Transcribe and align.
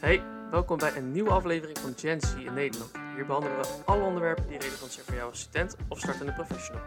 Hey, 0.00 0.22
welkom 0.50 0.78
bij 0.78 0.96
een 0.96 1.12
nieuwe 1.12 1.30
aflevering 1.30 1.78
van 1.78 1.92
Gen 1.96 2.20
Z 2.20 2.34
in 2.34 2.54
Nederland. 2.54 2.90
Hier 3.14 3.26
behandelen 3.26 3.58
we 3.58 3.66
alle 3.84 4.02
onderwerpen 4.02 4.48
die 4.48 4.58
relevant 4.58 4.92
zijn 4.92 5.06
voor 5.06 5.14
jou 5.14 5.30
als 5.30 5.40
student 5.40 5.76
of 5.88 5.98
startende 5.98 6.32
professional. 6.32 6.82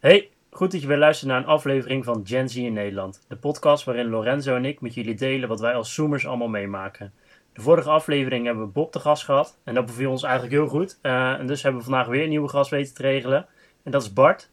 Hey, 0.00 0.30
goed 0.50 0.72
dat 0.72 0.80
je 0.80 0.86
weer 0.86 0.96
luistert 0.96 1.30
naar 1.30 1.40
een 1.40 1.46
aflevering 1.46 2.04
van 2.04 2.26
Gen 2.26 2.48
Z 2.48 2.56
in 2.56 2.72
Nederland. 2.72 3.24
De 3.28 3.36
podcast 3.36 3.84
waarin 3.84 4.08
Lorenzo 4.08 4.54
en 4.54 4.64
ik 4.64 4.80
met 4.80 4.94
jullie 4.94 5.14
delen 5.14 5.48
wat 5.48 5.60
wij 5.60 5.74
als 5.74 5.94
Zoomers 5.94 6.26
allemaal 6.26 6.48
meemaken. 6.48 7.12
De 7.52 7.60
vorige 7.60 7.88
aflevering 7.88 8.46
hebben 8.46 8.64
we 8.64 8.70
Bob 8.70 8.92
te 8.92 9.00
gast 9.00 9.24
gehad 9.24 9.58
en 9.64 9.74
dat 9.74 9.86
beviel 9.86 10.10
ons 10.10 10.22
eigenlijk 10.22 10.54
heel 10.54 10.68
goed. 10.68 10.98
Uh, 11.02 11.32
en 11.32 11.46
dus 11.46 11.62
hebben 11.62 11.80
we 11.80 11.88
vandaag 11.88 12.06
weer 12.06 12.22
een 12.22 12.28
nieuwe 12.28 12.48
gast 12.48 12.70
weten 12.70 12.94
te 12.94 13.02
regelen. 13.02 13.46
En 13.82 13.90
dat 13.90 14.02
is 14.02 14.12
Bart. 14.12 14.48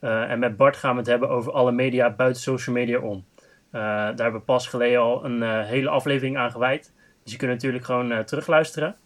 Uh, 0.00 0.30
en 0.30 0.38
met 0.38 0.56
Bart 0.56 0.76
gaan 0.76 0.92
we 0.92 0.98
het 0.98 1.06
hebben 1.06 1.28
over 1.28 1.52
alle 1.52 1.72
media 1.72 2.10
buiten 2.10 2.42
social 2.42 2.74
media 2.74 2.98
om. 2.98 3.24
Uh, 3.76 3.82
daar 3.82 4.06
hebben 4.06 4.40
we 4.40 4.46
pas 4.46 4.66
geleden 4.66 5.00
al 5.00 5.24
een 5.24 5.64
hele 5.64 5.88
aflevering 5.88 6.36
aan 6.36 6.50
gewijd. 6.50 6.92
Dus 7.22 7.32
je 7.32 7.38
kunt 7.38 7.50
natuurlijk 7.50 7.84
gewoon 7.84 8.24
terugluisteren. 8.24 8.96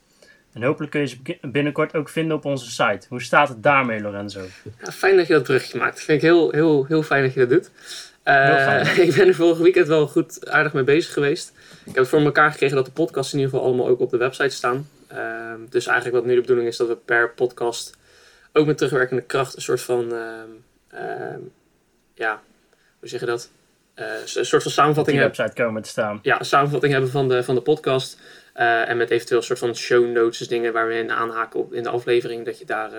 En 0.52 0.62
hopelijk 0.62 0.90
kun 0.90 1.00
je 1.00 1.06
ze 1.06 1.38
binnenkort 1.42 1.94
ook 1.94 2.08
vinden 2.08 2.36
op 2.36 2.44
onze 2.44 2.70
site. 2.70 3.06
Hoe 3.08 3.22
staat 3.22 3.48
het 3.48 3.62
daarmee, 3.62 4.00
Lorenzo? 4.00 4.40
Ja, 4.84 4.92
fijn 4.92 5.16
dat 5.16 5.26
je 5.26 5.32
dat 5.32 5.42
brugje 5.42 5.78
maakt. 5.78 6.00
Vind 6.00 6.22
ik 6.22 6.28
heel, 6.28 6.50
heel, 6.50 6.84
heel 6.86 7.02
fijn 7.02 7.22
dat 7.22 7.32
je 7.32 7.40
dat 7.40 7.48
doet. 7.48 7.70
Uh, 8.24 8.98
ik 9.06 9.14
ben 9.14 9.26
er 9.26 9.34
vorige 9.34 9.62
weekend 9.62 9.86
wel 9.86 10.06
goed 10.06 10.50
aardig 10.50 10.72
mee 10.72 10.84
bezig 10.84 11.12
geweest. 11.12 11.52
Ik 11.80 11.86
heb 11.86 11.96
het 11.96 12.08
voor 12.08 12.20
elkaar 12.20 12.50
gekregen 12.50 12.76
dat 12.76 12.84
de 12.84 12.92
podcasts 12.92 13.32
in 13.32 13.38
ieder 13.38 13.54
geval 13.54 13.68
allemaal 13.68 13.88
ook 13.88 14.00
op 14.00 14.10
de 14.10 14.16
website 14.16 14.48
staan. 14.48 14.88
Uh, 15.12 15.18
dus 15.68 15.86
eigenlijk 15.86 16.16
wat 16.16 16.26
nu 16.26 16.34
de 16.34 16.40
bedoeling 16.40 16.68
is 16.68 16.76
dat 16.76 16.88
we 16.88 16.96
per 16.96 17.30
podcast 17.30 17.96
ook 18.52 18.66
met 18.66 18.76
terugwerkende 18.76 19.22
kracht 19.22 19.56
een 19.56 19.62
soort 19.62 19.80
van, 19.80 20.12
uh, 20.92 21.36
ja, 22.14 22.40
hoe 22.98 23.08
zeg 23.08 23.20
je 23.20 23.26
dat? 23.26 23.50
Eh, 23.94 24.06
een 24.34 24.46
soort 24.46 24.62
van 24.62 24.72
samenvatting 24.72 25.18
hebben. 25.18 25.36
website 25.36 25.62
komen 25.62 25.82
te 25.82 25.88
staan. 25.88 26.18
Ja, 26.22 26.38
een 26.38 26.44
samenvatting 26.44 26.92
hebben 26.92 27.10
van 27.10 27.28
de, 27.28 27.44
van 27.44 27.54
de 27.54 27.60
podcast. 27.60 28.18
Uh, 28.56 28.88
en 28.88 28.96
met 28.96 29.10
eventueel 29.10 29.38
een 29.38 29.46
soort 29.46 29.58
van 29.58 29.76
show 29.76 30.12
notes, 30.12 30.38
dus 30.38 30.48
dingen 30.48 30.72
waar 30.72 30.88
we 30.88 30.94
in 30.94 31.10
aanhaken 31.10 31.60
op 31.60 31.72
in 31.72 31.82
de 31.82 31.88
aflevering, 31.88 32.44
dat 32.44 32.58
je, 32.58 32.64
daar, 32.64 32.92
uh, 32.92 32.98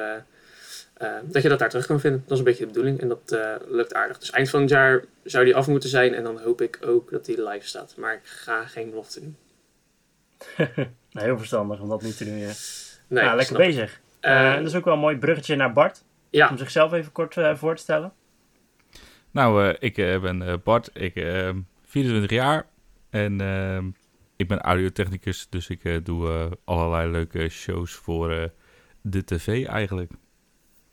uh, 1.02 1.18
dat 1.24 1.44
je 1.44 1.50
dat 1.50 1.60
daar 1.60 1.70
terug 1.70 1.86
kan 1.86 2.00
vinden. 2.00 2.22
Dat 2.22 2.32
is 2.32 2.38
een 2.38 2.44
beetje 2.44 2.66
de 2.66 2.72
bedoeling 2.72 3.02
en 3.02 3.08
dat 3.08 3.38
lukt 3.68 3.94
aardig. 3.94 4.18
Dus 4.18 4.30
eind 4.30 4.50
van 4.50 4.62
het 4.62 4.70
jaar 4.70 5.04
zou 5.24 5.46
die 5.46 5.56
af 5.56 5.68
moeten 5.68 5.90
zijn 5.90 6.14
en 6.14 6.24
dan 6.24 6.40
hoop 6.40 6.62
ik 6.62 6.80
ook 6.82 7.12
dat 7.12 7.26
die 7.26 7.44
live 7.44 7.68
staat. 7.68 7.94
Maar 7.98 8.14
ik 8.14 8.22
ga 8.24 8.66
geen 8.66 8.90
belofte 8.90 9.20
doen. 9.20 9.38
nou, 11.12 11.26
heel 11.26 11.38
verstandig 11.38 11.80
om 11.80 11.90
dat 11.90 12.02
niet 12.02 12.18
te 12.18 12.26
doen, 12.26 12.38
ja. 12.38 12.52
Nee, 13.08 13.24
nou, 13.24 13.36
lekker 13.36 13.58
bezig. 13.58 14.00
Uh, 14.22 14.56
dat 14.56 14.66
is 14.66 14.76
ook 14.76 14.86
wel 14.86 14.94
een 14.94 15.00
mooi 15.00 15.18
bruggetje 15.18 15.56
naar 15.56 15.74
Bart. 15.74 16.04
Ja. 16.30 16.50
Om 16.50 16.58
zichzelf 16.58 16.94
even 16.94 17.12
kort 17.12 17.36
voor 17.54 17.76
te 17.76 17.82
stellen. 17.82 18.14
Nou, 19.32 19.76
ik 19.80 19.96
ben 19.96 20.62
Bart, 20.64 20.90
ik 20.94 21.14
24 21.86 22.30
jaar 22.30 22.66
en 23.10 23.42
ehm, 23.42 23.86
ik 24.42 24.48
ben 24.48 24.62
audiotechnicus, 24.62 25.48
dus 25.50 25.70
ik 25.70 25.84
uh, 25.84 25.98
doe 26.04 26.28
uh, 26.28 26.46
allerlei 26.64 27.12
leuke 27.12 27.50
shows 27.50 27.94
voor 27.94 28.32
uh, 28.32 28.44
de 29.02 29.24
tv 29.24 29.66
eigenlijk. 29.66 30.12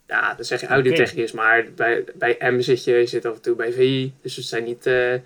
Ja, 0.06 0.34
dan 0.34 0.44
zeg 0.44 0.60
je 0.60 0.66
audiotechnicus, 0.66 1.32
okay. 1.32 1.44
maar 1.44 1.66
bij, 1.76 2.04
bij 2.14 2.52
M 2.52 2.60
zit 2.60 2.84
je, 2.84 2.94
je 2.94 3.06
zit 3.06 3.26
af 3.26 3.34
en 3.34 3.42
toe 3.42 3.56
bij 3.56 3.72
VI. 3.72 4.12
Dus 4.22 4.36
het 4.36 4.44
zijn 4.44 4.64
niet, 4.64 4.84
het 4.84 5.22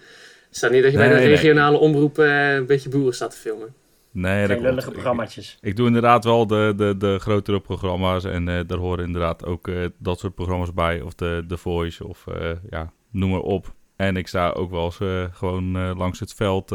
staat 0.51 0.71
niet 0.71 0.83
dat 0.83 0.93
je 0.93 0.99
nee, 0.99 1.09
bij 1.09 1.21
de 1.21 1.27
regionale 1.29 1.79
nee. 1.79 1.81
omroep 1.81 2.19
een 2.19 2.67
beetje 2.67 2.89
boeren 2.89 3.15
staat 3.15 3.31
te 3.31 3.37
filmen. 3.37 3.75
Nee, 4.11 4.47
Geen 4.47 4.61
lullige 4.61 4.91
programmaatjes. 4.91 5.59
Ik, 5.61 5.69
ik, 5.69 5.77
doe 5.77 5.87
inderdaad 5.87 6.25
wel 6.25 6.47
de, 6.47 6.73
de, 6.77 6.97
de 6.97 7.19
grotere 7.19 7.61
programma's 7.61 8.25
en 8.25 8.45
daar 8.45 8.79
horen 8.79 9.05
inderdaad 9.05 9.45
ook 9.45 9.71
dat 9.99 10.19
soort 10.19 10.35
programma's 10.35 10.73
bij. 10.75 11.01
Of 11.01 11.15
de, 11.15 11.45
de 11.47 11.57
Voice 11.57 12.07
of 12.07 12.27
ja, 12.71 12.93
noem 13.13 13.31
maar 13.31 13.41
op. 13.41 13.75
En 13.97 14.17
ik 14.17 14.29
sta 14.29 14.51
ook 14.51 14.71
wel 14.71 14.85
eens 14.85 15.35
gewoon 15.37 15.97
langs 15.97 16.21
het 16.21 16.35
veld 16.35 16.73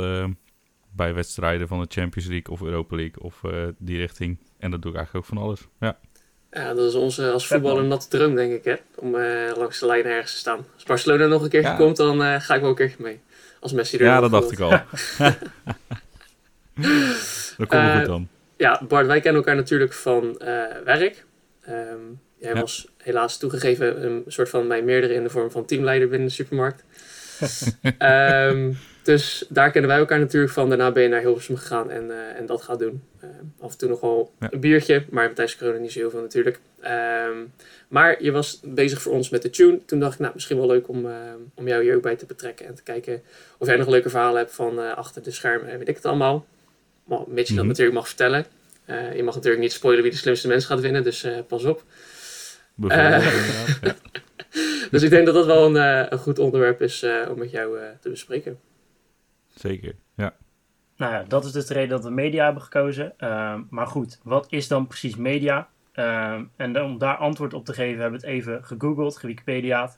bij 0.98 1.14
wedstrijden 1.14 1.68
van 1.68 1.80
de 1.80 1.88
Champions 1.90 2.28
League 2.28 2.54
of 2.54 2.62
Europa 2.62 2.96
League 2.96 3.24
of 3.24 3.42
uh, 3.46 3.68
die 3.78 3.98
richting. 3.98 4.40
En 4.60 4.72
dat 4.72 4.82
doe 4.82 4.92
ik 4.92 4.98
eigenlijk 4.98 5.26
ook 5.26 5.38
van 5.38 5.44
alles. 5.44 5.68
Ja, 5.80 5.98
ja 6.52 6.74
dat 6.74 6.90
is 6.90 6.96
onze 6.96 7.32
als 7.32 7.48
voetballer 7.48 7.82
een 7.82 7.88
natte 7.88 8.08
droom, 8.08 8.36
denk 8.36 8.54
ik, 8.54 8.64
hè? 8.64 8.76
om 8.96 9.16
uh, 9.16 9.52
langs 9.56 9.80
de 9.80 9.86
lijn 9.86 10.06
ergens 10.06 10.32
te 10.32 10.38
staan. 10.38 10.66
Als 10.74 10.84
Barcelona 10.84 11.26
nog 11.26 11.42
een 11.42 11.50
keertje 11.50 11.72
ja. 11.72 11.78
komt, 11.78 11.98
dan 11.98 12.22
uh, 12.22 12.40
ga 12.40 12.56
ik 12.56 12.62
wel 12.62 12.70
een 12.70 12.76
keertje 12.76 13.04
mee. 13.04 13.20
Als 13.60 13.74
Messi 13.74 13.98
er 13.98 14.04
Ja, 14.04 14.20
dat 14.20 14.32
dacht 14.32 14.52
ik 14.52 14.60
al. 14.60 14.70
dat 17.58 17.68
komt 17.68 17.92
goed 17.92 18.06
dan. 18.06 18.28
Ja, 18.58 18.82
Bart, 18.88 19.08
wij 19.08 19.20
kennen 19.20 19.42
elkaar 19.42 19.56
natuurlijk 19.56 19.94
van 19.94 20.38
werk. 20.84 21.26
Um, 21.70 22.20
jij 22.40 22.54
ja. 22.54 22.60
was 22.60 22.88
helaas 23.08 23.38
toegegeven 23.38 24.06
een 24.06 24.24
soort 24.28 24.50
van 24.50 24.68
mij 24.68 24.82
meerdere 24.82 25.14
in 25.14 25.24
de 25.24 25.30
vorm 25.30 25.52
van 25.52 25.66
teamleider 25.66 26.10
binnen 26.10 26.28
de 26.28 26.34
supermarkt. 26.34 26.84
um, 28.00 28.78
dus 29.04 29.46
daar 29.50 29.72
kennen 29.72 29.90
wij 29.90 30.00
elkaar 30.00 30.20
natuurlijk 30.20 30.54
van. 30.54 30.70
Daarna 30.70 30.92
ben 30.92 31.04
je 31.04 31.10
naar 31.10 31.22
Hilversum 31.22 31.58
gegaan 31.58 31.92
en, 31.92 32.04
uh, 32.04 32.40
en 32.40 32.46
dat 32.46 32.62
gaat 32.62 32.80
doen. 32.80 33.04
Uh, 33.24 33.30
af 33.60 33.72
en 33.72 33.78
toe 33.78 33.90
nog 33.90 34.00
wel 34.00 34.34
ja. 34.40 34.48
een 34.52 34.60
biertje, 34.60 35.06
maar 35.10 35.34
tijdens 35.34 35.58
corona 35.58 35.78
niet 35.78 35.92
zo 35.92 36.00
heel 36.00 36.10
veel 36.10 36.22
natuurlijk. 36.22 36.60
Um, 37.30 37.54
maar 37.88 38.24
je 38.24 38.32
was 38.32 38.60
bezig 38.64 39.02
voor 39.02 39.14
ons 39.14 39.30
met 39.30 39.42
de 39.42 39.50
tune. 39.50 39.80
Toen 39.86 40.00
dacht 40.00 40.14
ik, 40.14 40.20
nou, 40.20 40.32
misschien 40.34 40.58
wel 40.58 40.68
leuk 40.68 40.88
om, 40.88 41.06
uh, 41.06 41.14
om 41.54 41.68
jou 41.68 41.84
hier 41.84 41.96
ook 41.96 42.02
bij 42.02 42.16
te 42.16 42.26
betrekken. 42.26 42.66
En 42.66 42.76
te 42.76 42.84
kijken 42.84 43.22
of 43.58 43.68
jij 43.68 43.78
nog 43.78 43.88
leuke 43.88 44.10
verhalen 44.10 44.38
hebt 44.38 44.54
van 44.54 44.96
achter 44.96 45.24
de 45.24 45.32
schermen 45.32 45.70
en 45.70 45.78
weet 45.78 45.88
ik 45.88 45.96
het 45.96 46.06
allemaal. 46.06 46.46
Maar, 47.04 47.20
mm 47.20 47.26
-hmm. 47.26 47.36
dat 47.36 47.50
Mhm. 47.50 47.68
natuurlijk 47.68 47.98
mag 47.98 48.08
vertellen. 48.08 48.46
je 49.16 49.24
mag 49.24 49.36
natuurlijk 49.36 49.62
niet 49.62 49.72
spoilen 49.72 50.04
wie 50.04 50.12
de 50.12 50.18
slimste 50.18 50.48
mens 50.48 50.66
gaat 50.66 50.80
winnen, 50.80 51.04
dus 51.04 51.28
pas 51.48 51.64
op. 51.64 51.84
Ja. 52.78 53.20
dus 54.92 55.04
ik 55.04 55.10
denk 55.10 55.26
dat 55.26 55.36
dat 55.36 55.46
wel 55.46 55.76
een, 55.76 56.12
een 56.14 56.20
goed 56.20 56.40
onderwerp 56.40 56.82
is 56.82 57.06
om 57.30 57.38
met 57.38 57.52
jou 57.52 57.78
te 58.00 58.10
bespreken. 58.10 58.60
Zeker, 59.48 59.96
ja. 60.16 60.36
Nou 60.98 61.14
ja, 61.14 61.24
dat 61.28 61.46
is 61.46 61.52
dus 61.52 61.66
de 61.66 61.74
reden 61.74 61.90
dat 61.90 62.04
we 62.04 62.10
media 62.10 62.44
hebben 62.44 62.64
gekozen. 62.64 63.14
Uh, 63.20 63.56
maar 63.70 63.88
goed, 63.88 64.20
wat 64.24 64.48
is 64.50 64.68
dan 64.68 64.88
precies 64.88 65.16
media? 65.16 65.70
Uh, 65.96 66.42
en 66.56 66.82
om 66.82 66.98
daar 66.98 67.16
antwoord 67.16 67.54
op 67.54 67.66
te 67.66 67.74
geven 67.74 68.02
hebben 68.02 68.20
we 68.20 68.28
het 68.28 68.36
even 68.36 68.64
gegoogeld, 68.64 69.18
gewikipediaat. 69.18 69.98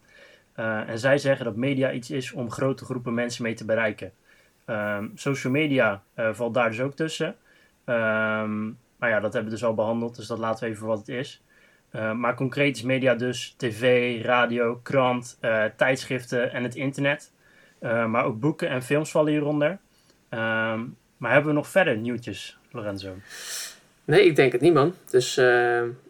Uh, 0.60 0.90
en 0.90 1.00
zij 1.00 1.18
zeggen 1.18 1.46
dat 1.46 1.56
media 1.56 1.92
iets 1.92 2.12
is 2.12 2.32
om 2.32 2.52
grote 2.52 2.86
groepen 2.86 3.14
mensen 3.14 3.44
mee 3.44 3.54
te 3.54 3.66
bereiken. 3.66 4.12
Ehm, 4.66 5.08
social 5.16 5.54
media 5.54 6.04
eh, 6.14 6.34
valt 6.34 6.54
daar 6.54 6.70
dus 6.70 6.82
ook 6.82 6.94
tussen. 6.94 7.36
Ehm, 7.86 8.66
maar 8.98 9.10
ja, 9.10 9.20
dat 9.20 9.34
hebben 9.34 9.52
we 9.52 9.58
dus 9.58 9.68
al 9.68 9.74
behandeld, 9.74 10.16
dus 10.16 10.28
dat 10.28 10.38
laten 10.38 10.64
we 10.64 10.70
even 10.70 10.88
wat 10.88 10.98
het 10.98 11.08
is. 11.08 11.42
Uh, 11.96 12.12
maar 12.14 12.36
concreet 12.36 12.76
is 12.76 12.82
media 12.82 13.16
dus 13.16 13.54
tv, 13.58 14.22
radio, 14.24 14.80
krant, 14.84 15.38
uh, 15.42 15.64
tijdschriften 15.76 16.52
en 16.52 16.64
het 16.64 16.76
internet. 16.76 17.32
Uh, 17.82 18.06
maar 18.06 18.26
ook 18.26 18.40
boeken 18.40 18.70
en 18.70 18.84
films 18.84 19.12
vallen 19.12 19.32
hieronder. 19.32 19.70
Uh, 19.70 20.40
maar 21.18 21.32
hebben 21.32 21.50
we 21.50 21.58
nog 21.58 21.68
verder 21.68 21.98
nieuwtjes, 21.98 22.58
Lorenzo? 22.72 23.16
Nee, 24.06 24.26
ik 24.26 24.36
denk 24.36 24.52
het 24.52 24.62
niet, 24.62 24.74
man. 24.74 24.94
Dus 25.10 25.38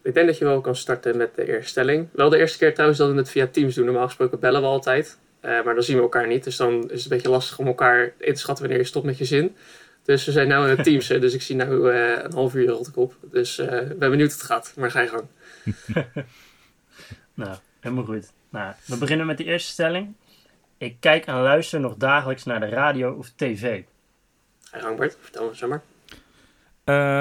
ik 0.03 0.13
denk 0.13 0.27
dat 0.27 0.37
je 0.37 0.45
wel 0.45 0.61
kan 0.61 0.75
starten 0.75 1.17
met 1.17 1.35
de 1.35 1.47
eerste 1.47 1.69
stelling. 1.69 2.07
Wel 2.11 2.29
de 2.29 2.37
eerste 2.37 2.57
keer 2.57 2.73
trouwens 2.73 2.99
dat 2.99 3.11
we 3.11 3.17
het 3.17 3.29
via 3.29 3.47
Teams 3.47 3.75
doen. 3.75 3.85
Normaal 3.85 4.05
gesproken 4.05 4.39
bellen 4.39 4.61
we 4.61 4.67
altijd. 4.67 5.17
maar 5.41 5.73
dan 5.73 5.83
zien 5.83 5.95
we 5.95 6.01
elkaar 6.01 6.27
niet. 6.27 6.43
Dus 6.43 6.55
dan 6.55 6.73
is 6.73 6.91
het 6.91 7.03
een 7.03 7.09
beetje 7.09 7.29
lastig 7.29 7.59
om 7.59 7.67
elkaar 7.67 8.13
in 8.17 8.33
te 8.33 8.39
schatten 8.39 8.63
wanneer 8.63 8.83
je 8.83 8.89
stopt 8.89 9.05
met 9.05 9.17
je 9.17 9.25
zin. 9.25 9.55
Dus 10.03 10.25
we 10.25 10.31
zijn 10.31 10.47
nu 10.47 10.53
in 10.53 10.61
het 10.61 10.83
Teams. 10.83 11.07
dus 11.07 11.33
ik 11.33 11.41
zie 11.41 11.55
nu 11.55 11.63
een 11.63 12.33
half 12.33 12.55
uur 12.55 12.79
ik 12.87 12.97
op. 12.97 13.15
Dus 13.31 13.59
ik 13.59 13.99
ben 13.99 14.09
benieuwd 14.09 14.31
hoe 14.31 14.39
het 14.39 14.41
gaat. 14.41 14.73
Maar 14.75 14.91
ga 14.91 15.01
je 15.01 15.07
gang. 15.07 15.27
nou, 17.33 17.57
helemaal 17.79 18.05
goed. 18.05 18.31
Nou, 18.49 18.73
we 18.85 18.97
beginnen 18.97 19.25
met 19.25 19.37
de 19.37 19.43
eerste 19.43 19.71
stelling. 19.71 20.15
Ik 20.77 20.97
kijk 20.99 21.25
en 21.25 21.35
luister 21.35 21.79
nog 21.79 21.95
dagelijks 21.95 22.43
naar 22.43 22.59
de 22.59 22.69
radio 22.69 23.13
of 23.13 23.31
tv. 23.35 23.83
Hey 24.71 24.81
Rangbert, 24.81 25.17
vertel 25.21 25.47
me 25.47 25.55
zo 25.55 25.67
maar. 25.67 25.83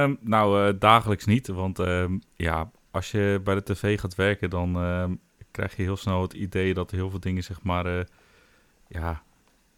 Um, 0.03 0.19
nou, 0.21 0.69
uh, 0.69 0.78
dagelijks 0.78 1.25
niet. 1.25 1.47
Want 1.47 1.78
uh, 1.78 2.04
ja, 2.37 2.71
als 2.91 3.10
je 3.10 3.41
bij 3.44 3.54
de 3.54 3.62
tv 3.62 4.00
gaat 4.00 4.15
werken, 4.15 4.50
dan 4.50 4.82
uh, 4.84 5.05
krijg 5.50 5.76
je 5.76 5.82
heel 5.82 5.96
snel 5.96 6.23
het 6.23 6.32
idee 6.32 6.75
dat 6.75 6.91
heel 6.91 7.11
veel 7.11 7.20
dingen, 7.20 7.43
zeg 7.43 7.62
maar, 7.62 7.99
eh, 7.99 8.05
ja, 8.88 9.23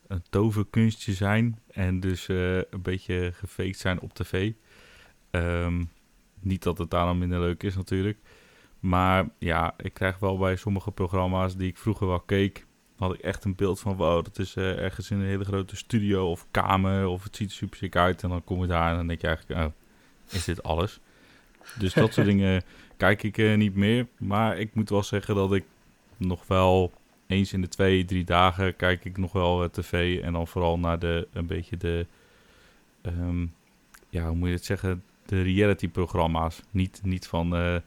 een 0.07 0.23
toverkunstje 0.31 1.13
zijn. 1.13 1.61
En 1.71 2.01
dus 2.01 2.29
een 2.29 2.83
beetje 2.83 3.33
gefaked 3.33 3.79
zijn 3.79 4.01
op 4.01 4.15
tv. 4.15 4.53
Um, 5.31 5.91
niet 6.41 6.63
dat 6.63 6.79
het 6.79 6.91
daarom 6.91 7.19
minder 7.19 7.41
leuk 7.41 7.63
is 7.63 7.77
natuurlijk. 7.77 8.19
Maar 8.81 9.29
ja, 9.39 9.75
ik 9.77 9.95
krijg 9.95 10.19
wel 10.19 10.39
bij 10.39 10.57
sommige 10.57 10.91
programma's 10.91 11.57
die 11.57 11.69
ik 11.69 11.77
vroeger 11.77 12.07
wel 12.07 12.21
keek, 12.21 12.67
had 12.97 13.15
ik 13.15 13.21
echt 13.21 13.45
een 13.45 13.55
beeld 13.55 13.81
van, 13.81 13.97
wow, 13.97 14.25
dat 14.25 14.39
is 14.39 14.57
uh, 14.57 14.79
ergens 14.79 15.11
in 15.11 15.19
een 15.19 15.27
hele 15.27 15.45
grote 15.45 15.77
studio 15.77 16.31
of 16.31 16.47
kamer, 16.51 17.07
of 17.07 17.23
het 17.23 17.37
ziet 17.37 17.51
er 17.51 17.57
super 17.57 17.79
chic 17.79 17.97
uit. 17.97 18.23
En 18.23 18.29
dan 18.29 18.45
kom 18.45 18.61
je 18.61 18.67
daar 18.67 18.91
en 18.91 18.97
dan 18.97 19.07
denk 19.07 19.21
je 19.21 19.27
eigenlijk, 19.27 19.61
oh, 19.61 19.73
is 20.29 20.45
dit 20.45 20.63
alles? 20.63 21.01
Dus 21.79 21.95
dat 21.95 22.13
soort 22.13 22.27
dingen 22.33 22.63
kijk 22.97 23.23
ik 23.23 23.39
uh, 23.39 23.57
niet 23.57 23.75
meer. 23.75 24.07
Maar 24.19 24.59
ik 24.59 24.75
moet 24.75 24.91
wel 24.91 25.03
zeggen 25.03 25.35
dat 25.35 25.53
ik 25.53 25.65
nog 26.17 26.47
wel 26.47 26.93
eens 27.27 27.53
in 27.53 27.61
de 27.61 27.69
twee, 27.69 28.05
drie 28.05 28.25
dagen 28.25 28.77
kijk 28.77 29.05
ik 29.05 29.17
nog 29.17 29.33
wel 29.33 29.63
uh, 29.63 29.69
tv. 29.69 30.21
En 30.23 30.33
dan 30.33 30.47
vooral 30.47 30.79
naar 30.79 30.99
de, 30.99 31.29
een 31.33 31.47
beetje 31.47 31.77
de, 31.77 32.07
um, 33.03 33.55
ja, 34.09 34.27
hoe 34.27 34.37
moet 34.37 34.49
je 34.49 34.55
het 34.55 34.65
zeggen, 34.65 35.03
de 35.27 35.43
reality-programma's. 35.43 36.63
Niet, 36.71 37.01
niet 37.05 37.27
van 37.27 37.83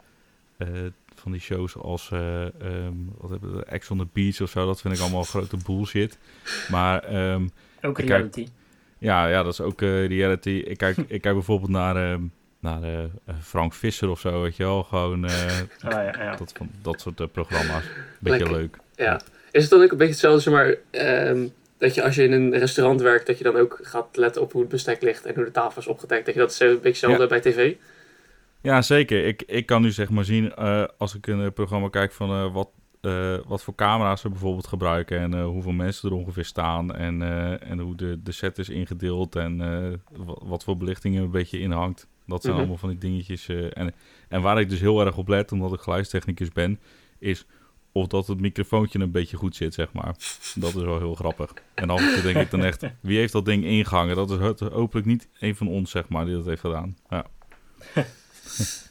van 1.16 1.32
die 1.32 1.42
shows 1.42 1.78
als 1.78 2.10
uh, 2.14 2.46
um, 2.64 3.12
wat 3.18 3.30
hebben 3.30 3.56
we, 3.56 3.64
Ex 3.66 3.90
on 3.92 3.98
the 3.98 4.08
Beach 4.14 4.42
of 4.42 4.50
zo. 4.50 4.66
Dat 4.66 4.82
vind 4.82 4.94
ik 4.94 5.00
allemaal 5.00 5.24
grote 5.34 5.58
bullshit. 5.66 6.18
Maar 6.70 7.16
um, 7.34 7.52
ook 7.82 8.00
reality. 8.00 8.44
Kijk, 8.44 8.54
Ja, 8.98 9.28
ja, 9.28 9.44
dat 9.44 9.54
is 9.54 9.62
ook 9.62 9.82
eh, 9.82 10.06
reality. 10.08 10.50
Ik 10.50 10.78
kijk, 10.78 10.98
ik 11.08 11.22
kijk 11.22 11.34
bijvoorbeeld 11.36 11.72
naar, 11.72 11.96
ehm, 12.12 12.22
naar 12.60 12.84
eh, 12.84 13.00
Frank 13.42 13.74
Visser 13.74 14.10
of 14.10 14.20
zo, 14.20 14.42
weet 14.42 14.56
je 14.56 14.64
wel. 14.64 14.84
Gewoon 14.84 15.26
eh, 15.26 15.46
Ah, 15.82 15.92
ja, 15.92 16.02
ja. 16.18 16.36
dat, 16.36 16.52
van, 16.58 16.70
dat 16.82 17.02
soort 17.02 17.20
eh, 17.20 17.28
programma's. 17.32 17.84
Beetje 18.20 18.38
Lekker. 18.40 18.58
leuk. 18.58 18.78
Ja. 18.96 19.22
Is 19.52 19.62
het 19.62 19.72
dan 19.72 19.82
ook 19.84 19.92
een 19.92 19.98
beetje 19.98 20.12
hetzelfde, 20.14 20.42
zeg 20.42 20.54
maar, 20.54 20.76
ehm, 20.92 21.48
dat 21.78 21.96
je 21.96 22.04
als 22.04 22.16
je 22.16 22.24
in 22.24 22.32
een 22.32 22.58
restaurant 22.58 23.02
werkt, 23.02 23.28
dat 23.28 23.38
je 23.38 23.44
dan 23.44 23.56
ook 23.56 23.80
gaat 23.84 24.08
letten 24.18 24.42
op 24.42 24.52
hoe 24.52 24.62
het 24.62 24.70
bestek 24.70 25.02
ligt 25.02 25.26
en 25.26 25.36
hoe 25.36 25.44
de 25.44 25.52
tafel 25.52 25.82
is 25.82 25.88
opgedekt, 25.88 26.26
dat 26.26 26.34
je 26.34 26.40
dat 26.40 26.60
een 26.60 26.68
beetje 26.68 26.88
hetzelfde 26.88 27.22
Ja. 27.22 27.28
bij 27.28 27.40
tv? 27.40 27.76
Ja, 28.64 28.82
zeker. 28.82 29.26
Ik, 29.26 29.42
ik 29.42 29.66
kan 29.66 29.82
nu 29.82 29.92
zeg 29.92 30.10
maar 30.10 30.26
zien, 30.26 30.54
eh, 30.56 30.84
als 30.98 31.16
ik 31.16 31.28
een 31.28 31.42
eh, 31.42 31.52
programma 31.52 31.90
kijk 31.90 32.12
van 32.12 32.30
eh, 32.30 32.54
wat, 32.54 32.70
wat 33.48 33.64
voor 33.64 33.76
camera's 33.76 34.22
ze 34.22 34.30
bijvoorbeeld 34.30 34.68
gebruiken 34.68 35.20
en 35.20 35.42
hoeveel 35.44 35.72
mensen 35.72 36.10
er 36.10 36.16
ongeveer 36.16 36.46
staan 36.46 36.96
en, 36.96 37.22
en 37.62 37.80
hoe 37.80 37.96
de, 37.96 38.20
de 38.24 38.32
set 38.32 38.58
is 38.58 38.70
ingedeeld 38.70 39.36
en 39.36 39.58
wat, 40.16 40.42
wat 40.46 40.64
voor 40.64 40.78
belichting 40.78 41.16
er 41.18 41.24
een 41.24 41.32
beetje 41.32 41.60
in 41.60 41.72
hangt. 41.72 42.08
Dat 42.28 42.42
zijn 42.42 42.54
Mhm. 42.54 42.62
allemaal 42.62 42.80
van 42.80 42.90
die 42.90 42.98
dingetjes. 42.98 43.48
en, 43.50 43.94
en 44.30 44.42
waar 44.42 44.60
ik 44.60 44.70
dus 44.70 44.80
heel 44.80 45.06
erg 45.06 45.18
op 45.18 45.28
let, 45.28 45.52
omdat 45.52 45.74
ik 45.74 45.80
geluidstechnicus 45.80 46.50
ben, 46.52 46.80
is 47.20 47.46
of 47.92 48.08
dat 48.08 48.28
het 48.28 48.40
microfoontje 48.42 49.00
een 49.00 49.12
beetje 49.12 49.38
goed 49.38 49.56
zit, 49.56 49.74
zeg 49.74 49.94
maar. 49.94 50.16
Dat 50.56 50.76
is 50.76 50.82
wel 50.82 50.98
heel 51.00 51.16
grappig. 51.16 51.54
En 51.74 51.90
af 51.90 52.00
en 52.08 52.14
toe 52.14 52.22
denk 52.34 52.46
ik 52.46 52.52
dan 52.52 52.64
echt, 52.64 52.84
wie 53.02 53.18
heeft 53.18 53.34
dat 53.34 53.46
ding 53.46 53.64
ingehangen? 53.64 54.16
Dat 54.16 54.30
is 54.32 54.38
ho- 54.38 54.70
hopelijk 54.72 55.06
niet 55.08 55.28
een 55.40 55.56
van 55.56 55.68
ons, 55.68 55.92
zeg 55.92 56.10
maar, 56.10 56.26
die 56.26 56.36
dat 56.36 56.46
heeft 56.46 56.62
gedaan. 56.62 56.98
Ja. 57.10 57.26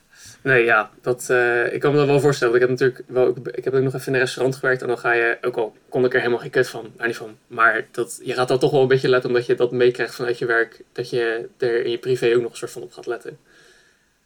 Nee, 0.42 0.64
ja, 0.64 0.90
dat, 1.00 1.30
eh, 1.30 1.72
ik 1.74 1.80
kan 1.80 1.90
me 1.92 1.98
dat 1.98 2.06
wel 2.06 2.20
voorstellen. 2.20 2.54
Ik 2.54 2.60
heb 2.60 2.70
natuurlijk 2.70 3.02
wel, 3.06 3.36
ik 3.52 3.64
heb 3.64 3.74
ook 3.74 3.82
nog 3.82 3.94
even 3.94 4.06
in 4.06 4.14
een 4.14 4.20
restaurant 4.20 4.56
gewerkt 4.56 4.82
en 4.82 4.88
dan 4.88 4.98
ga 4.98 5.12
je, 5.12 5.38
ook 5.42 5.56
al 5.56 5.76
kon 5.88 6.04
ik 6.04 6.12
er 6.12 6.18
helemaal 6.18 6.40
geen 6.40 6.50
kut 6.50 6.68
van, 6.68 6.92
daar 6.96 7.06
niet 7.06 7.16
van. 7.16 7.36
Maar 7.46 7.86
dat, 7.90 8.20
je 8.22 8.32
gaat 8.32 8.48
dan 8.48 8.58
toch 8.58 8.70
wel 8.70 8.82
een 8.82 8.88
beetje 8.88 9.08
letten 9.08 9.30
omdat 9.30 9.46
je 9.46 9.54
dat 9.54 9.72
meekrijgt 9.72 10.14
vanuit 10.14 10.38
je 10.38 10.46
werk, 10.46 10.82
dat 10.92 11.10
je 11.10 11.48
er 11.58 11.84
in 11.84 11.90
je 11.90 11.98
privé 11.98 12.34
ook 12.34 12.42
nog 12.42 12.50
een 12.50 12.56
soort 12.56 12.70
van 12.70 12.82
op 12.82 12.92
gaat 12.92 13.06
letten. 13.06 13.38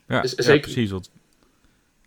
Ja, 0.09 0.21
Dus 0.21 0.33
ja, 0.37 0.43
zeker- 0.43 0.61
precies. 0.61 0.91
Want 0.91 1.11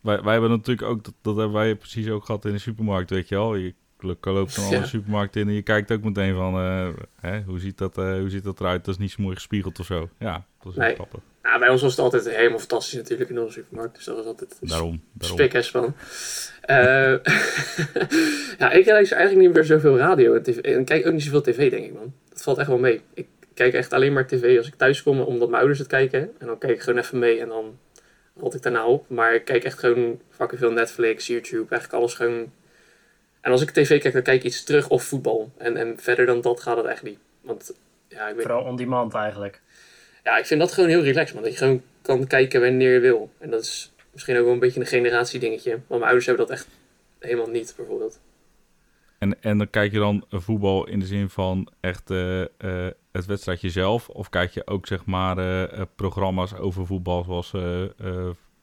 wij, 0.02 0.22
wij 0.22 0.32
hebben 0.32 0.50
natuurlijk 0.50 0.88
ook, 0.88 1.04
dat, 1.04 1.14
dat 1.22 1.36
hebben 1.36 1.56
wij 1.56 1.76
precies 1.76 2.10
ook 2.10 2.26
gehad 2.26 2.46
in 2.46 2.52
de 2.52 2.60
supermarkt, 2.60 3.10
weet 3.10 3.28
je 3.30 3.36
wel. 3.36 3.56
Je 3.56 3.74
lo- 4.00 4.16
loopt 4.22 4.56
dan 4.56 4.66
alle 4.66 4.76
Ja. 4.76 4.86
supermarkt 4.86 5.36
in 5.36 5.48
en 5.48 5.54
je 5.54 5.62
kijkt 5.62 5.92
ook 5.92 6.04
meteen 6.04 6.36
van, 6.36 6.54
eh, 6.56 6.88
hè, 7.20 7.42
hoe, 7.42 7.60
ziet 7.60 7.78
dat, 7.78 7.98
eh, 7.98 8.18
hoe 8.20 8.30
ziet 8.30 8.44
dat 8.44 8.60
eruit? 8.60 8.86
Dat 8.86 8.94
is 8.94 9.00
niet 9.02 9.12
zo 9.12 9.22
mooi 9.22 9.36
gespiegeld 9.36 9.80
of 9.80 9.86
zo. 9.86 10.10
Ja, 10.20 10.46
dat 10.62 10.72
is 10.72 10.78
wel 10.78 10.86
Nee. 10.88 10.96
grappig. 10.96 11.20
Nou, 11.42 11.60
bij 11.60 11.70
ons 11.70 11.82
was 11.82 11.92
het 11.92 12.00
altijd 12.00 12.30
helemaal 12.30 12.60
fantastisch 12.60 12.94
natuurlijk 12.94 13.30
in 13.30 13.40
onze 13.40 13.54
supermarkt, 13.54 13.96
dus 13.96 14.06
dat 14.06 14.16
was 14.16 14.26
altijd 14.26 14.58
Daarom, 14.62 15.04
daarom. 15.14 15.62
span. 15.64 15.96
Eh, 16.62 16.78
ja, 18.60 18.72
ik 18.72 18.86
luister 18.86 19.18
eigenlijk 19.18 19.48
niet 19.48 19.54
meer 19.54 19.64
zoveel 19.64 19.98
radio 19.98 20.34
en, 20.34 20.44
tv, 20.44 20.58
en 20.58 20.86
kijk 20.86 21.06
ook 21.06 21.14
niet 21.14 21.24
zoveel 21.24 21.42
tv, 21.42 21.70
denk 21.70 21.86
ik, 21.86 21.94
man. 21.94 22.14
Dat 22.30 22.42
valt 22.42 22.58
echt 22.58 22.68
wel 22.68 22.78
mee. 22.78 23.02
Ik 23.14 23.28
kijk 23.54 23.74
echt 23.74 23.94
alleen 23.94 24.14
maar 24.14 24.28
tv 24.28 24.58
als 24.58 24.68
ik 24.68 24.76
thuis 24.76 25.04
kom, 25.04 25.20
omdat 25.20 25.48
mijn 25.48 25.60
ouders 25.60 25.80
het 25.80 25.88
kijken. 25.88 26.32
En 26.38 26.48
dan 26.48 26.58
kijk 26.58 26.74
ik 26.74 26.82
gewoon 26.82 27.00
even 27.00 27.20
mee 27.20 27.40
en 27.40 27.48
dan 27.48 27.80
rot 28.36 28.56
ik 28.56 28.62
daarna 28.62 28.86
op. 28.86 29.10
Maar 29.10 29.34
ik 29.34 29.46
kijk 29.46 29.64
echt 29.64 29.80
gewoon 29.80 30.22
fucking 30.30 30.60
veel 30.60 30.72
Netflix, 30.72 31.28
YouTube, 31.28 31.70
eigenlijk 31.70 31.94
alles 31.94 32.14
gewoon... 32.14 32.52
En 33.42 33.52
als 33.52 33.62
ik 33.62 33.72
tv 33.72 34.02
kijk, 34.02 34.14
dan 34.14 34.24
kijk 34.24 34.38
ik 34.38 34.44
iets 34.46 34.64
terug 34.64 34.90
of 34.90 35.04
voetbal. 35.04 35.52
En, 35.58 35.78
en 35.78 36.00
verder 36.00 36.26
dan 36.26 36.42
dat 36.42 36.60
gaat 36.60 36.78
het 36.78 36.86
echt 36.86 37.04
niet. 37.04 37.20
Want 37.42 37.74
ja, 38.08 38.28
ik 38.28 38.36
weet 38.36 38.46
Vooral 38.46 38.64
on 38.64 38.76
demand 38.76 39.14
eigenlijk. 39.14 39.62
Ja, 40.24 40.38
ik 40.38 40.46
vind 40.46 40.60
dat 40.60 40.72
gewoon 40.72 40.90
heel 40.90 41.04
relaxed, 41.04 41.34
man. 41.34 41.44
Dat 41.44 41.52
je 41.52 41.58
gewoon 41.58 41.82
kan 42.02 42.28
kijken 42.28 42.62
wanneer 42.62 42.94
je 42.94 43.00
wil. 43.00 43.30
En 43.38 43.50
dat 43.50 43.62
is 43.62 43.92
misschien 44.12 44.38
ook 44.38 44.44
wel 44.44 44.54
een 44.54 44.60
beetje 44.60 44.80
een 44.80 44.86
generatiedingetje. 44.86 45.70
Want 45.70 45.88
mijn 45.88 46.04
ouders 46.04 46.26
hebben 46.26 46.48
dat 46.48 46.56
echt 46.56 46.68
helemaal 47.20 47.50
niet, 47.50 47.74
bijvoorbeeld. 47.78 48.20
En, 49.20 49.42
en 49.42 49.58
dan 49.58 49.70
kijk 49.70 49.92
je 49.92 50.00
dan 50.00 50.26
voetbal 50.30 50.88
in 50.88 51.00
de 51.00 51.06
zin 51.06 51.30
van 51.30 51.70
echt 51.80 52.10
eh, 52.10 52.42
eh, 52.42 52.48
het 53.12 53.26
wedstrijdje 53.26 53.70
zelf? 53.70 54.10
Of 54.10 54.30
kijk 54.30 54.52
je 54.52 54.68
ook 54.68 54.88
zeg 54.88 55.06
maar 55.06 55.38
eh, 55.38 55.82
programma's 55.96 56.54
over 56.54 56.86
voetbal 56.86 57.24
zoals 57.24 57.54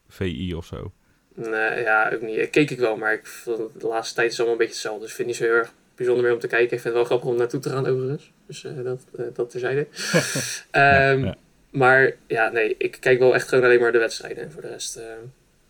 VI 0.08 0.54
of 0.54 0.66
zo? 0.66 0.92
Nee, 1.34 1.80
ja, 1.80 2.10
ook 2.12 2.20
niet. 2.20 2.50
Keek 2.50 2.70
ik 2.70 2.78
wel, 2.78 2.96
maar 2.96 3.12
ik 3.12 3.42
de 3.78 3.86
laatste 3.86 4.14
tijd 4.14 4.30
is 4.32 4.36
allemaal 4.36 4.52
een 4.52 4.66
beetje 4.66 4.74
hetzelfde. 4.74 5.00
Dus 5.00 5.10
ik 5.10 5.16
vind 5.16 5.28
het 5.28 5.38
niet 5.38 5.48
zo 5.48 5.52
heel 5.52 5.62
erg 5.62 5.72
bijzonder 5.94 6.24
meer 6.24 6.32
om 6.32 6.40
te 6.40 6.46
kijken. 6.46 6.76
Ik 6.76 6.82
vind 6.82 6.84
het 6.84 6.94
wel 6.94 7.04
grappig 7.04 7.28
om 7.28 7.36
naartoe 7.36 7.60
te 7.60 7.70
gaan, 7.70 7.86
overigens. 7.86 8.32
Dus 8.46 8.66
dat, 8.84 9.06
dat 9.34 9.50
terzijde. 9.50 9.86
Ehm, 10.70 11.24
ja. 11.24 11.36
Maar 11.70 12.12
ja, 12.26 12.48
nee, 12.48 12.74
ik 12.78 12.96
kijk 13.00 13.18
wel 13.18 13.34
echt 13.34 13.48
gewoon 13.48 13.64
alleen 13.64 13.80
maar 13.80 13.92
de 13.92 13.98
wedstrijden. 13.98 14.44
En 14.44 14.52
voor 14.52 14.62
de 14.62 14.68
rest, 14.68 14.96
eh, 14.96 15.04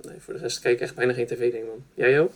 nee, 0.01 0.21
voor 0.21 0.35
de 0.35 0.41
rest 0.41 0.61
kijk 0.61 0.75
ik 0.75 0.81
echt 0.81 0.95
bijna 0.95 1.13
geen 1.13 1.27
tv, 1.27 1.39
denk 1.39 1.65
ik, 1.65 1.67
man. 1.67 1.85
Jij 1.95 2.21
ook? 2.21 2.33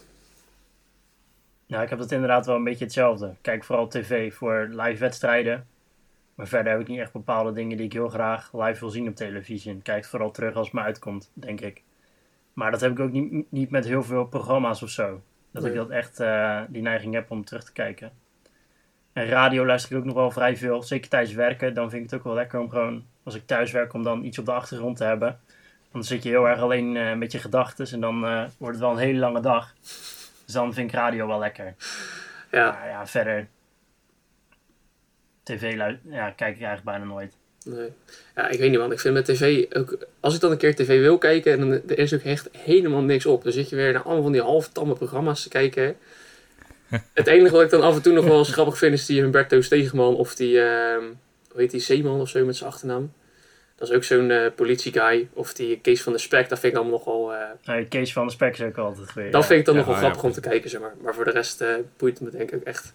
Ja, 1.66 1.82
ik 1.82 1.88
heb 1.88 1.98
dat 1.98 2.12
inderdaad 2.12 2.46
wel 2.46 2.56
een 2.56 2.64
beetje 2.64 2.84
hetzelfde. 2.84 3.26
Ik 3.26 3.32
Kijk 3.40 3.64
vooral 3.64 3.88
tv 3.88 4.34
voor 4.34 4.68
live 4.70 4.98
wedstrijden. 4.98 5.66
Maar 6.34 6.48
verder 6.48 6.72
heb 6.72 6.80
ik 6.80 6.88
niet 6.88 6.98
echt 6.98 7.12
bepaalde 7.12 7.52
dingen 7.52 7.76
die 7.76 7.86
ik 7.86 7.92
heel 7.92 8.08
graag 8.08 8.50
live 8.52 8.80
wil 8.80 8.88
zien 8.88 9.08
op 9.08 9.16
televisie. 9.16 9.72
Ik 9.72 9.82
Kijk 9.82 10.04
vooral 10.04 10.30
terug 10.30 10.54
als 10.54 10.66
het 10.66 10.74
me 10.74 10.80
uitkomt, 10.80 11.30
denk 11.32 11.60
ik. 11.60 11.82
Maar 12.52 12.70
dat 12.70 12.80
heb 12.80 12.90
ik 12.90 13.00
ook 13.00 13.12
niet, 13.12 13.50
niet 13.50 13.70
met 13.70 13.84
heel 13.84 14.02
veel 14.02 14.26
programma's 14.26 14.82
of 14.82 14.88
zo. 14.88 15.22
Dat 15.50 15.64
ik 15.64 15.74
dat 15.74 15.90
echt 15.90 16.20
eh, 16.20 16.62
die 16.68 16.82
neiging 16.82 17.14
heb 17.14 17.30
om 17.30 17.44
terug 17.44 17.64
te 17.64 17.72
kijken. 17.72 18.12
En 19.12 19.26
radio 19.26 19.66
luister 19.66 19.92
ik 19.92 19.98
ook 19.98 20.04
nog 20.04 20.14
wel 20.14 20.30
vrij 20.30 20.56
veel. 20.56 20.82
Zeker 20.82 21.10
tijdens 21.10 21.34
werken. 21.34 21.74
Dan 21.74 21.90
vind 21.90 22.04
ik 22.04 22.10
het 22.10 22.18
ook 22.18 22.24
wel 22.24 22.34
lekker 22.34 22.60
om 22.60 22.70
gewoon, 22.70 23.04
als 23.22 23.34
ik 23.34 23.46
thuis 23.46 23.72
werk, 23.72 23.92
om 23.92 24.02
dan 24.02 24.24
iets 24.24 24.38
op 24.38 24.44
de 24.44 24.52
achtergrond 24.52 24.96
te 24.96 25.04
hebben. 25.04 25.40
Dan 25.92 26.04
zit 26.04 26.22
je 26.22 26.28
heel 26.28 26.48
erg 26.48 26.60
alleen 26.60 26.96
eh, 26.96 27.14
met 27.14 27.32
je 27.32 27.38
gedachten. 27.38 27.86
En 27.92 28.00
dan 28.00 28.24
eh, 28.24 28.44
wordt 28.58 28.74
het 28.74 28.84
wel 28.84 28.90
een 28.90 29.04
hele 29.04 29.18
lange 29.18 29.40
dag. 29.40 29.74
Dus 30.44 30.54
dan 30.54 30.74
vind 30.74 30.88
ik 30.88 30.94
radio 30.94 31.26
wel 31.26 31.38
lekker. 31.38 31.74
Ja, 32.50 32.70
Maar 32.70 32.88
ja, 32.88 33.06
verder. 33.06 33.48
TV 35.42 35.76
ja, 36.02 36.30
kijk 36.30 36.56
ik 36.56 36.62
eigenlijk 36.62 36.84
bijna 36.84 37.04
nooit. 37.04 37.36
Nee. 37.64 37.92
Ja, 38.34 38.48
ik 38.48 38.58
weet 38.58 38.70
niet 38.70 38.78
man. 38.78 38.92
Ik 38.92 39.00
vind 39.00 39.14
met 39.14 39.24
tv 39.24 39.66
ook... 39.72 40.06
Als 40.20 40.34
ik 40.34 40.40
dan 40.40 40.50
een 40.50 40.58
keer 40.58 40.74
tv 40.74 41.00
wil 41.00 41.18
kijken, 41.18 41.60
dan 41.60 41.72
er 41.72 41.98
is 41.98 42.14
ook 42.14 42.20
echt 42.20 42.48
helemaal 42.52 43.02
niks 43.02 43.26
op. 43.26 43.42
Dan 43.42 43.52
zit 43.52 43.68
je 43.68 43.76
weer 43.76 43.92
naar 43.92 44.02
allemaal 44.02 44.22
van 44.22 44.32
die 44.32 44.42
halftamme 44.42 44.94
programma's 44.94 45.42
te 45.42 45.48
kijken. 45.48 45.96
Het 47.14 47.26
enige 47.26 47.54
wat 47.54 47.62
ik 47.62 47.70
dan 47.70 47.82
af 47.82 47.94
en 47.94 48.02
toe 48.02 48.12
nog 48.12 48.24
wel 48.24 48.38
eens 48.38 48.52
grappig 48.52 48.78
vind, 48.78 48.92
is 48.92 49.06
die 49.06 49.20
Humberto 49.20 49.60
Stegeman 49.60 50.16
of 50.16 50.34
die... 50.34 50.60
ehm 50.60 51.04
hoe 51.52 51.60
heet 51.60 51.70
die? 51.70 51.80
Zeeman 51.80 52.20
of 52.20 52.28
zo 52.28 52.44
met 52.44 52.56
zijn 52.56 52.70
achternaam. 52.70 53.12
Dat 53.76 53.88
is 53.88 53.94
ook 53.94 54.04
zo'n 54.04 54.30
eh 54.30 54.46
politieguy. 54.56 55.28
Of 55.32 55.52
die 55.54 55.80
Kees 55.80 56.02
van 56.02 56.12
de 56.12 56.18
Spek. 56.18 56.48
Dat 56.48 56.58
vind 56.58 56.72
ik 56.72 56.78
allemaal 56.78 56.98
nog 56.98 57.04
wel... 57.04 57.32
eh, 57.34 57.48
Nou, 57.64 57.84
Kees 57.84 58.12
van 58.12 58.26
de 58.26 58.32
Spek 58.32 58.52
is 58.52 58.62
ook 58.62 58.78
altijd 58.78 59.12
weer. 59.14 59.30
dat 59.30 59.40
ja. 59.42 59.46
vind 59.46 59.60
ik 59.60 59.64
dan 59.66 59.74
Ja, 59.74 59.80
nog 59.80 59.88
wel 59.88 59.98
ja, 59.98 60.02
grappig 60.02 60.22
om 60.24 60.32
te 60.32 60.40
kijken, 60.48 60.70
zeg 60.70 60.80
maar. 60.80 60.94
Maar 61.02 61.14
voor 61.14 61.24
de 61.24 61.30
rest 61.30 61.60
eh 61.60 61.74
boeit 61.96 62.18
het 62.18 62.32
me 62.32 62.38
denk 62.38 62.50
ik 62.50 62.56
ook 62.60 62.64
echt 62.66 62.94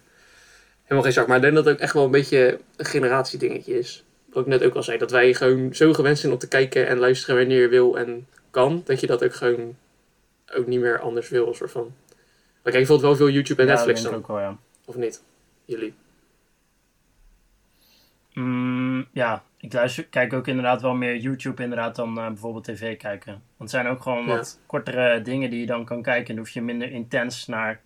helemaal 0.82 1.02
geen 1.04 1.12
zak. 1.12 1.26
Maar 1.26 1.36
ik 1.36 1.42
denk 1.42 1.54
dat 1.54 1.64
het 1.64 1.74
ook 1.74 1.80
echt 1.80 1.92
wel 1.92 2.04
een 2.04 2.10
beetje 2.10 2.58
een 2.76 2.84
generatiedingetje 2.84 3.78
is. 3.78 4.04
Wat 4.32 4.42
ik 4.44 4.48
net 4.50 4.62
ook 4.62 4.74
al 4.74 4.82
zei, 4.82 4.98
dat 4.98 5.10
wij 5.10 5.34
gewoon 5.34 5.74
zo 5.74 5.92
gewend 5.92 6.18
zijn 6.18 6.32
om 6.32 6.38
te 6.38 6.48
kijken 6.48 6.86
en 6.86 6.98
luisteren 6.98 7.36
wanneer 7.36 7.60
je 7.60 7.68
wil 7.68 7.98
en 7.98 8.26
kan, 8.50 8.82
dat 8.84 9.00
je 9.00 9.06
dat 9.06 9.24
ook 9.24 9.34
gewoon 9.34 9.76
ook 10.54 10.66
niet 10.66 10.80
meer 10.80 11.00
anders 11.00 11.28
wil, 11.28 11.46
een 11.48 11.54
soort 11.54 11.70
van. 11.70 11.94
Maar 12.62 12.72
kijk 12.72 12.86
bijvoorbeeld 12.86 13.08
wel 13.08 13.16
veel 13.26 13.34
YouTube 13.34 13.62
en 13.62 13.68
Ja, 13.68 13.74
Netflix 13.74 14.02
dat 14.02 14.10
dan, 14.10 14.20
ook 14.20 14.26
wel, 14.26 14.38
ja. 14.38 14.56
of 14.84 14.96
niet? 14.96 15.22
Jullie. 15.64 15.94
Mm, 18.38 19.06
ja, 19.12 19.42
ik 19.56 19.72
luister, 19.72 20.04
kijk 20.06 20.32
ook 20.32 20.46
inderdaad 20.46 20.82
wel 20.82 20.94
meer 20.94 21.16
YouTube 21.16 21.62
inderdaad 21.62 21.96
dan 21.96 22.18
eh, 22.18 22.26
bijvoorbeeld 22.26 22.64
tv 22.64 22.96
kijken. 22.96 23.32
Want 23.32 23.42
het 23.56 23.70
zijn 23.70 23.86
ook 23.86 24.02
gewoon 24.02 24.26
Ja. 24.26 24.36
wat 24.36 24.60
kortere 24.66 25.22
dingen 25.22 25.50
die 25.50 25.60
je 25.60 25.66
dan 25.66 25.84
kan 25.84 26.02
kijken. 26.02 26.28
En 26.28 26.34
dan 26.34 26.44
hoef 26.44 26.54
je 26.54 26.62
minder 26.62 26.90
intens 26.90 27.46
naar 27.46 27.80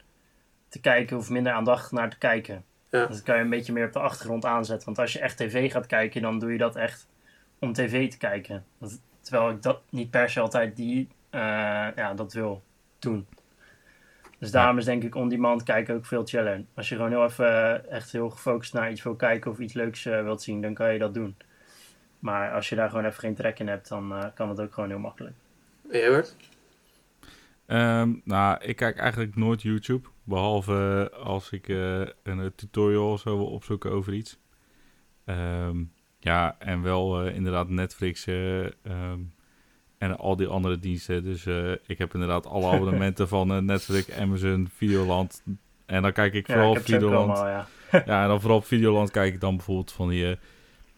te 0.68 0.80
kijken 0.80 1.16
of 1.16 1.30
minder 1.30 1.52
aandachtig 1.52 1.90
naar 1.90 2.10
te 2.10 2.18
kijken. 2.18 2.64
Ja. 2.90 3.06
Dus 3.06 3.16
dat 3.16 3.24
kan 3.24 3.36
je 3.36 3.42
een 3.42 3.50
beetje 3.50 3.72
meer 3.72 3.86
op 3.86 3.92
de 3.92 3.98
achtergrond 3.98 4.44
aanzetten. 4.44 4.86
Want 4.86 4.98
als 4.98 5.12
je 5.12 5.18
echt 5.18 5.36
tv 5.36 5.70
gaat 5.72 5.86
kijken, 5.86 6.22
dan 6.22 6.38
doe 6.38 6.52
je 6.52 6.58
dat 6.58 6.76
echt 6.76 7.08
om 7.58 7.72
tv 7.72 8.10
te 8.10 8.18
kijken. 8.18 8.64
Dat- 8.78 9.00
terwijl 9.20 9.50
ik 9.50 9.62
dat 9.62 9.80
niet 9.90 10.10
per 10.10 10.30
se 10.30 10.40
altijd 10.40 10.76
die, 10.76 11.08
eh, 11.30 11.40
ja, 11.96 12.14
dat 12.14 12.32
wil 12.32 12.62
doen. 12.98 13.26
Dus 14.40 14.50
daarom 14.50 14.78
is 14.78 14.84
denk 14.84 15.02
ik 15.02 15.14
on-demand 15.14 15.62
kijken 15.62 15.94
ook 15.94 16.06
veel 16.06 16.26
chiller. 16.26 16.64
Als 16.74 16.88
je 16.88 16.94
gewoon 16.94 17.10
heel 17.10 17.24
even 17.24 17.46
eh, 17.46 17.92
echt 17.92 18.12
heel 18.12 18.30
gefocust 18.30 18.72
naar 18.72 18.90
iets 18.90 19.02
wil 19.02 19.14
kijken 19.14 19.50
of 19.50 19.58
iets 19.58 19.72
leuks 19.72 20.06
eh, 20.06 20.22
wilt 20.22 20.42
zien, 20.42 20.60
dan 20.60 20.74
kan 20.74 20.92
je 20.92 20.98
dat 20.98 21.14
doen. 21.14 21.36
Maar 22.18 22.52
als 22.52 22.68
je 22.68 22.76
daar 22.76 22.88
gewoon 22.88 23.04
even 23.04 23.20
geen 23.20 23.34
trek 23.34 23.58
in 23.58 23.68
hebt, 23.68 23.88
dan 23.88 24.12
eh, 24.12 24.24
kan 24.34 24.48
het 24.48 24.60
ook 24.60 24.74
gewoon 24.74 24.88
heel 24.88 24.98
makkelijk. 24.98 25.34
En 25.90 25.98
jij 25.98 26.10
Bert? 26.10 26.36
Ehm, 27.66 28.12
nou, 28.24 28.64
ik 28.64 28.76
kijk 28.76 28.98
eigenlijk 28.98 29.36
nooit 29.36 29.62
YouTube. 29.62 30.08
Behalve 30.24 31.10
als 31.22 31.50
ik 31.50 31.68
eh, 31.68 32.00
een 32.22 32.52
tutorial 32.54 33.12
of 33.12 33.20
zo 33.20 33.36
wil 33.36 33.46
opzoeken 33.46 33.90
over 33.90 34.12
iets. 34.12 34.38
Ehm, 35.24 35.84
ja, 36.18 36.56
en 36.58 36.82
wel 36.82 37.22
eh, 37.22 37.34
inderdaad 37.34 37.68
Netflix 37.68 38.26
eh, 38.26 38.64
ehm, 38.64 39.20
en 40.00 40.18
al 40.18 40.36
die 40.36 40.46
andere 40.46 40.78
diensten. 40.78 41.24
Dus 41.24 41.46
eh, 41.46 41.72
ik 41.86 41.98
heb 41.98 42.14
inderdaad 42.14 42.46
alle 42.46 42.66
abonnementen 42.74 43.28
van 43.28 43.50
eh, 43.52 43.58
Netflix, 43.58 44.10
Amazon, 44.10 44.68
Videoland. 44.76 45.42
En 45.86 46.02
dan 46.02 46.12
kijk 46.12 46.34
ik 46.34 46.46
Ja, 46.46 46.52
vooral 46.54 46.76
ik 46.76 46.86
ze 46.86 46.94
ook 46.94 47.00
Videoland. 47.00 47.38
allemaal, 47.38 47.48
ja. 47.48 47.66
Ja, 48.06 48.22
en 48.22 48.28
dan 48.28 48.40
vooral 48.40 48.58
op 48.58 48.64
Videoland 48.66 49.10
kijk 49.10 49.34
ik 49.34 49.40
dan 49.40 49.56
bijvoorbeeld 49.56 49.92
van 49.92 50.08
die... 50.08 50.30
eh, 50.30 50.36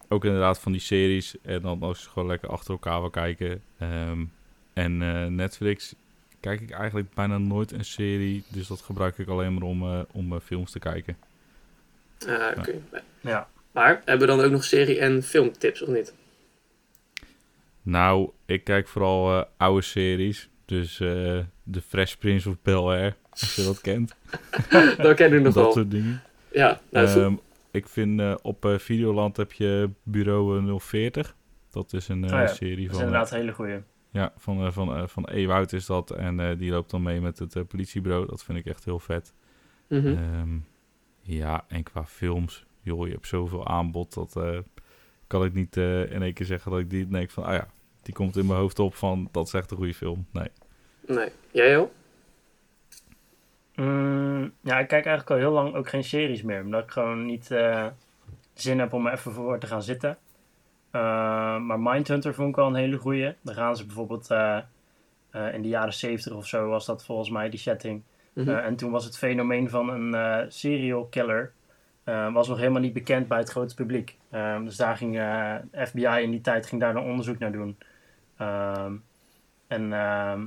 ook 0.09 0.25
inderdaad 0.25 0.61
van 0.61 0.73
die 0.73 0.81
series. 0.81 1.35
En 1.43 1.63
dan 1.63 1.83
als 1.83 2.03
je 2.03 2.09
gewoon 2.09 2.29
lekker 2.29 2.49
achter 2.49 2.71
elkaar 2.73 3.01
wil 3.01 3.11
kijken. 3.11 3.63
Ehm, 3.79 4.25
en 4.73 5.03
eh, 5.03 5.27
Netflix 5.27 5.95
kijk 6.41 6.61
ik 6.61 6.71
eigenlijk 6.71 7.15
bijna 7.15 7.39
nooit 7.39 7.73
een 7.73 7.85
serie. 7.85 8.45
Dus 8.49 8.67
dat 8.67 8.81
gebruik 8.81 9.19
ik 9.19 9.29
alleen 9.29 9.55
maar 9.55 9.63
om, 9.63 9.83
eh, 9.83 10.01
om 10.13 10.41
films 10.41 10.71
te 10.71 10.79
kijken. 10.79 11.17
Ah, 12.29 12.59
oké. 12.59 12.73
Ja. 13.21 13.49
Maar 13.73 14.03
hebben 14.05 14.29
we 14.29 14.35
dan 14.37 14.45
ook 14.45 14.51
nog 14.51 14.65
serie- 14.65 14.99
en 14.99 15.23
filmtips, 15.23 15.83
of 15.83 15.89
niet? 15.89 16.15
Nou, 17.83 18.31
ik 18.47 18.65
kijk 18.65 18.89
vooral 18.89 19.39
eh, 19.41 19.45
oude 19.57 19.83
series. 19.83 20.51
Dus 20.65 21.01
eh 21.01 21.39
The 21.71 21.81
Fresh 21.81 22.15
Prince 22.15 22.49
of 22.49 22.57
Bel-Air, 22.62 23.17
als 23.31 23.55
je 23.55 23.62
dat 23.65 23.81
kent. 23.91 24.15
dat 24.97 25.15
ken 25.17 25.33
ik 25.33 25.43
nog 25.43 25.55
dat 25.55 25.65
wel. 25.65 25.73
soort 25.73 25.91
dingen. 25.91 26.23
Ja, 26.53 26.81
nou, 26.91 27.07
Ehm, 27.07 27.35
ik 27.71 27.89
vind 27.89 28.21
eh, 28.21 28.35
op 28.43 28.65
eh, 28.65 28.79
Videoland 28.79 29.37
heb 29.37 29.53
je 29.53 29.91
Bureau 30.03 30.69
eh, 30.73 30.79
040. 30.79 31.37
Dat 31.71 31.93
is 31.93 32.09
een 32.09 32.25
eh, 32.25 32.33
Oh 32.33 32.39
ja, 32.39 32.47
serie 32.47 32.77
Dat 32.77 32.85
is 32.85 32.91
van, 32.91 32.99
eh, 33.01 33.05
inderdaad 33.07 33.31
een 33.33 33.39
hele 33.39 33.53
goeie. 33.53 33.79
ja, 34.11 34.33
van, 34.37 34.65
eh, 34.67 34.73
van, 34.73 34.97
eh, 34.97 35.07
van 35.07 35.29
Ewout 35.29 35.73
is 35.73 35.87
dat. 35.87 36.11
En 36.11 36.41
eh, 36.41 36.59
die 36.59 36.71
loopt 36.71 36.91
dan 36.91 37.03
mee 37.03 37.21
met 37.21 37.39
het 37.39 37.57
eh, 37.57 37.62
politiebureau. 37.69 38.27
Dat 38.27 38.45
vind 38.45 38.59
ik 38.59 38.67
echt 38.67 38.85
heel 38.85 38.99
vet. 38.99 39.33
mhm. 39.89 40.07
Ehm, 40.07 40.59
ja, 41.21 41.65
en 41.69 41.83
qua 41.83 42.05
films, 42.05 42.67
joh, 42.83 43.07
je 43.07 43.12
hebt 43.12 43.27
zoveel 43.27 43.67
aanbod. 43.67 44.15
Dat 44.15 44.37
eh, 44.37 44.59
kan 45.33 45.45
ik 45.45 45.55
niet 45.55 45.77
eh, 45.77 46.12
in 46.12 46.23
één 46.23 46.33
keer 46.33 46.47
zeggen 46.47 46.71
dat 46.71 46.81
ik 46.81 46.91
die 46.91 47.09
denk 47.09 47.31
van, 47.31 47.45
ah 47.45 47.55
ja, 47.55 47.67
die 48.03 48.15
komt 48.15 48.37
in 48.37 48.47
mijn 48.47 48.59
hoofd 48.59 48.79
op 48.79 48.95
van, 48.95 49.29
dat 49.31 49.47
is 49.47 49.53
echt 49.53 49.71
een 49.71 49.77
goede 49.77 49.95
film. 49.95 50.27
Nee. 50.33 50.49
Nee. 51.07 51.29
Jij 51.51 51.79
al? 51.79 51.93
Mm, 53.75 54.53
ja, 54.61 54.79
ik 54.79 54.89
kijk 54.89 55.07
eigenlijk 55.07 55.31
al 55.31 55.37
heel 55.37 55.53
lang 55.53 55.75
ook 55.75 55.89
geen 55.89 56.05
series 56.05 56.43
meer. 56.43 56.62
Omdat 56.62 56.83
ik 56.83 56.91
gewoon 56.91 57.27
niet 57.27 57.51
eh, 57.51 57.87
zin 58.55 58.79
heb 58.79 58.93
om 58.93 59.07
er 59.07 59.12
even 59.12 59.33
voor 59.33 59.59
te 59.59 59.67
gaan 59.67 59.83
zitten. 59.83 60.19
Uh, 60.93 61.03
maar 61.59 61.81
Mindhunter 61.81 62.35
vond 62.35 62.49
ik 62.49 62.57
wel 62.57 62.67
een 62.67 62.75
hele 62.75 62.97
goeie. 62.97 63.35
Daar 63.41 63.55
gaan 63.55 63.77
ze 63.77 63.87
bijvoorbeeld 63.87 64.31
eh, 64.31 64.59
eh, 65.31 65.55
in 65.55 65.62
de 65.62 65.69
jaren 65.69 65.93
70 65.93 66.33
of 66.33 66.47
zo 66.47 66.69
was 66.69 66.87
dat 66.87 67.05
volgens 67.05 67.31
mij 67.31 67.51
die 67.51 67.59
setting. 67.59 68.03
Mhm. 68.33 68.49
Eh, 68.49 68.65
en 68.65 68.77
toen 68.77 68.91
was 68.91 69.05
het 69.05 69.19
fenomeen 69.19 69.71
van 69.71 69.89
een 69.89 70.15
eh, 70.15 70.45
serial 70.49 71.05
killer 71.05 71.53
eh, 72.05 72.33
was 72.33 72.49
nog 72.49 72.59
helemaal 72.59 72.81
niet 72.81 72.93
bekend 72.93 73.29
bij 73.29 73.39
het 73.39 73.51
grote 73.51 73.75
publiek. 73.75 74.17
Ehm, 74.31 74.65
dus 74.65 74.77
daar 74.77 74.97
ging 74.97 75.19
eh, 75.19 75.55
FBI 75.73 76.23
in 76.23 76.31
die 76.31 76.41
tijd 76.41 76.67
ging 76.67 76.81
daar 76.81 76.97
een 76.97 77.03
onderzoek 77.03 77.39
naar 77.39 77.53
doen. 77.53 77.79
Ehm, 78.37 78.93
en 79.67 79.93
ehm, 79.93 80.47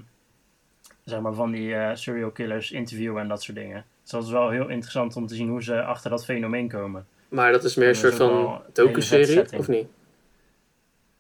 zeg 1.04 1.20
maar 1.20 1.34
van 1.34 1.52
die 1.52 1.76
eh, 1.76 1.96
serial 1.96 2.32
killers 2.32 2.72
interviewen 2.72 3.22
en 3.22 3.28
dat 3.28 3.44
soort 3.44 3.58
dingen. 3.58 3.86
Dus 4.02 4.12
dat 4.12 4.24
is 4.24 4.30
wel 4.32 4.50
heel 4.50 4.68
interessant 4.70 5.16
om 5.16 5.28
te 5.28 5.36
zien 5.36 5.50
hoe 5.50 5.64
ze 5.64 5.84
achter 5.84 6.10
dat 6.10 6.26
fenomeen 6.26 6.68
komen. 6.68 7.06
Maar 7.30 7.52
dat 7.52 7.64
is 7.64 7.76
meer 7.76 7.88
een 7.88 7.96
soort 7.96 8.16
van 8.16 8.62
docu-serie, 8.74 9.58
of 9.58 9.68
niet? 9.68 9.88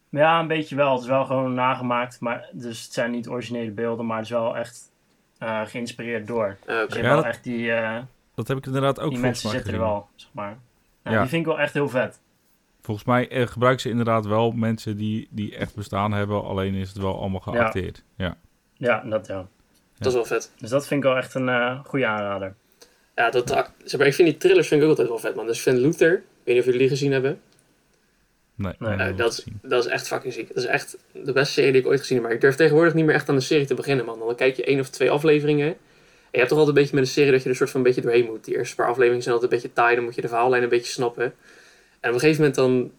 Ja, 0.09 0.39
een 0.39 0.47
beetje 0.47 0.75
wel. 0.75 0.91
Het 0.91 1.01
is 1.01 1.07
wel 1.07 1.25
gewoon 1.25 1.53
nagemaakt. 1.53 2.19
Maar, 2.19 2.49
dus 2.51 2.83
het 2.83 2.93
zijn 2.93 3.11
niet 3.11 3.27
originele 3.27 3.71
beelden, 3.71 4.05
maar 4.05 4.17
het 4.17 4.25
is 4.25 4.31
wel 4.31 4.57
echt 4.57 4.91
eh, 5.37 5.61
geïnspireerd 5.65 6.27
door. 6.27 6.57
Ah, 6.65 6.75
Oké. 6.75 6.85
Dus 6.85 6.95
je 6.95 7.01
Ja, 7.01 7.07
hebt 7.09 7.21
wel 7.21 7.25
echt 7.25 7.43
die, 7.43 7.71
eh, 7.71 8.01
Dat 8.35 8.47
heb 8.47 8.57
ik 8.57 8.65
inderdaad 8.65 8.99
ook 8.99 9.11
die 9.11 9.19
mensen 9.19 9.49
zitten 9.49 9.73
er 9.73 9.79
wel, 9.79 10.07
zeg 10.15 10.29
maar. 10.33 10.57
Ja, 11.03 11.11
Ja. 11.11 11.19
Die 11.19 11.29
vind 11.29 11.41
ik 11.41 11.47
wel 11.47 11.59
echt 11.59 11.73
heel 11.73 11.89
vet. 11.89 12.19
Volgens 12.81 13.05
mij 13.05 13.29
eh, 13.29 13.47
gebruiken 13.47 13.81
ze 13.81 13.89
inderdaad 13.89 14.25
wel 14.25 14.51
mensen 14.51 14.97
die, 14.97 15.27
die 15.31 15.55
echt 15.55 15.75
bestaan 15.75 16.11
hebben. 16.13 16.43
Alleen 16.43 16.73
is 16.73 16.87
het 16.89 16.97
wel 16.97 17.19
allemaal 17.19 17.39
geacteerd. 17.39 18.03
Ja. 18.15 18.37
Ja, 18.73 19.03
dat 19.05 19.27
ja. 19.27 19.47
Dat 19.97 20.07
is 20.07 20.13
wel 20.13 20.25
vet. 20.25 20.51
Dus 20.57 20.69
dat 20.69 20.87
vind 20.87 21.03
ik 21.03 21.09
wel 21.09 21.17
echt 21.17 21.33
een 21.33 21.49
eh 21.49 21.79
goede 21.85 22.05
aanrader. 22.05 22.55
Ja, 23.15 23.29
dat, 23.29 23.49
zeg 23.83 23.99
maar, 23.99 24.07
ik 24.07 24.13
vind 24.13 24.27
die 24.27 24.37
thrillers 24.37 24.67
vind 24.67 24.79
ik 24.81 24.85
ook 24.87 24.91
altijd 24.97 25.07
wel 25.09 25.19
vet, 25.19 25.35
man. 25.35 25.45
Dus 25.45 25.61
vind 25.61 25.77
Luther, 25.77 26.13
ik 26.13 26.21
weet 26.43 26.55
niet 26.55 26.57
of 26.57 26.65
jullie 26.65 26.79
die 26.79 26.89
gezien 26.89 27.11
hebben. 27.11 27.39
Nee, 28.55 28.73
Nee. 28.79 29.13
dat, 29.15 29.31
is, 29.31 29.45
dat 29.61 29.85
is 29.85 29.91
echt 29.91 30.07
fucking 30.07 30.33
ziek. 30.33 30.47
Dat 30.47 30.57
is 30.57 30.65
echt 30.65 30.97
de 31.11 31.31
beste 31.31 31.53
serie 31.53 31.71
die 31.71 31.81
ik 31.81 31.87
ooit 31.87 31.99
gezien 31.99 32.17
heb. 32.17 32.25
Maar 32.25 32.35
ik 32.35 32.41
durf 32.41 32.55
tegenwoordig 32.55 32.93
niet 32.93 33.05
meer 33.05 33.15
echt 33.15 33.29
aan 33.29 33.35
de 33.35 33.41
serie 33.41 33.65
te 33.65 33.73
beginnen, 33.73 34.05
man. 34.05 34.19
Dan 34.19 34.35
kijk 34.35 34.55
je 34.55 34.63
één 34.65 34.79
of 34.79 34.89
twee 34.89 35.11
afleveringen. 35.11 35.75
En 36.35 36.41
je 36.41 36.47
hebt 36.47 36.49
toch 36.49 36.59
altijd 36.59 36.75
een 36.77 36.81
beetje 36.83 36.95
met 36.99 37.05
een 37.07 37.13
serie 37.13 37.31
dat 37.31 37.43
je 37.43 37.49
er 37.49 37.55
soort 37.55 37.69
van 37.69 37.79
een 37.79 37.85
beetje 37.85 38.01
doorheen 38.01 38.25
moet. 38.25 38.45
Die 38.45 38.57
eerste 38.57 38.75
paar 38.75 38.87
afleveringen 38.87 39.21
zijn 39.23 39.33
altijd 39.35 39.51
een 39.51 39.57
beetje 39.59 39.73
taai. 39.73 39.95
Dan 39.95 40.03
moet 40.03 40.15
je 40.15 40.21
de 40.21 40.27
verhaallijn 40.27 40.63
een 40.63 40.69
beetje 40.69 40.91
snappen. 40.91 41.23
En 41.99 42.09
op 42.09 42.13
een 42.13 42.19
gegeven 42.19 42.37
moment 42.37 42.55
dan 42.55 42.91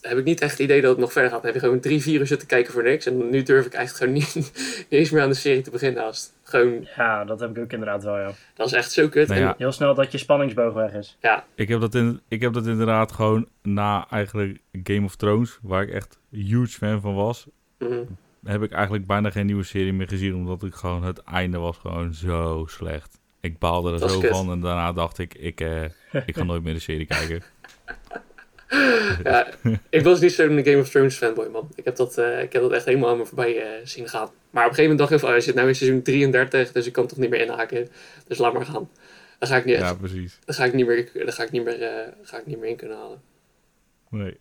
heb 0.00 0.18
ik 0.18 0.24
niet 0.24 0.40
echt 0.40 0.50
het 0.50 0.60
idee 0.60 0.80
dat 0.80 0.90
het 0.90 0.98
nog 1.00 1.12
verder 1.12 1.30
gaat. 1.30 1.42
Dan 1.42 1.50
heb 1.52 1.60
je 1.60 1.66
gewoon 1.66 1.80
drie, 1.80 2.02
vier 2.02 2.20
uur 2.20 2.26
zitten 2.26 2.48
kijken 2.48 2.72
voor 2.72 2.82
niks. 2.82 3.06
En 3.06 3.30
nu 3.30 3.42
durf 3.42 3.66
ik 3.66 3.72
eigenlijk 3.74 4.04
gewoon 4.04 4.12
niet, 4.12 4.34
niet 4.90 5.00
eens 5.00 5.10
meer 5.10 5.22
aan 5.22 5.28
de 5.28 5.34
serie 5.34 5.62
te 5.62 5.70
beginnen. 5.70 6.02
Haast. 6.02 6.32
Gewoon, 6.42 6.86
Ja, 6.96 7.24
dat 7.24 7.40
heb 7.40 7.50
ik 7.56 7.62
ook 7.62 7.72
inderdaad 7.72 8.02
wel, 8.04 8.18
ja. 8.18 8.30
dat 8.54 8.66
is 8.66 8.72
echt 8.72 8.92
zo 8.92 9.08
kut. 9.08 9.28
Nou 9.28 9.40
En- 9.40 9.46
ja. 9.46 9.54
Heel 9.58 9.72
snel 9.72 9.94
dat 9.94 10.12
je 10.12 10.18
spanningsboog 10.18 10.74
weg 10.74 10.92
is. 10.92 11.16
Ik 11.54 11.68
heb, 11.68 11.80
dat 11.80 11.94
in, 11.94 12.20
ik 12.28 12.40
heb 12.40 12.52
dat 12.52 12.66
inderdaad 12.66 13.12
gewoon 13.12 13.48
na 13.62 14.06
eigenlijk 14.10 14.58
Game 14.82 15.04
of 15.04 15.16
Thrones, 15.16 15.58
waar 15.62 15.82
ik 15.82 15.90
echt 15.90 16.18
huge 16.30 16.66
fan 16.78 17.00
van 17.00 17.14
was, 17.14 17.46
Mhm. 17.78 17.94
Heb 18.44 18.62
ik 18.62 18.72
eigenlijk 18.72 19.06
bijna 19.06 19.30
geen 19.30 19.46
nieuwe 19.46 19.62
serie 19.62 19.92
meer 19.92 20.08
gezien, 20.08 20.34
omdat 20.34 20.62
ik 20.62 20.74
gewoon 20.74 21.04
het 21.04 21.18
einde 21.18 21.58
was 21.58 21.76
gewoon 21.76 22.14
zo 22.14 22.64
slecht. 22.68 23.18
Ik 23.40 23.58
baalde 23.58 23.92
er 23.92 24.00
Dat 24.00 24.10
zo 24.10 24.20
van 24.20 24.50
en 24.50 24.60
daarna 24.60 24.92
dacht 24.92 25.18
ik, 25.18 25.34
ik, 25.34 25.60
eh, 25.60 25.84
ik 26.26 26.36
ga 26.36 26.44
nooit 26.44 26.62
meer 26.62 26.74
de 26.74 26.80
serie 26.80 27.06
kijken. 27.06 27.42
Ja, 29.22 29.46
ik 29.88 30.02
was 30.02 30.20
niet 30.20 30.32
zo'n 30.32 30.64
Game 30.64 30.78
of 30.78 30.88
Thrones 30.88 31.16
fanboy, 31.16 31.48
man. 31.48 31.70
Ik 31.74 31.84
heb 31.84 31.96
dat, 31.96 32.18
eh, 32.18 32.42
ik 32.42 32.52
heb 32.52 32.62
dat 32.62 32.72
echt 32.72 32.84
helemaal 32.84 33.10
aan 33.10 33.16
me 33.16 33.26
voorbij 33.26 33.62
eh, 33.62 33.86
zien 33.86 34.08
gaan. 34.08 34.28
Maar 34.50 34.64
op 34.64 34.70
een 34.70 34.76
gegeven 34.76 34.82
moment 34.82 34.98
dacht 34.98 35.12
ik 35.12 35.18
van, 35.18 35.28
oh, 35.28 35.34
je 35.34 35.40
zit 35.40 35.54
nou 35.54 35.68
in 35.68 35.74
seizoen 35.74 36.02
33, 36.02 36.72
dus 36.72 36.86
ik 36.86 36.92
kan 36.92 37.06
toch 37.06 37.18
niet 37.18 37.30
meer 37.30 37.40
inhaken. 37.40 37.88
Dus 38.26 38.38
laat 38.38 38.52
maar 38.52 38.66
gaan. 38.66 38.90
Dan 39.38 39.48
ga 39.48 39.56
ik 39.56 39.64
niet, 39.64 39.76
Ja, 39.76 39.94
precies. 39.94 40.38
dan 40.44 40.54
ga 40.54 40.64
ik 40.64 40.72
niet 40.72 40.86
meer, 40.86 41.10
dan 41.14 41.32
ga 41.32 41.42
ik 41.42 41.50
niet 41.50 41.64
meer, 41.64 42.12
ga 42.22 42.38
ik 42.38 42.46
niet 42.46 42.58
meer 42.58 42.68
in 42.68 42.76
kunnen 42.76 42.96
halen. 42.96 43.20
Nee. 44.08 44.36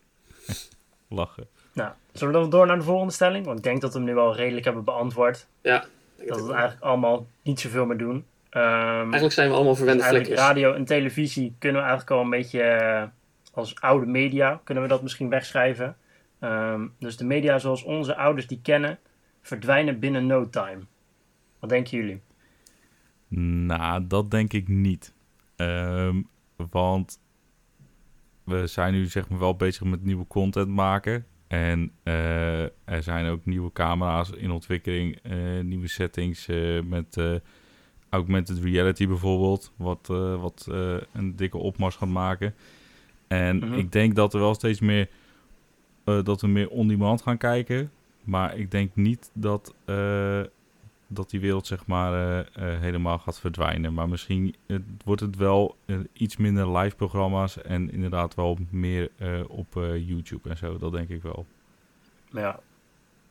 Lachen. 1.19 1.47
Nou, 1.79 1.91
zullen 2.11 2.33
we 2.33 2.39
dan 2.39 2.49
door 2.49 2.65
naar 2.67 2.77
de 2.77 2.83
volgende 2.83 3.13
stelling? 3.13 3.45
Want 3.45 3.57
ik 3.57 3.63
denk 3.63 3.81
dat 3.81 3.91
we 3.91 3.97
hem 3.97 4.07
nu 4.07 4.13
wel 4.13 4.35
redelijk 4.35 4.65
hebben 4.65 4.83
beantwoord. 4.83 5.47
Denk 5.61 5.81
Dat 6.17 6.27
het 6.27 6.37
we 6.37 6.43
ook. 6.43 6.51
eigenlijk 6.51 6.83
allemaal 6.83 7.27
niet 7.43 7.59
zoveel 7.59 7.85
meer 7.85 7.97
doen. 7.97 8.25
Ehm, 8.49 8.63
Eigenlijk 8.99 9.31
zijn 9.33 9.49
we 9.49 9.55
allemaal 9.55 9.75
verwende 9.75 10.01
eigenlijk 10.03 10.31
vlekjes. 10.33 10.47
radio 10.49 10.73
en 10.73 10.85
televisie 10.85 11.55
kunnen 11.59 11.81
we 11.81 11.87
eigenlijk 11.87 12.17
al 12.19 12.23
een 12.23 12.29
beetje 12.29 12.61
eh, 12.61 13.03
als 13.53 13.81
oude 13.81 14.05
media, 14.05 14.61
kunnen 14.63 14.83
we 14.83 14.89
dat 14.89 15.01
misschien 15.01 15.29
wegschrijven. 15.29 15.97
Ehm, 16.39 16.87
dus 16.99 17.17
de 17.17 17.25
media 17.25 17.59
zoals 17.59 17.83
onze 17.83 18.15
ouders 18.15 18.47
die 18.47 18.59
kennen, 18.63 18.99
verdwijnen 19.41 19.99
binnen 19.99 20.25
no 20.25 20.49
time. 20.49 20.79
Wat 21.59 21.69
denken 21.69 21.97
jullie? 21.97 22.21
Nou, 23.65 24.07
dat 24.07 24.31
denk 24.31 24.53
ik 24.53 24.67
niet. 24.67 25.13
Ehm, 25.55 26.21
want 26.55 27.19
we 28.43 28.67
zijn 28.67 28.93
nu 28.93 29.05
zeg 29.05 29.29
maar 29.29 29.39
wel 29.39 29.55
bezig 29.55 29.83
met 29.83 30.03
nieuwe 30.03 30.27
content 30.27 30.67
maken. 30.67 31.25
En 31.49 31.91
eh, 32.03 32.63
er 32.63 33.03
zijn 33.03 33.27
ook 33.27 33.45
nieuwe 33.45 33.71
camera's 33.71 34.29
in 34.29 34.51
ontwikkeling, 34.51 35.15
eh, 35.21 35.59
nieuwe 35.63 35.87
settings 35.87 36.47
eh, 36.47 36.81
met 36.81 37.21
augmented 38.09 38.59
reality 38.63 39.07
bijvoorbeeld, 39.07 39.71
wat, 39.75 40.07
wat 40.39 40.67
een 41.13 41.35
dikke 41.35 41.57
opmars 41.57 41.95
gaat 41.95 42.09
maken. 42.09 42.53
En 43.27 43.57
Mhm. 43.57 43.73
ik 43.73 43.91
denk 43.91 44.15
dat 44.15 44.33
er 44.33 44.39
wel 44.39 44.53
steeds 44.53 44.79
meer, 44.79 45.09
dat 46.03 46.41
we 46.41 46.47
meer 46.47 46.69
on-demand 46.69 47.21
gaan 47.21 47.37
kijken. 47.37 47.91
Maar 48.23 48.57
ik 48.57 48.71
denk 48.71 48.95
niet 48.95 49.31
dat, 49.33 49.75
dat 51.11 51.29
die 51.29 51.39
wereld 51.39 51.67
zeg 51.67 51.85
maar 51.85 52.13
eh, 52.13 52.39
eh, 52.39 52.79
helemaal 52.79 53.17
gaat 53.17 53.39
verdwijnen. 53.39 53.93
Maar 53.93 54.09
misschien 54.09 54.55
wordt 55.05 55.21
het 55.21 55.35
wel 55.35 55.75
eh, 55.85 55.97
iets 56.13 56.37
minder 56.37 56.77
live 56.77 56.95
programma's 56.95 57.61
en 57.61 57.91
inderdaad 57.91 58.35
wel 58.35 58.57
meer 58.69 59.11
op 59.47 59.73
YouTube 60.05 60.49
en 60.49 60.57
zo. 60.57 60.77
Dat 60.77 60.91
denk 60.91 61.09
ik 61.09 61.21
wel. 61.21 61.45
Ja. 62.31 62.59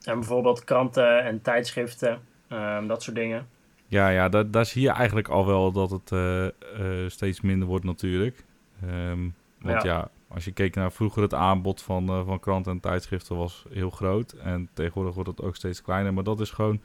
En 0.03 0.15
bijvoorbeeld 0.15 0.65
kranten 0.65 1.25
en 1.25 1.43
tijdschriften, 1.43 2.21
ehm, 2.49 2.87
dat 2.87 3.03
soort 3.03 3.17
dingen. 3.17 3.49
Ja, 3.87 4.09
ja 4.09 4.29
daar, 4.29 4.51
daar 4.51 4.67
zie 4.67 4.83
je 4.83 4.91
eigenlijk 4.91 5.29
al 5.29 5.47
wel 5.47 5.73
dat 5.73 5.91
het 5.91 6.13
steeds 7.13 7.41
minder 7.41 7.69
wordt 7.69 7.85
natuurlijk. 7.85 8.45
Ehm, 8.83 9.29
want 9.61 9.83
Ja. 9.83 9.91
ja. 9.91 10.11
als 10.29 10.45
je 10.45 10.53
keek 10.53 10.75
naar 10.75 10.93
vroeger 10.93 11.23
het 11.23 11.35
aanbod 11.35 11.83
van, 11.83 12.07
van 12.07 12.41
kranten 12.41 12.73
en 12.73 12.81
tijdschriften 12.81 13.37
was 13.37 13.65
heel 13.73 13.91
groot. 13.91 14.33
En 14.33 14.69
tegenwoordig 14.73 15.15
wordt 15.15 15.31
het 15.31 15.43
ook 15.43 15.57
steeds 15.57 15.83
kleiner. 15.83 16.15
Maar 16.15 16.25
dat 16.25 16.41
is 16.41 16.51
gewoon, 16.51 16.81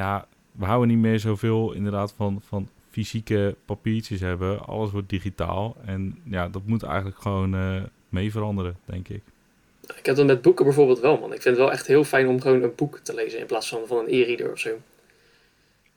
ja, 0.00 0.26
we 0.52 0.64
houden 0.64 0.88
niet 0.88 0.98
meer 0.98 1.18
zoveel 1.18 1.72
inderdaad 1.72 2.12
van, 2.16 2.42
van 2.46 2.68
fysieke 2.90 3.54
papiertjes 3.64 4.20
hebben. 4.20 4.66
Alles 4.66 4.90
wordt 4.90 5.08
digitaal. 5.08 5.76
En 5.84 6.20
ja, 6.24 6.48
dat 6.48 6.62
moet 6.66 6.82
eigenlijk 6.82 7.20
gewoon 7.20 7.54
eh, 7.54 7.82
mee 8.08 8.30
veranderen, 8.30 8.76
denk 8.84 9.08
ik. 9.08 9.22
Ik 9.96 10.06
heb 10.06 10.16
dat 10.16 10.26
met 10.26 10.42
boeken 10.42 10.64
bijvoorbeeld 10.64 11.00
wel, 11.00 11.18
man. 11.18 11.32
Ik 11.32 11.42
vind 11.42 11.56
het 11.56 11.64
wel 11.64 11.72
echt 11.72 11.86
heel 11.86 12.04
fijn 12.04 12.28
om 12.28 12.40
gewoon 12.40 12.62
een 12.62 12.72
boek 12.76 12.98
te 12.98 13.14
lezen 13.14 13.38
in 13.38 13.46
plaats 13.46 13.68
van, 13.68 13.80
van 13.86 13.98
een 13.98 14.12
e-reader 14.12 14.52
of 14.52 14.58
zo. 14.58 14.70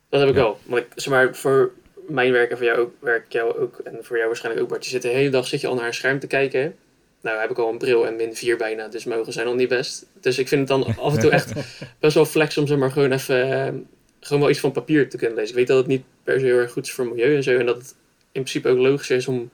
Dat 0.09 0.19
heb 0.19 0.29
ik 0.29 0.35
Ja. 0.35 0.41
wel. 0.41 0.59
Want 0.65 0.81
ik, 0.81 0.87
zeg 0.95 1.13
maar, 1.13 1.35
voor 1.35 1.71
mijn 2.07 2.31
werk 2.31 2.51
en 2.51 2.57
voor 2.57 2.65
jou 2.65 2.79
ook, 2.79 2.91
werk 2.99 3.31
jou 3.31 3.57
ook, 3.57 3.77
en 3.77 3.97
voor 4.01 4.15
jou 4.15 4.27
waarschijnlijk 4.27 4.63
ook, 4.63 4.69
Bart, 4.71 4.83
je 4.83 4.89
zit 4.89 5.01
de 5.01 5.07
hele 5.07 5.29
dag 5.29 5.47
zit 5.47 5.61
je 5.61 5.67
al 5.67 5.75
naar 5.75 5.87
een 5.87 5.93
scherm 5.93 6.19
te 6.19 6.27
kijken. 6.27 6.75
Nou 7.23 7.39
heb 7.39 7.49
ik 7.49 7.57
al 7.57 7.69
een 7.69 7.77
bril 7.77 8.07
en 8.07 8.15
min 8.15 8.35
4 8.35 8.57
bijna, 8.57 8.87
dus 8.87 9.03
mijn 9.03 9.19
ogen 9.19 9.33
zijn 9.33 9.47
al 9.47 9.55
niet 9.55 9.67
best. 9.67 10.05
Dus 10.19 10.37
ik 10.37 10.47
vind 10.47 10.69
het 10.69 10.69
dan 10.69 10.97
af 10.97 11.13
en 11.13 11.19
toe 11.19 11.31
echt 11.31 11.53
best 11.99 12.15
wel 12.15 12.25
flex 12.25 12.57
om 12.57 12.67
zeg 12.67 12.77
maar 12.77 12.91
gewoon 12.91 13.11
even, 13.11 13.51
eh, 13.51 13.73
gewoon 14.19 14.41
wel 14.41 14.49
iets 14.49 14.59
van 14.59 14.71
papier 14.71 15.09
te 15.09 15.17
kunnen 15.17 15.35
lezen. 15.35 15.49
Ik 15.49 15.55
weet 15.55 15.67
dat 15.67 15.77
het 15.77 15.87
niet 15.87 16.03
per 16.23 16.39
se 16.39 16.45
heel 16.45 16.57
erg 16.57 16.71
goed 16.71 16.85
is 16.85 16.91
voor 16.91 17.07
milieu 17.07 17.35
en 17.35 17.43
zo, 17.43 17.57
en 17.57 17.65
dat 17.65 17.75
het 17.75 17.95
in 18.31 18.41
principe 18.41 18.69
ook 18.69 18.77
logisch 18.77 19.09
is 19.09 19.27
om 19.27 19.49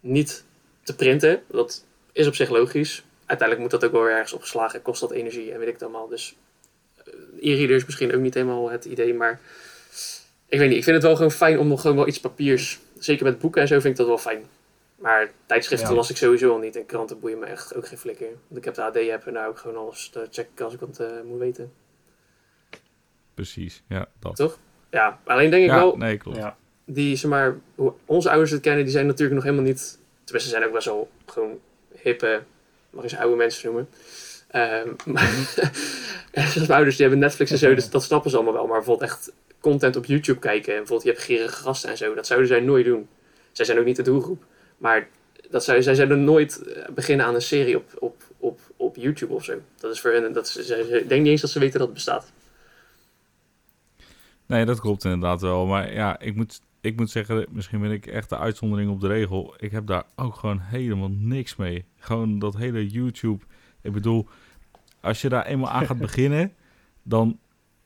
niet 0.00 0.44
te 0.82 0.94
printen. 0.94 1.42
Dat 1.50 1.84
is 2.12 2.26
op 2.26 2.34
zich 2.34 2.50
logisch. 2.50 3.02
Uiteindelijk 3.26 3.60
moet 3.60 3.80
dat 3.80 3.84
ook 3.84 3.92
wel 3.96 4.02
weer 4.02 4.14
ergens 4.14 4.32
opgeslagen, 4.32 4.82
kost 4.82 5.00
dat 5.00 5.10
energie 5.10 5.52
en 5.52 5.58
weet 5.58 5.68
ik 5.68 5.72
het 5.72 5.82
allemaal. 5.82 6.08
Dus 6.08 6.34
eh, 7.04 7.52
e-reader 7.52 7.76
is 7.76 7.84
misschien 7.84 8.14
ook 8.14 8.20
niet 8.20 8.34
helemaal 8.34 8.70
het 8.70 8.84
idee, 8.84 9.14
maar 9.14 9.40
ik 10.48 10.58
weet 10.58 10.68
niet. 10.68 10.78
Ik 10.78 10.84
vind 10.84 10.96
het 10.96 11.04
wel 11.04 11.16
gewoon 11.16 11.30
fijn 11.30 11.58
om 11.58 11.68
nog 11.68 11.80
gewoon 11.80 11.96
wel 11.96 12.08
iets 12.08 12.20
papiers, 12.20 12.78
zeker 12.98 13.24
met 13.24 13.38
boeken 13.38 13.62
en 13.62 13.68
zo 13.68 13.80
vind 13.80 13.92
ik 13.92 13.96
dat 13.96 14.06
wel 14.06 14.18
fijn. 14.18 14.44
Maar 14.98 15.30
tijdschriften 15.46 15.88
Ja. 15.88 15.94
las 15.94 16.10
ik 16.10 16.16
sowieso 16.16 16.52
al 16.52 16.58
niet 16.58 16.76
en 16.76 16.86
kranten 16.86 17.20
boeien 17.20 17.38
me 17.38 17.46
echt 17.46 17.74
ook 17.74 17.86
geen 17.86 17.98
flikker. 17.98 18.26
Want 18.26 18.58
ik 18.58 18.64
heb 18.64 18.74
de 18.74 18.82
AD-app 18.82 19.26
en 19.26 19.32
daar 19.34 19.48
ook 19.48 19.58
gewoon 19.58 19.76
alles 19.76 20.08
te 20.08 20.26
checken 20.30 20.64
als 20.64 20.74
ik 20.74 20.80
wat 20.80 20.98
eh, 20.98 21.06
moet 21.24 21.38
weten. 21.38 21.72
Precies, 23.34 23.82
ja, 23.88 24.08
dat. 24.18 24.36
Toch? 24.36 24.58
Ja, 24.90 25.20
alleen 25.24 25.50
denk 25.50 25.62
ik 25.62 25.68
ja, 25.68 25.76
wel, 25.76 25.96
nee, 25.96 26.16
klopt. 26.16 26.36
Ja. 26.36 26.56
die, 26.84 27.16
zeg 27.16 27.30
maar, 27.30 27.56
hoe 27.74 27.92
onze 28.04 28.30
ouders 28.30 28.50
het 28.50 28.60
kennen, 28.60 28.84
die 28.84 28.92
zijn 28.92 29.06
natuurlijk 29.06 29.34
nog 29.34 29.44
helemaal 29.44 29.64
niet... 29.64 29.98
Tenminste, 30.24 30.50
ze 30.50 30.56
zijn 30.56 30.68
ook 30.68 30.74
best 30.74 30.86
wel 30.86 31.10
gewoon 31.26 31.58
hippe, 32.02 32.42
mag 32.90 33.02
je 33.02 33.08
ze 33.08 33.18
oude 33.18 33.36
mensen 33.36 33.66
noemen. 33.66 33.88
Ehm 34.48 34.88
maar 35.12 35.54
mijn 36.56 36.70
ouders, 36.70 36.96
die 36.96 37.06
hebben 37.06 37.18
Netflix 37.18 37.50
en 37.50 37.58
zo, 37.58 37.74
dus 37.74 37.90
dat 37.90 38.02
snappen 38.02 38.30
ze 38.30 38.36
allemaal 38.36 38.54
wel. 38.54 38.66
Maar 38.66 38.76
bijvoorbeeld 38.76 39.10
echt 39.10 39.32
content 39.60 39.96
op 39.96 40.04
YouTube 40.04 40.38
kijken. 40.38 40.72
En 40.72 40.78
bijvoorbeeld, 40.78 41.02
je 41.02 41.10
hebt 41.10 41.22
gerige 41.22 41.62
gasten 41.62 41.90
en 41.90 41.96
zo. 41.96 42.14
Dat 42.14 42.26
zouden 42.26 42.48
zij 42.48 42.60
nooit 42.60 42.84
doen. 42.84 43.08
Zij 43.52 43.64
zijn 43.64 43.78
ook 43.78 43.84
niet 43.84 43.96
de 43.96 44.02
doelgroep. 44.02 44.44
Maar 44.78 45.08
dat 45.50 45.64
zou, 45.64 45.82
zij 45.82 45.94
zouden 45.94 46.24
nooit 46.24 46.62
eh, 46.62 46.88
beginnen 46.94 47.26
aan 47.26 47.34
een 47.34 47.42
serie 47.42 47.76
op, 47.76 47.94
op, 47.98 48.22
op, 48.38 48.60
op 48.76 48.96
YouTube 48.96 49.32
of 49.34 49.44
zo. 49.44 49.60
Dat 49.80 49.92
is 49.92 50.00
voor 50.00 50.10
hen, 50.10 50.32
dat 50.32 50.48
zij- 50.48 50.62
zij- 50.62 50.80
ik 50.80 51.08
denk 51.08 51.22
niet 51.22 51.30
eens 51.30 51.40
dat 51.40 51.50
ze 51.50 51.58
weten 51.58 51.78
dat 51.78 51.86
het 51.88 51.96
bestaat. 51.96 52.32
Nee, 54.46 54.64
dat 54.64 54.80
klopt 54.80 55.04
inderdaad 55.04 55.40
wel. 55.40 55.66
Maar 55.66 55.92
ja, 55.92 56.18
ik 56.20 56.34
moet, 56.34 56.60
ik 56.80 56.96
moet 56.96 57.10
zeggen, 57.10 57.46
misschien 57.50 57.80
ben 57.80 57.90
ik 57.90 58.06
echt 58.06 58.28
de 58.28 58.38
uitzondering 58.38 58.90
op 58.90 59.00
de 59.00 59.06
regel. 59.06 59.54
Ik 59.58 59.70
heb 59.70 59.86
daar 59.86 60.04
ook 60.16 60.34
gewoon 60.34 60.58
helemaal 60.60 61.10
niks 61.10 61.56
mee. 61.56 61.84
Gewoon 61.96 62.38
dat 62.38 62.56
hele 62.56 62.86
YouTube. 62.86 63.44
Ik 63.82 63.92
bedoel, 63.92 64.28
als 65.00 65.20
je 65.20 65.28
daar 65.28 65.46
eenmaal 65.46 65.70
aan 65.70 65.86
gaat 65.86 65.98
beginnen, 66.08 66.52
dan 67.02 67.38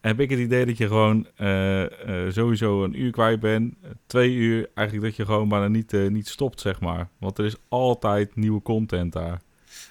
heb 0.02 0.20
ik 0.20 0.30
het 0.30 0.38
idee 0.38 0.66
dat 0.66 0.76
je 0.78 0.86
gewoon 0.86 1.26
eh, 1.36 1.82
eh, 1.84 2.32
sowieso 2.32 2.84
een 2.84 3.00
uur 3.00 3.10
kwijt 3.10 3.40
bent. 3.40 3.74
Twee 4.06 4.32
uur, 4.32 4.68
eigenlijk 4.74 5.06
dat 5.08 5.16
je 5.16 5.24
gewoon 5.24 5.48
bijna 5.48 5.68
niet, 5.68 5.92
eh, 5.92 6.08
niet 6.08 6.28
stopt, 6.28 6.60
zeg 6.60 6.80
maar. 6.80 7.08
Want 7.18 7.38
er 7.38 7.44
is 7.44 7.56
altijd 7.68 8.36
nieuwe 8.36 8.62
content 8.62 9.12
daar. 9.12 9.40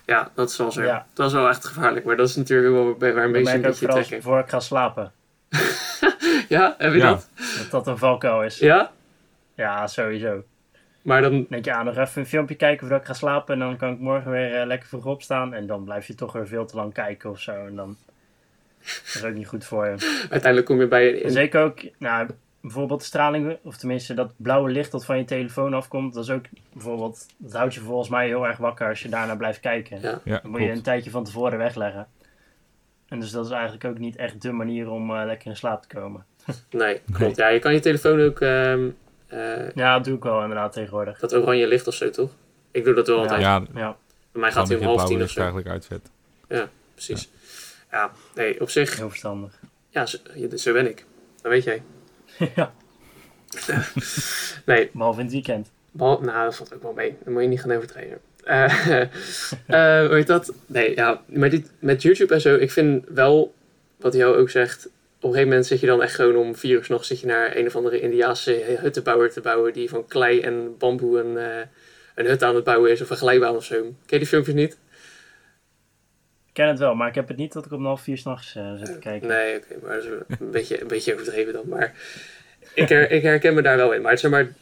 Ja, 0.05 0.31
dat 0.35 0.49
is 0.49 0.57
wel 0.57 0.71
zo. 0.71 0.83
Ja. 0.83 1.05
Dat 1.13 1.27
is 1.27 1.33
wel 1.33 1.49
echt 1.49 1.65
gevaarlijk. 1.65 2.05
Maar 2.05 2.15
dat 2.15 2.29
is 2.29 2.35
natuurlijk 2.35 2.73
wel 2.73 2.93
bij 2.95 3.13
waar 3.13 3.29
mensen 3.29 3.53
een 3.53 3.59
ik 3.59 3.65
beetje 3.65 3.87
trekken. 3.87 4.21
voor 4.21 4.39
ik 4.39 4.49
ga 4.49 4.59
slapen. 4.59 5.11
Ja, 6.49 6.75
heb 6.77 6.91
je 6.91 6.97
Ja. 6.97 7.09
dat? 7.09 7.29
Dat 7.57 7.71
dat 7.71 7.87
een 7.87 7.97
valkuil 7.97 8.43
is. 8.43 8.59
Ja? 8.59 8.91
Ja, 9.55 9.87
sowieso. 9.87 10.43
Maar 11.01 11.21
dan, 11.21 11.45
denk 11.49 11.65
je 11.65 11.73
aan 11.73 11.85
nog 11.85 11.97
even 11.97 12.21
een 12.21 12.27
filmpje 12.27 12.55
kijken 12.55 12.79
voordat 12.79 12.99
ik 12.99 13.05
ga 13.07 13.13
slapen. 13.13 13.53
En 13.53 13.59
dan 13.59 13.77
kan 13.77 13.93
ik 13.93 13.99
morgen 13.99 14.31
weer 14.31 14.65
lekker 14.65 14.87
vroeg 14.87 15.05
opstaan. 15.05 15.53
En 15.53 15.67
dan 15.67 15.83
blijf 15.83 16.07
je 16.07 16.15
toch 16.15 16.33
weer 16.33 16.47
veel 16.47 16.65
te 16.65 16.75
lang 16.75 16.93
kijken 16.93 17.29
of 17.29 17.39
zo. 17.39 17.51
En 17.65 17.75
dan 17.75 17.95
dat 18.85 19.15
is 19.15 19.23
ook 19.23 19.33
niet 19.33 19.47
goed 19.47 19.65
voor 19.65 19.85
je. 19.85 20.25
uiteindelijk 20.29 20.65
kom 20.65 20.79
je 20.79 20.87
bij 20.87 21.17
En 21.19 21.25
een... 21.25 21.31
zeker 21.31 21.61
ook, 21.63 21.79
nou, 21.97 22.27
bijvoorbeeld 22.61 22.99
de 22.99 23.05
straling, 23.05 23.57
of 23.63 23.77
tenminste 23.77 24.13
dat 24.13 24.33
blauwe 24.37 24.69
licht 24.71 24.91
dat 24.91 25.05
van 25.05 25.17
je 25.17 25.23
telefoon 25.25 25.73
afkomt. 25.73 26.13
Dat 26.13 26.23
is 26.23 26.29
ook 26.29 26.45
bijvoorbeeld, 26.73 27.25
dat 27.37 27.53
houdt 27.53 27.73
je 27.73 27.79
volgens 27.79 28.09
mij 28.09 28.27
heel 28.27 28.47
erg 28.47 28.57
wakker 28.57 28.87
als 28.87 29.01
je 29.01 29.09
daarnaar 29.09 29.37
blijft 29.37 29.59
kijken. 29.59 30.01
Ja. 30.01 30.21
Ja, 30.23 30.39
Dan 30.41 30.51
moet 30.51 30.61
je 30.61 30.69
een 30.71 30.81
tijdje 30.81 31.09
van 31.11 31.23
tevoren 31.23 31.57
wegleggen. 31.57 32.07
En 33.07 33.19
dus 33.19 33.31
dat 33.31 33.45
is 33.45 33.51
eigenlijk 33.51 33.85
ook 33.85 33.97
niet 33.97 34.15
echt 34.15 34.41
de 34.41 34.51
manier 34.51 34.89
om 34.89 35.15
eh, 35.15 35.25
lekker 35.25 35.47
in 35.49 35.57
slaap 35.57 35.81
te 35.81 35.95
komen. 35.95 36.25
Nee, 36.69 37.01
klopt. 37.11 37.35
Ja, 37.35 37.47
je 37.47 37.59
kan 37.59 37.73
je 37.73 37.79
telefoon 37.79 38.21
ook... 38.21 38.39
ehm, 38.41 38.89
eh, 39.27 39.69
Ja, 39.75 39.95
dat 39.95 40.03
doe 40.05 40.15
ik 40.15 40.23
wel 40.23 40.41
inderdaad 40.41 40.73
tegenwoordig. 40.73 41.19
dat 41.19 41.33
oranje 41.33 41.67
licht 41.67 41.87
of 41.87 41.93
zo, 41.93 42.09
toch? 42.09 42.31
Ik 42.71 42.83
doe 42.83 42.93
dat 42.93 43.07
wel 43.07 43.15
Ja. 43.15 43.21
altijd. 43.21 43.41
Ja, 43.41 43.63
Ja, 43.73 43.97
Bij 44.31 44.41
mij 44.41 44.51
gaat 44.51 44.67
hij 44.67 44.77
om 44.77 44.83
half 44.83 45.05
tien 45.05 45.21
of 45.21 45.29
zo. 45.29 45.39
eigenlijk 45.39 45.69
uitzet. 45.69 46.09
Precies. 46.93 47.29
Ja, 47.91 48.11
nee, 48.35 48.61
op 48.61 48.69
zich... 48.69 48.97
heel 48.97 49.09
verstandig. 49.09 49.59
Ja, 49.89 50.05
zo, 50.05 50.17
je- 50.35 50.57
zo 50.57 50.73
ben 50.73 50.87
ik. 50.89 51.05
Dat 51.41 51.51
weet 51.51 51.63
jij. 51.63 51.83
ja, 52.55 52.73
Nee, 54.65 54.89
behalve 54.93 55.19
in 55.19 55.25
het 55.25 55.33
weekend. 55.33 55.71
Behal- 55.91 56.21
nou, 56.21 56.43
dat 56.45 56.55
valt 56.55 56.73
ook 56.73 56.81
wel 56.81 56.93
mee. 56.93 57.15
Dan 57.23 57.33
moet 57.33 57.41
je 57.41 57.47
niet 57.47 57.61
gaan 57.61 57.71
overtreden. 57.71 58.19
Eh 58.43 58.63
eh, 59.01 60.05
hoe 60.07 60.15
heet 60.15 60.27
dat? 60.27 60.53
Nee, 60.65 60.95
ja, 60.95 61.21
maar 61.25 61.49
dit, 61.49 61.71
met 61.79 62.01
YouTube 62.01 62.33
en 62.33 62.41
zo, 62.41 62.55
ik 62.55 62.71
vind 62.71 63.05
wel, 63.09 63.53
wat 63.97 64.13
jou 64.13 64.35
ook 64.37 64.49
zegt, 64.49 64.85
op 64.85 64.91
een 65.23 65.29
gegeven 65.29 65.47
moment 65.47 65.65
zit 65.67 65.79
je 65.79 65.85
dan 65.87 66.01
echt 66.01 66.15
gewoon 66.15 66.35
om 66.35 66.55
vier 66.55 66.77
uur 66.77 66.85
nachts 66.89 67.07
zit 67.07 67.19
je 67.19 67.25
naar 67.27 67.55
een 67.55 67.65
of 67.67 67.75
andere 67.75 67.99
Indiaanse 67.99 68.77
huttenbouwer 68.79 69.31
te 69.31 69.41
bouwen, 69.41 69.73
die 69.73 69.89
van 69.89 70.07
klei 70.07 70.39
en 70.39 70.75
bamboe 70.77 71.19
een, 71.19 71.37
eh, 71.37 71.65
een 72.15 72.25
hut 72.25 72.43
aan 72.43 72.55
het 72.55 72.63
bouwen 72.63 72.91
is, 72.91 73.01
of 73.01 73.09
een 73.09 73.17
glijbaan 73.17 73.55
of 73.55 73.63
zo. 73.65 73.75
Ken 73.81 73.93
je 74.05 74.17
die 74.17 74.27
filmpjes 74.27 74.55
niet? 74.55 74.77
Ik 76.51 76.57
ken 76.57 76.67
het 76.67 76.79
wel, 76.79 76.95
maar 76.95 77.07
ik 77.07 77.15
heb 77.15 77.27
het 77.27 77.37
niet 77.37 77.53
dat 77.53 77.65
ik 77.65 77.71
om 77.71 77.85
half 77.85 78.01
vier 78.01 78.17
s'nachts 78.17 78.55
uh, 78.55 78.73
zit 78.75 78.85
te 78.85 78.99
kijken. 78.99 79.27
Nee, 79.27 79.57
oké, 79.57 79.75
maar 79.83 79.95
dat 79.95 80.03
is 80.03 80.09
een 80.39 80.51
beetje, 80.57 80.81
een 80.81 80.87
beetje 80.87 81.13
overdreven 81.13 81.53
dan. 81.53 81.67
Maar 81.67 81.93
ik, 82.73 82.89
her- 82.89 83.11
ik 83.11 83.21
herken 83.21 83.53
me 83.53 83.61
daar 83.61 83.77
wel 83.77 83.91
in. 83.93 84.01
Maar, 84.01 84.17
zeg 84.17 84.31
maar 84.31 84.53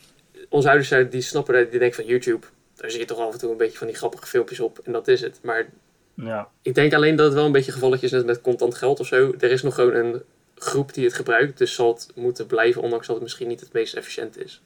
onze 0.49 0.67
ouders 0.67 0.87
zijn- 0.89 1.09
die 1.09 1.21
snappen 1.21 1.53
dat, 1.53 1.69
die 1.71 1.79
denken 1.79 1.95
van 2.03 2.05
YouTube, 2.05 2.45
daar 2.75 2.89
zie 2.91 2.99
je 2.99 3.05
toch 3.05 3.19
af 3.19 3.33
en 3.33 3.39
toe 3.39 3.51
een 3.51 3.57
beetje 3.57 3.77
van 3.77 3.87
die 3.87 3.95
grappige 3.95 4.25
filmpjes 4.27 4.59
op 4.59 4.79
en 4.83 4.91
dat 4.91 5.07
is 5.07 5.21
het. 5.21 5.39
Maar 5.43 5.65
Ja, 6.13 6.49
ik 6.61 6.75
denk 6.75 6.93
alleen 6.93 7.15
dat 7.15 7.25
het 7.25 7.35
wel 7.35 7.45
een 7.45 7.51
beetje 7.51 7.71
gevallig 7.71 8.01
is 8.01 8.11
net 8.11 8.25
met 8.25 8.41
contant 8.41 8.75
geld 8.75 8.99
of 8.99 9.07
zo. 9.07 9.33
Er 9.39 9.51
is 9.51 9.63
nog 9.63 9.75
gewoon 9.75 9.95
een 9.95 10.21
groep 10.55 10.93
die 10.93 11.05
het 11.05 11.13
gebruikt, 11.13 11.57
dus 11.57 11.75
zal 11.75 11.93
het 11.93 12.11
moeten 12.15 12.45
blijven, 12.47 12.81
ondanks 12.81 13.05
dat 13.05 13.15
het 13.15 13.23
misschien 13.23 13.47
niet 13.47 13.59
het 13.59 13.73
meest 13.73 13.95
efficiënt 13.95 14.37
is. 14.43 14.61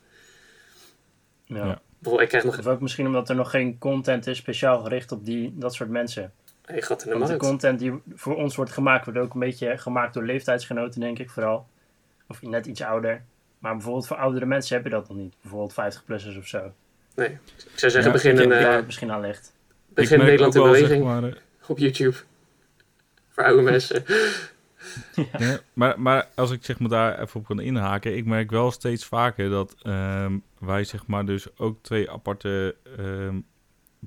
ja. 1.45 1.81
Ik 2.19 2.27
krijg 2.27 2.43
nog 2.43 2.59
Of 2.59 2.67
ook 2.67 2.81
misschien 2.81 3.05
omdat 3.05 3.29
er 3.29 3.35
nog 3.35 3.49
geen 3.49 3.77
content 3.77 4.27
is 4.27 4.37
speciaal 4.37 4.81
gericht 4.83 5.11
op 5.11 5.25
die, 5.25 5.53
dat 5.57 5.73
soort 5.73 5.89
mensen. 5.89 6.33
Een 6.65 6.83
gat 6.83 7.03
in 7.03 7.11
de 7.11 7.17
Want 7.17 7.25
de 7.25 7.37
markt. 7.37 7.47
content 7.47 7.79
die 7.79 8.01
voor 8.15 8.35
ons 8.35 8.55
wordt 8.55 8.71
gemaakt, 8.71 9.05
wordt 9.05 9.19
ook 9.19 9.33
een 9.33 9.39
beetje 9.39 9.77
gemaakt 9.77 10.13
door 10.13 10.23
leeftijdsgenoten, 10.23 10.99
denk 10.99 11.19
ik 11.19 11.29
vooral. 11.29 11.67
Of 12.27 12.41
net 12.41 12.65
iets 12.65 12.81
ouder. 12.81 13.23
Maar 13.59 13.73
bijvoorbeeld 13.73 14.07
voor 14.07 14.17
oudere 14.17 14.45
mensen 14.45 14.75
heb 14.75 14.85
je 14.85 14.89
dat 14.91 15.07
nog 15.07 15.17
niet. 15.17 15.35
Bijvoorbeeld 15.41 15.93
50-plussers 15.95 16.37
of 16.37 16.47
zo. 16.47 16.73
Nee, 17.15 17.27
ik 17.29 17.39
zou 17.79 17.91
zeggen, 17.91 18.03
Ja, 18.03 18.11
begin, 18.11 18.37
een, 18.37 18.51
eh, 18.51 18.85
misschien 18.85 19.11
aan 19.11 19.21
ligt. 19.21 19.53
begin 19.87 20.19
Nederland 20.19 20.55
in 20.55 20.61
beweging 20.61 20.89
zeg 20.89 20.99
maar, 21.01 21.23
eh, 21.23 21.33
op 21.67 21.77
YouTube. 21.77 22.17
Voor 23.33 23.43
oude 23.43 23.61
mensen. 23.61 24.03
Ja, 25.37 25.59
maar, 25.73 25.99
maar 25.99 26.27
als 26.35 26.51
ik 26.51 26.65
zeg 26.65 26.79
maar 26.79 26.89
daar 26.89 27.21
even 27.21 27.39
op 27.39 27.45
kan 27.45 27.59
inhaken, 27.59 28.17
ik 28.17 28.25
merk 28.25 28.51
wel 28.51 28.71
steeds 28.71 29.05
vaker 29.05 29.49
dat 29.49 29.75
ehm, 29.81 30.37
wij 30.59 30.83
zeg 30.83 31.07
maar 31.07 31.25
dus 31.25 31.57
ook 31.57 31.77
twee 31.81 32.11
aparte 32.11 32.75
ehm, 32.97 33.39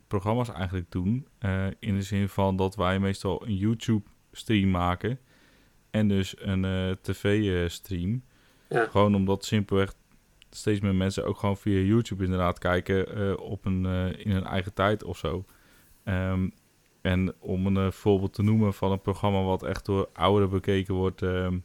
programma's 0.07 0.49
eigenlijk 0.49 0.91
doen. 0.91 1.27
Eh, 1.39 1.67
in 1.79 1.95
de 1.95 2.03
zin 2.03 2.29
van 2.29 2.57
dat 2.57 2.77
wij 2.77 2.99
meestal 2.99 3.47
een 3.47 3.57
YouTube 3.57 4.09
stream 4.33 4.71
maken 4.71 5.19
en 5.91 6.09
dus 6.09 6.35
een 6.39 6.65
eh, 6.65 6.91
tv 7.01 7.25
eh, 7.63 7.69
stream. 7.69 8.23
Ja. 8.69 8.87
Gewoon 8.87 9.15
omdat 9.15 9.45
simpelweg 9.45 9.95
steeds 10.51 10.81
meer 10.81 10.95
mensen 10.95 11.25
ook 11.25 11.39
gewoon 11.39 11.57
via 11.57 11.81
YouTube 11.81 12.25
inderdaad 12.25 12.59
kijken 12.59 13.41
op 13.41 13.65
een, 13.65 13.85
in 14.19 14.31
hun 14.31 14.45
eigen 14.45 14.75
tijd 14.75 15.05
of 15.05 15.19
zo. 15.19 15.45
Ehm, 16.05 16.49
en 17.01 17.35
om 17.39 17.67
een 17.67 17.93
voorbeeld 17.93 18.35
te 18.35 18.43
noemen 18.43 18.75
van 18.75 18.93
een 18.93 19.01
programma 19.01 19.43
wat 19.43 19.63
echt 19.63 19.85
door 19.85 20.09
ouderen 20.13 20.51
bekeken 20.51 20.95
wordt, 20.95 21.23
ehm, 21.23 21.59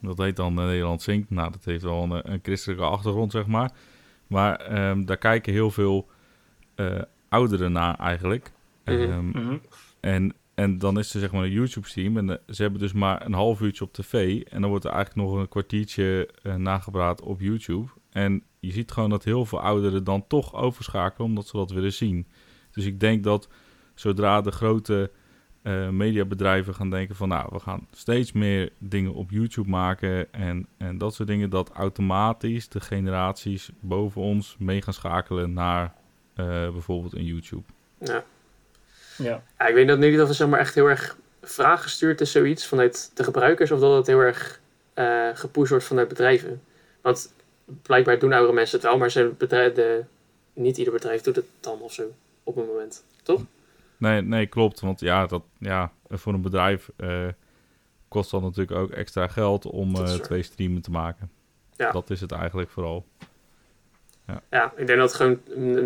dat 0.00 0.18
heet 0.18 0.36
dan 0.36 0.54
Nederland 0.54 1.02
Zingt. 1.02 1.30
Nou, 1.30 1.50
dat 1.50 1.64
heeft 1.64 1.82
wel 1.82 2.02
een, 2.02 2.32
een 2.32 2.40
christelijke 2.42 2.84
achtergrond, 2.84 3.32
zeg 3.32 3.46
maar. 3.46 3.72
Maar 4.26 4.56
ehm, 4.56 5.04
daar 5.04 5.16
kijken 5.16 5.52
heel 5.52 5.70
veel 5.70 6.08
eh, 6.74 7.02
ouderen 7.30 7.72
naar 7.72 7.94
eigenlijk. 7.94 8.52
Mhm. 8.84 8.96
Ehm, 8.98 9.28
Mhm. 9.28 9.56
en, 10.00 10.34
en 10.54 10.78
dan 10.78 10.98
is 10.98 11.14
er 11.14 11.20
zeg 11.20 11.32
maar 11.32 11.44
een 11.44 11.50
YouTube-stream 11.50 12.16
en 12.16 12.30
eh, 12.30 12.36
ze 12.48 12.62
hebben 12.62 12.80
dus 12.80 12.92
maar 12.92 13.26
een 13.26 13.32
half 13.32 13.60
uurtje 13.60 13.84
op 13.84 13.92
tv. 13.92 14.42
En 14.42 14.60
dan 14.60 14.70
wordt 14.70 14.84
er 14.84 14.90
eigenlijk 14.90 15.28
nog 15.28 15.38
een 15.38 15.48
kwartiertje 15.48 16.28
eh, 16.42 16.54
nagepraat 16.54 17.22
op 17.22 17.40
YouTube. 17.40 17.90
En 18.10 18.42
je 18.60 18.72
ziet 18.72 18.90
gewoon 18.90 19.10
dat 19.10 19.24
heel 19.24 19.44
veel 19.44 19.60
ouderen 19.60 20.04
dan 20.04 20.26
toch 20.26 20.54
overschakelen 20.54 21.28
omdat 21.28 21.46
ze 21.46 21.56
dat 21.56 21.70
willen 21.70 21.92
zien. 21.92 22.26
Dus 22.70 22.84
ik 22.84 23.00
denk 23.00 23.24
dat 23.24 23.48
zodra 23.94 24.40
de 24.40 24.50
grote 24.50 25.10
eh, 25.62 25.88
mediabedrijven 25.88 26.74
gaan 26.74 26.90
denken 26.90 27.16
van... 27.16 27.28
nou, 27.28 27.48
we 27.52 27.58
gaan 27.58 27.86
steeds 27.90 28.32
meer 28.32 28.72
dingen 28.78 29.14
op 29.14 29.30
YouTube 29.30 29.70
maken 29.70 30.32
en, 30.32 30.66
en 30.76 30.98
dat 30.98 31.14
soort 31.14 31.28
dingen... 31.28 31.50
dat 31.50 31.70
automatisch 31.70 32.68
de 32.68 32.80
generaties 32.80 33.70
boven 33.80 34.20
ons 34.20 34.56
mee 34.58 34.82
gaan 34.82 34.94
schakelen 34.94 35.52
naar 35.52 35.94
bijvoorbeeld 36.72 37.14
een 37.14 37.24
YouTube. 37.24 37.62
Ja. 37.98 38.24
Ja. 39.16 39.42
Ja, 39.58 39.66
ik 39.66 39.74
weet 39.74 39.88
dat 39.88 39.98
niet 39.98 40.20
of 40.20 40.28
het 40.28 40.36
zeg 40.36 40.48
maar 40.48 40.60
echt 40.60 40.74
heel 40.74 40.86
erg 40.86 41.16
vraag 41.42 41.82
gestuurd 41.82 42.20
is, 42.20 42.32
zoiets 42.32 42.66
vanuit 42.66 43.10
de 43.14 43.24
gebruikers, 43.24 43.70
of 43.70 43.80
dat 43.80 43.96
het 43.96 44.06
heel 44.06 44.18
erg 44.18 44.60
eh 44.94 45.28
gepusht 45.34 45.70
wordt 45.70 45.84
vanuit 45.84 46.08
bedrijven. 46.08 46.62
Want 47.00 47.34
blijkbaar 47.82 48.18
doen 48.18 48.32
oudere 48.32 48.54
mensen 48.54 48.78
het 48.78 48.86
wel, 48.86 48.98
maar 48.98 49.10
zijn 49.10 49.36
bedrijf, 49.36 49.72
de, 49.72 50.04
niet 50.52 50.78
ieder 50.78 50.92
bedrijf 50.92 51.20
doet 51.20 51.36
het 51.36 51.46
dan 51.60 51.80
of 51.80 51.92
zo 51.92 52.02
op 52.42 52.56
een 52.56 52.66
moment. 52.66 53.04
Toch? 53.22 53.44
Nee, 53.96 54.22
nee, 54.22 54.46
klopt. 54.46 54.80
Want 54.80 55.00
ja, 55.00 55.26
dat, 55.26 55.42
ja 55.58 55.92
voor 56.08 56.34
een 56.34 56.42
bedrijf 56.42 56.90
eh, 56.96 57.28
kost 58.08 58.30
dat 58.30 58.42
natuurlijk 58.42 58.78
ook 58.78 58.90
extra 58.90 59.26
geld 59.26 59.66
om 59.66 59.94
eh, 59.96 60.14
twee 60.14 60.42
streamen 60.42 60.82
te 60.82 60.90
maken. 60.90 61.30
Ja. 61.76 61.92
Dat 61.92 62.10
is 62.10 62.20
het 62.20 62.32
eigenlijk 62.32 62.70
vooral. 62.70 63.06
Ja, 64.50 64.72
ik 64.76 64.86
denk 64.86 64.98
dat 64.98 65.12
het 65.12 65.20
gewoon, 65.20 65.40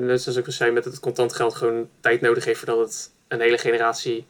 net 0.06 0.22
zoals 0.22 0.38
ik 0.38 0.46
al 0.46 0.52
zei, 0.52 0.70
met 0.70 0.84
het 0.84 1.00
contant 1.00 1.32
geld 1.32 1.54
gewoon 1.54 1.88
tijd 2.00 2.20
nodig 2.20 2.44
heeft 2.44 2.58
voordat 2.58 2.78
het 2.78 3.10
een 3.28 3.40
hele 3.40 3.58
generatie 3.58 4.26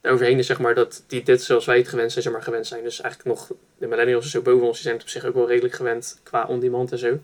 eroverheen 0.00 0.38
is, 0.38 0.46
zeg 0.46 0.58
maar, 0.58 0.74
dat 0.74 1.04
die 1.06 1.22
dit 1.22 1.42
zoals 1.42 1.64
wij 1.64 1.78
het 1.78 1.88
gewend 1.88 2.12
zijn, 2.12 2.24
zeg 2.24 2.32
maar, 2.32 2.42
gewend 2.42 2.66
zijn. 2.66 2.82
Dus 2.82 3.00
eigenlijk 3.00 3.38
nog, 3.38 3.52
de 3.78 3.86
millennials 3.86 4.24
en 4.24 4.30
zo 4.30 4.42
boven 4.42 4.66
ons, 4.66 4.74
die 4.74 4.82
zijn 4.82 4.94
het 4.94 5.04
op 5.04 5.10
zich 5.10 5.24
ook 5.24 5.34
wel 5.34 5.48
redelijk 5.48 5.74
gewend 5.74 6.20
qua 6.22 6.44
on-demand 6.46 6.92
en 6.92 6.98
zo. 6.98 7.18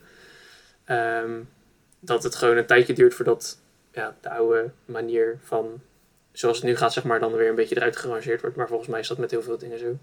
Ehm, 0.85 1.40
dat 2.01 2.22
het 2.22 2.35
gewoon 2.35 2.57
een 2.57 2.66
tijdje 2.66 2.92
duurt 2.92 3.14
voordat 3.14 3.59
ja, 3.92 4.16
de 4.20 4.31
oude 4.31 4.70
manier 4.85 5.38
van 5.42 5.81
zoals 6.33 6.57
het 6.57 6.66
nu 6.66 6.77
gaat, 6.77 6.92
zeg 6.92 7.05
maar, 7.05 7.20
dan 7.20 7.33
weer 7.33 7.48
een 7.48 7.55
beetje 7.55 7.77
eruit 7.77 7.96
gerangeerd 7.96 8.40
wordt. 8.40 8.57
Maar 8.57 8.68
volgens 8.68 8.88
mij 8.88 9.01
is 9.01 9.09
dat 9.09 9.18
met 9.18 9.31
heel 9.31 9.42
veel 9.42 9.59
dingen 9.59 9.79
zo. 9.79 9.98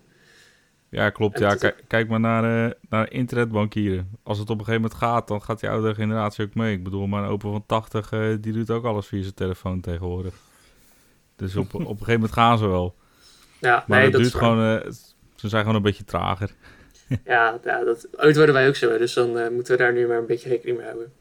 Ja, 0.96 1.10
klopt. 1.10 1.40
Ja, 1.40 1.50
dat- 1.50 1.60
kijk, 1.60 1.84
kijk 1.88 2.08
maar 2.10 2.20
naar, 2.20 2.66
eh, 2.66 2.72
naar 2.90 3.12
internetbankieren. 3.12 4.10
Als 4.24 4.38
het 4.38 4.50
op 4.50 4.60
een 4.60 4.66
gegeven 4.66 4.82
moment 4.82 5.00
gaat, 5.00 5.28
dan 5.28 5.42
gaat 5.42 5.60
die 5.60 5.70
oudere 5.70 5.94
generatie 5.96 6.46
ook 6.46 6.56
mee. 6.56 6.74
Ik 6.74 6.84
bedoel, 6.84 7.08
mijn 7.08 7.26
opa 7.26 7.50
van 7.50 7.64
80, 7.66 8.12
eh, 8.12 8.20
die 8.42 8.54
doet 8.54 8.70
ook 8.70 8.86
alles 8.86 9.08
via 9.08 9.22
zijn 9.22 9.34
telefoon 9.34 9.82
tegenwoordig. 9.82 10.34
Dus 11.36 11.56
op, 11.56 11.74
op 11.74 11.80
een 11.80 11.88
gegeven 11.88 12.14
moment 12.14 12.32
gaan 12.32 12.58
ze 12.58 12.68
wel. 12.68 12.96
Ja, 13.60 13.84
Maar 13.88 14.00
nee, 14.02 14.12
dat 14.12 14.22
duurt 14.22 14.34
gewoon, 14.34 14.80
eh, 14.82 14.92
ze 15.36 15.50
zijn 15.50 15.62
gewoon 15.62 15.76
een 15.78 15.82
beetje 15.82 16.04
trager. 16.04 16.50
Ja, 17.26 17.60
ja 17.64 17.84
dat, 17.84 18.08
ooit 18.18 18.36
worden 18.36 18.56
wij 18.56 18.68
ook 18.68 18.76
zo, 18.76 18.98
dus 18.98 19.14
dan 19.14 19.54
moeten 19.54 19.78
we 19.78 19.84
daar 19.84 19.94
nu 19.94 20.08
maar 20.08 20.18
een 20.18 20.26
beetje 20.26 20.50
rekening 20.50 20.78
mee 20.78 20.86
houden. 20.88 21.14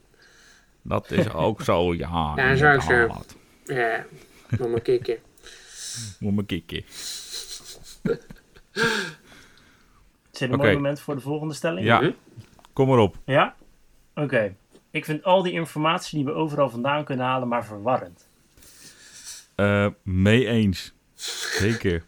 Dat 0.83 1.11
is 1.11 1.33
ook 1.47 1.63
zo, 1.63 1.95
ja. 1.95 2.33
Ja, 2.37 2.51
is 2.51 2.63
ook 2.63 2.83
zo. 2.83 3.25
Ja, 3.65 4.05
nog 4.59 4.69
maar 4.69 4.81
kikken. 4.81 5.17
Moet 6.19 6.35
me 6.35 6.45
kikken. 6.45 6.85
Is 10.35 10.41
dit 10.41 10.51
een 10.51 10.59
mooi 10.59 10.75
moment 10.75 11.01
voor 11.01 11.15
de 11.15 11.21
volgende 11.21 11.55
stelling? 11.55 11.87
Ja, 11.87 12.13
kom 12.73 12.89
maar 12.89 12.99
op. 12.99 13.17
Ja? 13.25 13.55
Oké. 14.15 14.55
Ik 14.91 15.05
vind 15.05 15.25
al 15.25 15.43
die 15.43 15.53
informatie 15.53 16.19
die 16.19 16.27
we 16.27 16.33
overal 16.33 16.71
vandaan 16.71 17.05
kunnen 17.05 17.27
halen 17.27 17.49
maar 17.49 17.65
verwarrend. 17.65 18.29
Eh, 19.55 19.87
mee 20.03 20.47
eens. 20.47 20.95
Zeker. 21.15 22.05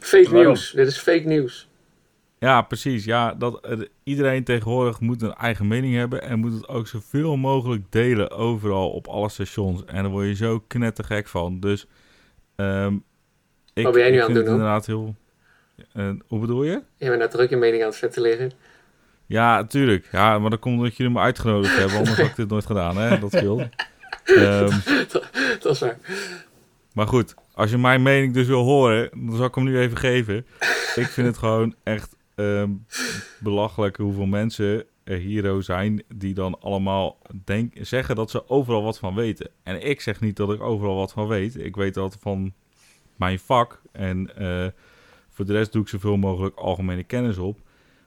Fake 0.00 0.28
nieuws. 0.32 0.70
Dit 0.70 0.86
is 0.86 0.98
fake 0.98 1.26
nieuws. 1.26 1.68
Ja, 2.38 2.62
precies. 2.62 3.04
Ja, 3.04 3.34
dat, 3.34 3.60
eh, 3.60 3.78
iedereen 4.02 4.44
tegenwoordig 4.44 5.00
moet 5.00 5.22
een 5.22 5.34
eigen 5.34 5.68
mening 5.68 5.94
hebben 5.94 6.22
en 6.22 6.38
moet 6.38 6.52
het 6.52 6.68
ook 6.68 6.86
zoveel 6.86 7.36
mogelijk 7.36 7.82
delen 7.92 8.30
overal 8.30 8.90
op 8.90 9.06
alle 9.06 9.28
stations. 9.28 9.84
En 9.84 10.02
daar 10.02 10.12
word 10.12 10.26
je 10.26 10.34
zo 10.34 10.64
knettergek 10.66 11.28
van. 11.28 11.60
Dus 11.60 11.86
ehm 12.56 12.96
ik, 13.74 13.84
Wat 13.84 13.92
ben 13.92 14.02
jij 14.02 14.10
nu 14.10 14.16
ik 14.16 14.22
aan 14.22 14.28
het 14.28 14.36
vind 14.36 14.46
doen, 14.46 14.54
inderdaad 14.54 14.86
heel... 14.86 15.14
Eh, 15.92 16.10
hoe 16.26 16.40
bedoel 16.40 16.64
je? 16.64 16.82
Je 16.96 17.16
bent 17.16 17.30
toch 17.30 17.40
ook 17.40 17.48
je 17.48 17.56
mening 17.56 17.82
aan 17.82 17.88
het 17.88 17.98
ventileren. 17.98 18.52
Ja, 19.26 19.64
tuurlijk. 19.64 20.08
Ja, 20.12 20.38
maar 20.38 20.50
dat 20.50 20.58
komt 20.58 20.76
omdat 20.76 20.96
jullie 20.96 21.12
me 21.12 21.20
uitgenodigd 21.20 21.76
hebben. 21.76 21.96
Anders 21.98 22.16
had 22.16 22.26
ik 22.26 22.36
dit 22.36 22.48
nooit 22.48 22.66
gedaan, 22.66 22.96
hè? 22.96 23.18
Dat 23.18 23.32
scheelt. 23.32 23.62
Ehm, 24.24 24.78
Dat 25.60 25.74
is 25.74 25.78
waar. 25.80 25.98
Maar 26.92 27.06
goed, 27.06 27.34
als 27.54 27.70
je 27.70 27.78
mijn 27.78 28.02
mening 28.02 28.34
dus 28.34 28.46
wil 28.46 28.64
horen, 28.64 29.10
dan 29.14 29.36
zal 29.36 29.46
ik 29.46 29.54
hem 29.54 29.64
nu 29.64 29.78
even 29.78 29.96
geven. 29.96 30.46
Ik 30.94 31.06
vind 31.06 31.26
het 31.26 31.38
gewoon 31.38 31.74
echt 31.82 32.16
ehm, 32.34 32.70
belachelijk 33.38 33.96
hoeveel 33.96 34.26
mensen 34.26 34.84
er 35.04 35.16
hier 35.16 35.62
zijn 35.62 36.02
die 36.14 36.34
dan 36.34 36.60
allemaal 36.60 37.18
denk, 37.44 37.72
zeggen 37.80 38.16
dat 38.16 38.30
ze 38.30 38.48
overal 38.48 38.82
wat 38.82 38.98
van 38.98 39.14
weten. 39.14 39.50
En 39.62 39.86
ik 39.86 40.00
zeg 40.00 40.20
niet 40.20 40.36
dat 40.36 40.52
ik 40.52 40.60
overal 40.62 40.96
wat 40.96 41.12
van 41.12 41.28
weet. 41.28 41.58
Ik 41.58 41.76
weet 41.76 41.94
dat 41.94 42.16
van 42.20 42.52
mijn 43.16 43.38
vak 43.38 43.80
en 43.92 44.36
eh, 44.36 44.66
voor 45.38 45.46
de 45.46 45.52
rest 45.52 45.72
doe 45.72 45.82
ik 45.82 45.88
zoveel 45.88 46.16
mogelijk 46.16 46.56
algemene 46.56 47.04
kennis 47.04 47.38
op. 47.38 47.58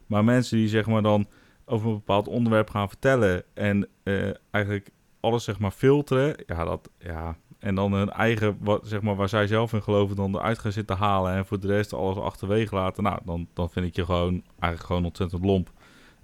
Maar 0.07 0.23
mensen 0.23 0.57
die 0.57 0.67
zeg 0.67 0.85
maar 0.85 1.01
dan 1.01 1.25
over 1.65 1.87
een 1.87 1.93
bepaald 1.93 2.27
onderwerp 2.27 2.69
gaan 2.69 2.89
vertellen 2.89 3.43
en 3.53 3.87
eh, 4.03 4.29
eigenlijk 4.49 4.89
alles 5.19 5.43
zeg 5.43 5.59
maar 5.59 5.71
filteren, 5.71 6.35
ja, 6.47 6.63
dat, 6.63 6.89
ja, 6.99 7.35
en 7.59 7.75
dan 7.75 7.93
hun 7.93 8.09
eigen, 8.09 8.57
wat, 8.59 8.87
zeg 8.87 9.01
maar, 9.01 9.15
waar 9.15 9.29
zij 9.29 9.47
zelf 9.47 9.73
in 9.73 9.83
geloven, 9.83 10.15
dan 10.15 10.35
eruit 10.35 10.59
gaan 10.59 10.71
zitten 10.71 10.97
halen. 10.97 11.33
En 11.33 11.45
voor 11.45 11.59
de 11.59 11.67
rest 11.67 11.93
alles 11.93 12.17
achterwege 12.17 12.75
laten. 12.75 13.03
Nou, 13.03 13.19
dan, 13.25 13.47
dan 13.53 13.69
vind 13.69 13.85
ik 13.85 13.95
je 13.95 14.05
gewoon 14.05 14.43
eigenlijk 14.49 14.83
gewoon 14.83 15.05
ontzettend 15.05 15.45
lomp. 15.45 15.71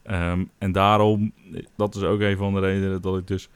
Ehm, 0.03 0.43
en 0.57 0.71
daarom, 0.71 1.31
dat 1.75 1.95
is 1.95 2.01
ook 2.03 2.19
een 2.19 2.37
van 2.37 2.53
de 2.53 2.59
redenen 2.59 3.01
dat 3.01 3.17
ik 3.17 3.27
dus 3.27 3.49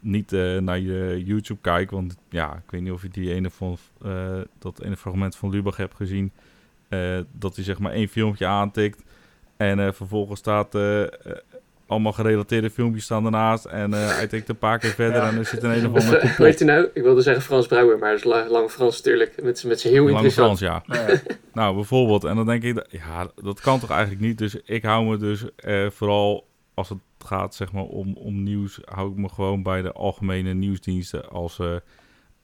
niet 0.00 0.32
eh, 0.32 0.58
naar 0.58 0.78
je 0.78 1.22
YouTube 1.24 1.60
kijk. 1.60 1.90
Want 1.90 2.16
ja, 2.28 2.54
ik 2.54 2.70
weet 2.70 2.82
niet 2.82 2.92
of 2.92 3.02
je 3.02 3.08
die 3.08 3.32
ene 3.34 3.50
van, 3.50 3.76
eh, 4.02 4.40
dat 4.58 4.82
ene 4.82 4.96
fragment 4.96 5.36
van 5.36 5.50
Lubach 5.50 5.76
hebt 5.76 5.94
gezien. 5.94 6.32
Eh, 6.88 7.18
dat 7.32 7.54
hij 7.56 7.64
zeg 7.64 7.78
maar 7.78 7.92
één 7.92 8.08
filmpje 8.08 8.46
aantikt. 8.46 9.02
En 9.56 9.80
eh, 9.80 9.92
vervolgens 9.92 10.38
staat 10.40 10.74
eh, 10.74 11.02
allemaal 11.86 12.12
gerelateerde 12.12 12.70
filmpjes 12.70 13.04
staan 13.04 13.24
ernaast. 13.24 13.64
En 13.64 13.94
eh, 13.94 14.16
hij 14.16 14.26
tikt 14.26 14.48
een 14.48 14.58
paar 14.58 14.78
keer 14.78 14.90
verder 15.04 15.22
Ja. 15.22 15.28
en 15.28 15.38
er 15.38 15.44
zit 15.46 15.62
een 15.62 15.70
een 15.70 15.86
of 15.90 16.00
andere 16.04 16.28
Hoe 16.36 16.46
heet 16.46 16.58
hij 16.58 16.68
nou? 16.68 16.88
Ik 16.94 17.02
wilde 17.02 17.20
zeggen 17.22 17.42
Frans 17.42 17.66
Brouwer, 17.66 17.98
maar 17.98 18.10
dat 18.10 18.18
is 18.18 18.24
la- 18.24 18.48
lang 18.48 18.70
Frans 18.70 18.96
natuurlijk. 18.96 19.42
Met, 19.42 19.64
met 19.64 19.80
zijn 19.80 19.92
heel 19.92 20.02
Lange 20.04 20.14
interessant. 20.24 20.58
Frans, 20.58 20.82
ja. 20.88 20.94
Nou 20.96 21.10
ja. 21.12 21.20
Nou, 21.52 21.74
bijvoorbeeld. 21.74 22.24
En 22.24 22.36
dan 22.36 22.46
denk 22.46 22.62
ik, 22.62 22.74
dat- 22.74 22.86
ja, 22.90 23.30
dat 23.42 23.60
kan 23.60 23.80
toch 23.80 23.90
eigenlijk 23.90 24.20
niet. 24.20 24.38
Dus 24.38 24.54
ik 24.64 24.82
hou 24.82 25.06
me 25.06 25.16
dus 25.16 25.44
eh, 25.56 25.90
vooral 25.90 26.46
als 26.74 26.88
het 26.88 26.98
gaat 27.18 27.54
zeg 27.54 27.72
maar, 27.72 27.82
om, 27.84 28.16
om 28.16 28.42
nieuws, 28.42 28.80
hou 28.84 29.10
ik 29.10 29.16
me 29.16 29.28
gewoon 29.28 29.62
bij 29.62 29.82
de 29.82 29.92
algemene 29.92 30.54
nieuwsdiensten 30.54 31.28
als 31.30 31.58
eh, 31.58 31.74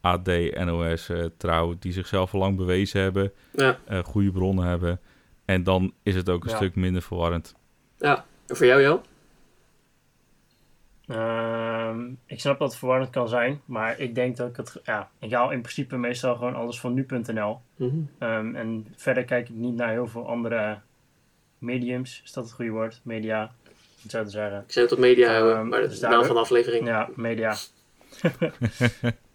AD, 0.02 0.26
NOS, 0.64 1.08
eh, 1.08 1.24
Trouw, 1.36 1.74
die 1.78 1.92
zichzelf 1.92 2.32
al 2.34 2.40
lang 2.40 2.56
bewezen 2.56 3.00
hebben, 3.00 3.32
Ja. 3.52 3.78
eh, 3.84 3.98
goede 4.04 4.30
bronnen 4.30 4.64
hebben. 4.66 5.00
En 5.44 5.62
dan 5.62 5.92
is 6.02 6.14
het 6.14 6.28
ook 6.28 6.44
een 6.44 6.50
Ja. 6.50 6.56
stuk 6.56 6.74
minder 6.74 7.02
verwarrend. 7.02 7.54
ja. 7.98 8.24
En 8.46 8.56
voor 8.56 8.66
jou, 8.66 8.82
Jan? 8.82 9.00
Ehm, 11.06 12.10
ik 12.26 12.40
snap 12.40 12.58
dat 12.58 12.68
het 12.68 12.78
verwarrend 12.78 13.10
kan 13.10 13.28
zijn, 13.28 13.60
maar 13.64 13.98
ik 14.00 14.14
denk 14.14 14.36
dat 14.36 14.48
ik 14.48 14.56
het... 14.56 14.80
Ja, 14.84 15.10
ik 15.18 15.32
haal 15.32 15.50
in 15.50 15.60
principe 15.60 15.96
meestal 15.96 16.34
gewoon 16.36 16.54
alles 16.54 16.80
van 16.80 16.94
nu.nl. 16.94 17.60
Mhm. 17.76 17.96
Ehm, 18.18 18.54
en 18.54 18.86
verder 18.96 19.24
kijk 19.24 19.48
ik 19.48 19.54
niet 19.54 19.74
naar 19.74 19.90
heel 19.90 20.06
veel 20.06 20.28
andere 20.28 20.78
mediums. 21.58 22.20
Is 22.24 22.32
dat 22.32 22.44
het 22.44 22.52
goede 22.52 22.70
woord? 22.70 23.00
Media, 23.02 23.42
om 23.66 23.72
het 24.02 24.10
zo 24.10 24.22
te 24.24 24.30
zeggen. 24.30 24.58
Ik 24.66 24.72
zou 24.72 24.84
het 24.84 24.94
op 24.94 25.00
media 25.00 25.26
Ehm, 25.28 25.34
houden, 25.42 25.68
maar 25.68 25.80
dat 25.80 25.88
dus 25.88 25.94
is 25.96 26.00
wel 26.00 26.10
daardoor- 26.10 26.26
van 26.28 26.36
de 26.36 26.42
aflevering. 26.42 26.86
Ja, 26.86 27.08
media. 27.16 27.54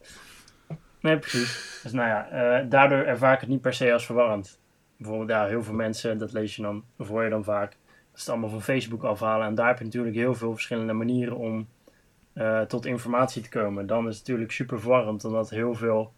nee, 1.08 1.18
precies. 1.20 1.80
Dus 1.84 1.92
nou 1.92 2.08
ja, 2.08 2.30
eh, 2.30 2.66
daardoor 2.70 2.98
ervaar 3.04 3.34
ik 3.34 3.40
het 3.40 3.50
niet 3.50 3.62
per 3.62 3.74
se 3.74 3.94
als 3.94 4.06
verwarrend. 4.06 4.60
Bijvoorbeeld, 4.98 5.30
ja, 5.30 5.46
heel 5.46 5.64
veel 5.64 5.74
mensen, 5.74 6.18
dat 6.18 6.34
lees 6.34 6.56
je 6.56 6.62
dan, 6.62 6.84
of 6.98 7.08
hoor 7.08 7.24
je 7.24 7.30
dan 7.30 7.44
vaak, 7.44 7.70
dat 7.72 7.78
ze 8.14 8.20
het 8.20 8.30
allemaal 8.30 8.50
van 8.50 8.62
Facebook 8.62 9.04
afhalen. 9.04 9.48
En 9.48 9.56
daar 9.56 9.68
heb 9.68 9.78
je 9.78 9.84
natuurlijk 9.84 10.16
heel 10.16 10.36
veel 10.36 10.52
verschillende 10.54 10.94
manieren 10.94 11.36
om 11.38 11.68
eh, 12.34 12.62
tot 12.62 12.86
informatie 12.86 13.42
te 13.42 13.50
komen. 13.50 13.88
Dan 13.88 14.08
is 14.08 14.18
het 14.18 14.28
natuurlijk 14.28 14.52
super 14.52 14.80
verwarrend, 14.80 15.26
omdat 15.26 15.50
heel 15.50 15.74
veel 15.74 16.14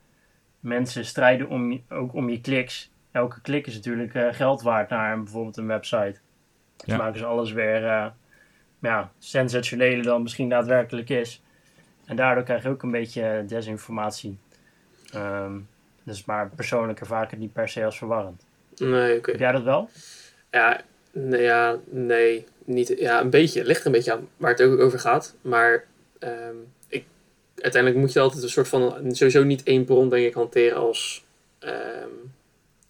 mensen 0.59 1.05
strijden 1.05 1.47
om, 1.47 1.71
je- 1.71 1.81
ook 1.89 2.13
om 2.13 2.29
je 2.29 2.41
kliks. 2.41 2.91
Elke 3.11 3.41
klik 3.41 3.67
is 3.67 3.75
natuurlijk 3.75 4.13
eh, 4.13 4.27
geld 4.31 4.61
waard 4.61 4.89
naar 4.89 5.17
bijvoorbeeld 5.23 5.57
een 5.57 5.67
website. 5.67 6.15
Dus 6.77 6.85
Ja. 6.85 6.97
maken 6.97 7.19
ze 7.19 7.25
alles 7.25 7.51
weer 7.51 7.85
eh, 7.87 8.05
ja, 8.79 9.11
sensationeler 9.19 10.03
dan 10.03 10.21
misschien 10.21 10.49
daadwerkelijk 10.49 11.09
is. 11.09 11.41
En 12.05 12.15
daardoor 12.15 12.43
krijg 12.43 12.63
je 12.63 12.69
ook 12.69 12.83
een 12.83 12.91
beetje 12.91 13.43
desinformatie. 13.47 14.37
Ehm, 15.13 15.57
dus 16.03 16.25
maar 16.25 16.49
persoonlijk 16.55 16.99
ervaar 16.99 17.23
ik 17.23 17.29
het 17.29 17.39
niet 17.39 17.53
per 17.53 17.69
se 17.69 17.85
als 17.85 17.97
verwarrend. 17.97 18.43
Nee, 18.77 19.17
oké. 19.17 19.31
Heb 19.31 19.39
jij 19.39 19.51
dat 19.51 19.63
wel? 19.63 19.89
Ja, 20.51 20.81
nee, 21.11 21.41
ja, 21.41 21.79
nee, 21.85 22.45
niet, 22.63 22.93
ja, 22.97 23.21
een 23.21 23.29
beetje. 23.29 23.59
Het 23.59 23.67
ligt 23.67 23.85
een 23.85 23.91
beetje 23.91 24.11
aan 24.13 24.27
waar 24.37 24.51
het 24.51 24.61
ook 24.61 24.79
over 24.79 24.99
gaat. 24.99 25.35
Maar 25.41 25.85
ehm, 26.19 26.55
ik, 26.87 27.05
uiteindelijk 27.55 28.01
moet 28.01 28.13
je 28.13 28.19
altijd 28.19 28.43
een 28.43 28.49
soort 28.49 28.67
van, 28.67 29.15
sowieso 29.15 29.43
niet 29.43 29.63
één 29.63 29.85
bron 29.85 30.09
denk 30.09 30.25
ik 30.25 30.33
hanteren 30.33 30.77
als, 30.77 31.25
ehm, 31.59 32.09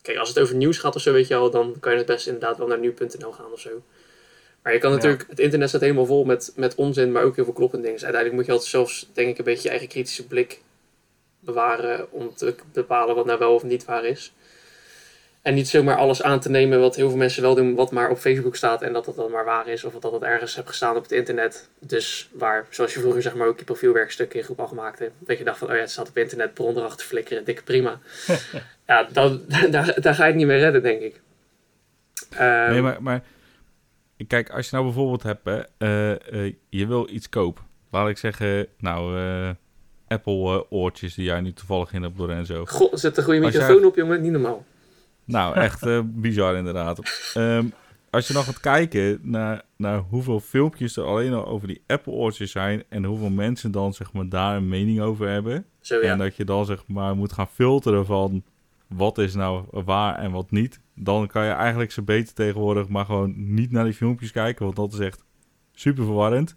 kijk, 0.02 0.18
als 0.18 0.30
het 0.30 0.40
over 0.40 0.56
nieuws 0.56 0.78
gaat 0.78 0.96
of 0.96 1.02
zo, 1.02 1.14
weet 1.14 1.28
je 1.28 1.34
wel, 1.34 1.50
dan 1.52 1.76
kan 1.80 1.92
je 1.92 1.98
het 1.98 2.08
best 2.08 2.28
inderdaad 2.28 2.58
wel 2.58 2.68
naar 2.68 2.80
nu.nl 2.80 3.32
gaan 3.32 3.52
of 3.52 3.60
zo. 3.60 3.84
Maar 4.64 4.74
je 4.74 4.80
kan 4.80 4.90
Ja. 4.90 4.96
natuurlijk, 4.96 5.26
het 5.30 5.40
internet 5.40 5.70
staat 5.70 5.82
helemaal 5.82 6.06
vol 6.06 6.24
met, 6.24 6.54
met 6.56 6.76
onzin, 6.76 7.12
maar 7.12 7.24
ook 7.24 7.36
heel 7.36 7.44
veel 7.44 7.54
kloppende 7.54 7.84
dingen. 7.84 8.00
Dus 8.00 8.06
uiteindelijk 8.06 8.36
moet 8.36 8.46
je 8.46 8.52
altijd 8.52 8.72
zelfs, 8.72 9.10
denk 9.14 9.30
ik, 9.30 9.38
een 9.38 9.44
beetje 9.44 9.64
je 9.64 9.70
eigen 9.70 9.88
kritische 9.88 10.28
blik 10.28 10.62
bewaren 11.40 12.12
om 12.12 12.34
te 12.36 12.56
bepalen 12.74 13.16
wat 13.16 13.26
nou 13.26 13.40
wel 13.40 13.54
of 13.54 13.64
niet 13.64 13.86
waar 13.86 14.06
is. 14.06 14.34
En 15.42 15.54
niet 15.54 15.68
zomaar 15.68 15.98
alles 15.98 16.24
aan 16.24 16.40
te 16.40 16.50
nemen 16.50 16.80
wat 16.80 16.96
heel 16.96 17.10
veel 17.10 17.18
mensen 17.18 17.42
wel 17.42 17.56
doen, 17.56 17.76
wat 17.76 17.92
maar 17.92 18.10
op 18.10 18.18
Facebook 18.18 18.56
staat 18.56 18.82
en 18.82 18.94
dat 18.94 19.06
dat 19.06 19.16
dan 19.16 19.32
maar 19.32 19.46
waar 19.46 19.68
is. 19.68 19.84
Of 19.84 19.94
dat 19.94 20.12
het 20.12 20.24
ergens 20.24 20.56
hebt 20.56 20.68
gestaan 20.68 20.96
op 20.96 21.02
het 21.02 21.12
internet. 21.12 21.70
Dus 21.80 22.30
waar, 22.34 22.66
zoals 22.70 22.94
je 22.94 23.00
vroeger 23.00 23.22
zeg 23.22 23.36
maar 23.36 23.48
ook 23.48 23.60
je 23.60 23.66
profielwerkstuk 23.66 24.34
in 24.34 24.44
groep 24.44 24.60
al 24.60 24.68
gemaakt 24.68 25.00
hebt. 25.00 25.14
Dat 25.20 25.38
je 25.38 25.44
dacht 25.44 25.58
van, 25.58 25.68
oh 25.68 25.74
ja, 25.74 25.80
het 25.80 25.92
staat 25.92 26.10
op 26.10 26.18
internet, 26.18 26.54
bron 26.54 26.78
erachter 26.78 27.06
flikkeren, 27.06 27.44
dikke 27.44 27.64
prima. 27.64 28.00
ja, 28.88 29.04
dan, 29.04 29.42
daar, 29.72 30.02
daar 30.02 30.16
ga 30.16 30.24
je 30.24 30.30
het 30.30 30.36
niet 30.36 30.48
mee 30.48 30.60
redden, 30.60 30.84
denk 30.84 31.02
ik. 31.02 31.22
Ehm, 32.30 32.72
nee, 32.72 32.82
maar, 32.82 33.04
maar 33.04 33.24
kijk, 34.28 34.50
als 34.50 34.70
je 34.70 34.76
nou 34.76 34.86
bijvoorbeeld 34.86 35.24
hebt, 35.24 35.46
hè, 35.46 35.62
eh, 35.78 36.46
eh, 36.46 36.54
je 36.70 36.88
wil 36.88 37.10
iets 37.10 37.30
kopen. 37.30 37.64
Laat 37.92 38.10
ik 38.10 38.18
zeggen, 38.18 38.68
nou, 38.78 39.18
eh, 39.18 39.50
Apple 40.10 40.34
eh, 40.56 40.62
oortjes 40.70 41.14
die 41.14 41.26
jij 41.26 41.42
nu 41.42 41.54
toevallig 41.54 41.94
in 41.94 42.02
hebt, 42.02 42.18
Lorenzo. 42.18 42.66
God, 42.66 43.00
zet 43.00 43.18
een 43.18 43.24
goede 43.24 43.40
jij- 43.40 43.50
microfoon 43.50 43.86
op, 43.86 43.96
jongen, 43.96 44.22
niet 44.22 44.32
normaal. 44.32 44.66
Nou, 45.26 45.56
echt 45.56 45.84
eh, 45.84 46.00
bizar 46.26 46.56
inderdaad. 46.56 47.00
Ehm, 47.34 47.66
als 48.10 48.28
je 48.28 48.34
nog 48.34 48.46
gaat 48.46 48.60
kijken 48.60 49.20
naar, 49.22 49.62
naar 49.78 50.00
hoeveel 50.00 50.40
filmpjes 50.40 50.98
er 50.98 51.04
alleen 51.04 51.34
al 51.34 51.46
over 51.48 51.68
die 51.68 51.82
Apple 51.88 52.14
oortjes 52.14 52.52
zijn 52.52 52.84
en 52.90 53.04
hoeveel 53.04 53.30
mensen 53.30 53.72
dan 53.72 53.94
zeg 53.94 54.14
maar 54.14 54.30
daar 54.30 54.56
een 54.56 54.68
mening 54.70 55.02
over 55.02 55.28
hebben. 55.30 55.66
Zo 55.82 55.96
ja. 56.02 56.12
En 56.12 56.18
dat 56.18 56.36
je 56.36 56.44
dan 56.44 56.66
zeg 56.66 56.84
maar 56.88 57.16
moet 57.16 57.34
gaan 57.34 57.48
filteren 57.48 58.06
van 58.06 58.44
wat 58.88 59.18
is 59.18 59.34
nou 59.36 59.64
waar 59.72 60.16
en 60.18 60.32
wat 60.32 60.52
niet. 60.52 60.80
Dan 60.96 61.28
kan 61.28 61.46
je 61.46 61.52
eigenlijk 61.52 61.92
zo 61.92 62.02
beter 62.02 62.34
tegenwoordig 62.34 62.88
maar 62.88 63.06
gewoon 63.06 63.34
niet 63.54 63.72
naar 63.72 63.84
die 63.84 63.94
filmpjes 63.94 64.32
kijken, 64.32 64.66
want 64.66 64.76
dat 64.78 64.94
is 64.94 65.00
echt 65.00 65.24
super 65.74 66.04
verwarrend. 66.04 66.56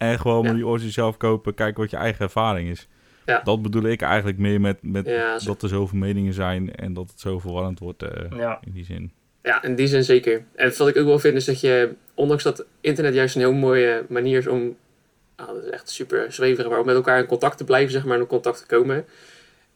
En 0.00 0.18
gewoon 0.18 0.42
Ja. 0.42 0.42
maar 0.42 0.54
die 0.54 0.66
oortjes 0.66 0.94
zelf 0.94 1.16
kopen, 1.16 1.54
kijken 1.54 1.80
wat 1.82 1.90
je 1.90 1.96
eigen 1.96 2.24
ervaring 2.24 2.68
is. 2.68 2.88
Ja. 3.26 3.40
Dat 3.44 3.62
bedoel 3.62 3.82
ik 3.82 4.02
eigenlijk 4.02 4.38
meer 4.38 4.60
met, 4.60 4.78
met 4.82 5.06
Ja, 5.06 5.38
dat 5.38 5.62
er 5.62 5.68
zoveel 5.68 5.98
meningen 5.98 6.32
zijn 6.32 6.74
en 6.74 6.92
dat 6.92 7.10
het 7.10 7.20
zo 7.20 7.38
verwarrend 7.38 7.78
wordt 7.78 8.02
eh, 8.02 8.38
Ja, 8.38 8.58
in 8.64 8.72
die 8.72 8.84
zin. 8.84 9.12
Ja, 9.42 9.62
in 9.62 9.74
die 9.74 9.86
zin 9.86 10.04
zeker. 10.04 10.44
En 10.54 10.72
wat 10.78 10.88
ik 10.88 10.96
ook 10.96 11.06
wel 11.06 11.18
vind 11.18 11.34
is 11.36 11.44
dat 11.44 11.60
je, 11.60 11.94
ondanks 12.14 12.42
dat 12.42 12.64
internet 12.80 13.14
juist 13.14 13.34
een 13.34 13.40
heel 13.40 13.52
mooie 13.52 14.04
manier 14.08 14.38
is 14.38 14.46
om, 14.46 14.76
ah, 15.36 15.46
dat 15.46 15.64
is 15.64 15.70
echt 15.70 15.90
super 15.90 16.32
zweverig, 16.32 16.70
maar 16.70 16.80
om 16.80 16.86
met 16.86 16.94
elkaar 16.94 17.18
in 17.18 17.26
contact 17.26 17.56
te 17.56 17.64
blijven, 17.64 17.92
zeg 17.92 18.04
maar, 18.04 18.14
en 18.14 18.20
in 18.20 18.26
contact 18.26 18.58
te 18.58 18.66
komen. 18.66 19.04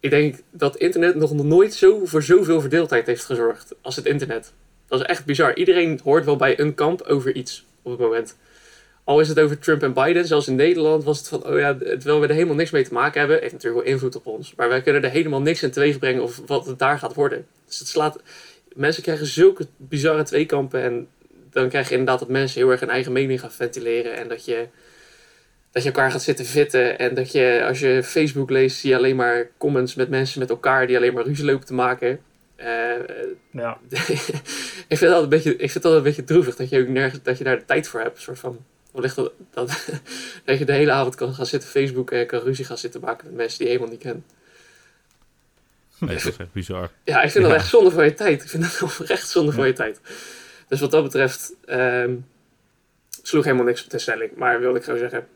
Ik 0.01 0.11
denk 0.11 0.37
dat 0.51 0.77
internet 0.77 1.15
nog 1.15 1.33
nooit 1.33 1.75
zo 1.75 2.05
voor 2.05 2.23
zoveel 2.23 2.61
verdeeldheid 2.61 3.07
heeft 3.07 3.25
gezorgd 3.25 3.75
als 3.81 3.97
het 3.97 4.07
internet. 4.07 4.53
Dat 4.87 5.01
is 5.01 5.07
echt 5.07 5.25
bizar. 5.25 5.57
Iedereen 5.57 6.01
hoort 6.05 6.25
wel 6.25 6.37
bij 6.37 6.61
een 6.61 6.75
kamp 6.75 7.01
over 7.01 7.35
iets 7.35 7.65
op 7.83 7.91
het 7.91 8.01
moment. 8.01 8.37
Al 9.05 9.21
is 9.21 9.29
het 9.29 9.41
over 9.41 9.59
Trump 9.59 9.83
en 9.83 9.93
Biden, 9.93 10.27
zelfs 10.27 10.49
in 10.49 10.55
Nederland 10.55 11.05
was 11.05 11.19
het 11.19 11.29
van, 11.29 11.47
oh 11.47 11.59
ja, 11.59 11.75
terwijl 11.75 12.21
we 12.21 12.27
er 12.27 12.35
helemaal 12.35 12.55
niks 12.55 12.71
mee 12.71 12.85
te 12.85 12.93
maken 12.93 13.19
hebben, 13.19 13.41
heeft 13.41 13.53
natuurlijk 13.53 13.85
wel 13.85 13.93
invloed 13.93 14.17
op 14.17 14.27
ons. 14.27 14.55
Maar 14.55 14.69
wij 14.69 14.83
kunnen 14.83 15.03
er 15.03 15.11
helemaal 15.11 15.41
niks 15.41 15.63
in 15.63 15.71
teweeg 15.71 15.99
brengen 15.99 16.23
of 16.23 16.41
wat 16.47 16.67
het 16.67 16.79
daar 16.79 16.99
gaat 16.99 17.15
worden. 17.15 17.47
Dus 17.67 17.79
het 17.79 17.89
slaat, 17.89 18.23
mensen 18.75 19.03
krijgen 19.03 19.27
zulke 19.27 19.67
bizarre 19.77 20.23
tweekampen 20.23 20.83
en 20.83 21.09
dan 21.51 21.69
krijg 21.69 21.87
je 21.87 21.93
inderdaad 21.93 22.19
dat 22.19 22.29
mensen 22.29 22.61
heel 22.61 22.71
erg 22.71 22.81
hun 22.81 22.91
eigen 22.91 23.13
mening 23.13 23.41
gaan 23.41 23.53
ventileren 23.53 24.17
en 24.17 24.29
dat 24.29 24.45
je, 24.45 24.67
dat 25.71 25.83
je 25.83 25.89
elkaar 25.89 26.11
gaat 26.11 26.23
zitten 26.23 26.45
vitten 26.45 26.99
en 26.99 27.15
dat 27.15 27.33
je, 27.33 27.65
als 27.69 27.81
je 27.81 28.03
Facebook 28.03 28.51
leest, 28.51 28.77
zie 28.77 28.91
je 28.91 28.97
alleen 28.97 29.17
maar 29.17 29.51
comments 29.59 29.95
met 29.95 30.09
mensen 30.09 30.41
met 30.41 30.51
elkaar 30.51 30.87
die 30.87 30.97
alleen 30.97 31.15
maar 31.15 31.25
ruzie 31.25 31.45
lopen 31.45 31.67
te 31.67 31.75
maken. 31.75 32.21
Eh, 32.57 32.69
ja. 33.51 33.79
ik, 34.89 34.99
vind 34.99 35.13
altijd 35.13 35.23
een 35.23 35.29
beetje, 35.29 35.57
ik 35.57 35.71
vind 35.71 35.85
altijd 35.85 35.95
een 35.95 36.03
beetje 36.03 36.25
droevig 36.25 36.57
dat 36.57 36.69
je, 36.69 36.81
ook 36.81 36.89
nergens, 36.89 37.23
dat 37.23 37.39
je 37.39 37.45
daar 37.45 37.59
de 37.59 37.65
tijd 37.65 37.89
voor 37.89 38.01
hebt. 38.01 38.21
Soort 38.21 38.39
van, 38.39 38.59
wellicht 38.95 39.17
dat, 39.17 39.33
dat, 39.51 39.89
dat 40.45 40.59
je 40.59 40.65
de 40.65 40.73
hele 40.73 40.93
avond 40.93 41.15
kan 41.15 41.35
gaan 41.35 41.47
zitten 41.47 41.69
Facebooken 41.69 42.19
en 42.19 42.27
kan 42.27 42.41
ruzie 42.41 42.65
gaan 42.65 42.79
zitten 42.79 43.01
maken 43.01 43.27
met 43.27 43.37
mensen 43.37 43.59
die 43.59 43.67
je 43.67 43.73
helemaal 43.73 43.93
niet 43.95 44.03
kent. 44.05 44.25
Nee, 45.99 46.15
dat 46.17 46.25
is 46.27 46.37
echt 46.37 46.53
bizar. 46.53 46.91
Ja, 47.05 47.23
ik 47.23 47.31
vind 47.31 47.45
dat 47.45 47.53
echt 47.55 47.69
zonde 47.69 47.91
van 47.91 48.05
je 48.05 48.15
tijd. 48.15 48.43
Ik 48.43 48.49
vind 48.49 48.63
dat 48.63 48.83
oprecht 48.83 49.29
zonde 49.37 49.53
van 49.53 49.61
Ja. 49.63 49.67
je 49.69 49.73
tijd. 49.75 50.01
Dus 50.69 50.81
wat 50.81 50.91
dat 50.91 51.03
betreft 51.03 51.55
ehm, 51.65 52.15
sloeg 53.23 53.45
helemaal 53.45 53.65
niks 53.67 53.85
op 53.85 53.91
de 53.91 53.99
stelling. 53.99 54.31
Maar 54.37 54.61
wilde 54.61 54.79
ik 54.79 54.85
gewoon 54.85 54.99
zeggen. 54.99 55.27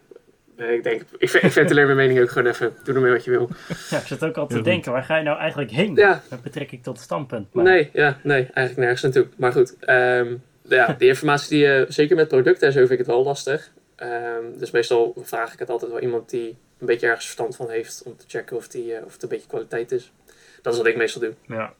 eh, 0.56 0.72
ik 0.72 0.82
denk, 0.82 1.02
ik, 1.18 1.28
ve- 1.30 1.38
ik 1.38 1.52
mijn 1.74 1.96
mening 1.96 2.20
ook 2.20 2.30
gewoon 2.30 2.48
even. 2.52 2.76
Doe 2.84 2.94
ermee 2.94 3.12
wat 3.12 3.24
je 3.24 3.30
wil. 3.30 3.48
ja, 3.90 3.98
ik 3.98 4.06
zit 4.06 4.24
ook 4.24 4.36
al 4.36 4.46
te 4.46 4.60
denken, 4.60 4.92
waar 4.92 5.02
ga 5.04 5.16
je 5.16 5.22
nou 5.22 5.38
eigenlijk 5.38 5.70
heen? 5.70 5.94
Ja, 5.94 6.22
Met 6.30 6.42
betrekking 6.42 6.82
tot 6.82 6.94
het 6.94 7.04
standpunt. 7.04 7.52
Maar- 7.52 7.64
nee, 7.64 7.90
ja, 7.92 8.18
nee, 8.22 8.42
eigenlijk 8.42 8.76
nergens 8.76 9.02
naartoe. 9.02 9.26
Maar 9.36 9.52
goed, 9.52 9.74
ehm, 9.80 10.34
ja, 10.68 10.92
die 10.98 11.09
informatie 11.09 11.48
die 11.48 11.66
je, 11.66 11.87
zeker 11.88 12.16
met 12.16 12.28
producten 12.28 12.66
en 12.66 12.72
zo 12.72 12.78
vind 12.78 12.90
ik 12.90 12.98
het 12.98 13.07
wel 13.07 13.24
lastig. 13.24 13.72
Ehm, 13.96 14.59
dus 14.59 14.70
meestal 14.70 15.14
vraag 15.16 15.52
ik 15.52 15.59
het 15.59 15.70
altijd 15.70 15.90
wel 15.90 16.00
iemand 16.00 16.31
die 16.31 16.57
een 16.78 16.87
beetje 16.87 17.07
ergens 17.07 17.24
verstand 17.24 17.57
van 17.57 17.70
heeft. 17.70 18.02
Om 18.04 18.16
te 18.16 18.24
checken 18.28 18.57
of, 18.57 18.68
die, 18.68 18.94
eh, 18.94 19.04
of 19.04 19.12
het 19.12 19.22
een 19.22 19.28
beetje 19.28 19.48
kwaliteit 19.48 19.92
is. 19.92 20.12
Dat 20.62 20.72
is 20.72 20.78
wat 20.78 20.88
ik 20.88 20.96
meestal 20.96 21.20
doe. 21.20 21.35
Ja, 21.46 21.74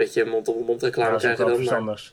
beetje 0.00 0.24
mond-op-mond 0.24 0.80
ja, 0.80 0.86
reclame 0.86 1.12
ook 1.12 1.18
krijgen 1.18 1.64
dan. 1.64 1.84
Maar, 1.84 2.12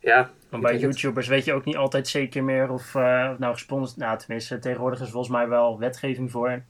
ja, 0.00 0.30
Want 0.48 0.62
bij 0.62 0.72
het. 0.72 0.80
YouTubers 0.80 1.28
weet 1.28 1.44
je 1.44 1.52
ook 1.52 1.64
niet 1.64 1.76
altijd 1.76 2.08
zeker 2.08 2.44
meer 2.44 2.70
of 2.70 2.94
eh, 2.94 3.28
of 3.32 3.38
nou 3.38 3.52
gesponsord... 3.52 3.98
Nou, 3.98 4.18
tenminste, 4.18 4.58
tegenwoordig 4.58 5.00
is 5.00 5.10
volgens 5.10 5.32
mij 5.32 5.48
wel 5.48 5.78
wetgeving 5.78 6.30
voor. 6.30 6.62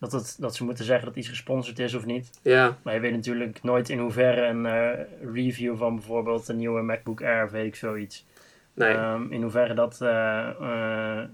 Dat, 0.00 0.12
het, 0.12 0.36
dat 0.38 0.54
ze 0.54 0.64
moeten 0.64 0.84
zeggen 0.84 1.06
dat 1.06 1.16
iets 1.16 1.28
gesponsord 1.28 1.78
is 1.78 1.94
of 1.94 2.04
niet. 2.04 2.30
ja, 2.42 2.76
Maar 2.82 2.94
je 2.94 3.00
weet 3.00 3.12
natuurlijk 3.12 3.62
nooit 3.62 3.88
in 3.88 3.98
hoeverre 3.98 4.46
een 4.46 4.66
eh, 4.66 5.06
review 5.34 5.76
van 5.76 5.94
bijvoorbeeld 5.94 6.48
een 6.48 6.56
nieuwe 6.56 6.82
MacBook 6.82 7.22
Air 7.22 7.44
of 7.44 7.50
weet 7.50 7.66
ik 7.66 7.74
zoiets. 7.74 8.26
nee. 8.74 8.94
Ehm, 8.94 9.32
in 9.32 9.42
hoeverre 9.42 9.74
dat 9.74 10.00
eh, 10.00 10.48
eh, 10.60 11.24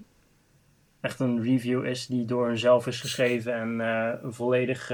echt 1.01 1.21
een 1.21 1.43
review 1.43 1.85
is 1.85 2.07
die 2.07 2.25
door 2.25 2.47
hunzelf 2.47 2.87
is 2.87 3.01
geschreven 3.01 3.55
en 3.55 3.81
eh, 3.81 4.13
volledig 4.31 4.91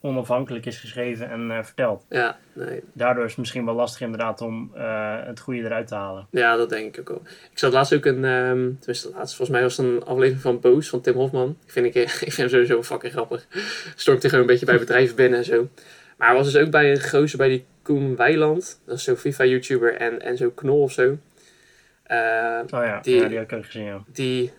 onafhankelijk 0.00 0.66
is 0.66 0.78
geschreven 0.78 1.30
en 1.30 1.50
eh, 1.50 1.64
verteld. 1.64 2.06
Ja, 2.08 2.38
nee. 2.52 2.82
Daardoor 2.92 3.24
is 3.24 3.30
het 3.30 3.38
misschien 3.38 3.64
wel 3.64 3.74
lastig 3.74 4.00
inderdaad 4.00 4.40
om 4.40 4.70
eh, 4.74 5.16
het 5.24 5.40
goede 5.40 5.60
eruit 5.60 5.86
te 5.86 5.94
halen. 5.94 6.26
Ja, 6.30 6.56
dat 6.56 6.68
denk 6.68 6.96
ik 6.96 7.00
ook 7.00 7.08
wel. 7.08 7.22
Ik 7.52 7.58
zat 7.58 7.72
laatst 7.72 7.94
ook 7.94 8.04
een, 8.04 8.24
ehm 8.24 8.70
tenminste 8.78 9.10
laatst, 9.14 9.36
volgens 9.36 9.48
mij 9.50 9.62
was 9.62 9.76
het 9.76 9.86
een 9.86 10.04
aflevering 10.04 10.40
van 10.40 10.60
Boos 10.60 10.88
van 10.88 11.00
Tim 11.00 11.14
Hofman. 11.14 11.56
Ik 11.66 11.72
vind, 11.72 11.86
ik, 11.86 11.94
ik 12.28 12.32
vind 12.32 12.36
hem 12.36 12.48
sowieso 12.48 12.82
fucking 12.82 13.12
grappig. 13.12 13.46
Stormt 13.96 14.20
hij 14.22 14.30
gewoon 14.30 14.44
een 14.44 14.50
beetje 14.50 14.66
bij 14.66 14.78
bedrijven 14.78 15.16
binnen 15.16 15.38
en 15.38 15.44
zo. 15.44 15.68
Maar 16.16 16.28
hij 16.28 16.36
was 16.36 16.52
dus 16.52 16.62
ook 16.62 16.70
bij 16.70 16.90
een 16.90 17.00
gozer 17.02 17.38
bij 17.38 17.48
die 17.48 17.64
Koen 17.82 18.16
Weiland. 18.16 18.80
Dat 18.86 18.96
is 18.96 19.04
zo'n 19.04 19.16
FIFA-YouTuber 19.16 19.94
en, 19.94 20.20
en 20.22 20.36
zo 20.36 20.50
Knol 20.50 20.82
of 20.82 20.92
zo. 20.92 21.16
Eh, 22.02 22.16
Oh 22.70 22.84
ja, 22.84 23.00
Die- 23.00 23.16
ja, 23.16 23.28
die 23.28 23.38
heb 23.38 23.50
ik 23.52 23.58
ook 23.58 23.64
gezien, 23.64 23.84
ja. 23.84 24.02
die 24.12 24.52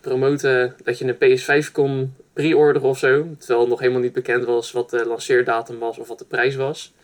promoten 0.00 0.74
dat 0.84 0.98
je 0.98 1.16
een 1.18 1.38
PS5 1.66 1.72
kon 1.72 2.14
pre-orderen 2.34 2.88
of 2.88 2.98
zo. 2.98 3.26
Terwijl 3.38 3.68
nog 3.68 3.80
helemaal 3.80 4.00
niet 4.00 4.12
bekend 4.12 4.44
was 4.44 4.72
wat 4.72 4.90
de 4.90 5.06
lanceerdatum 5.06 5.78
was 5.78 5.98
of 5.98 6.08
wat 6.08 6.18
de 6.18 6.24
prijs 6.24 6.54
was. 6.54 6.94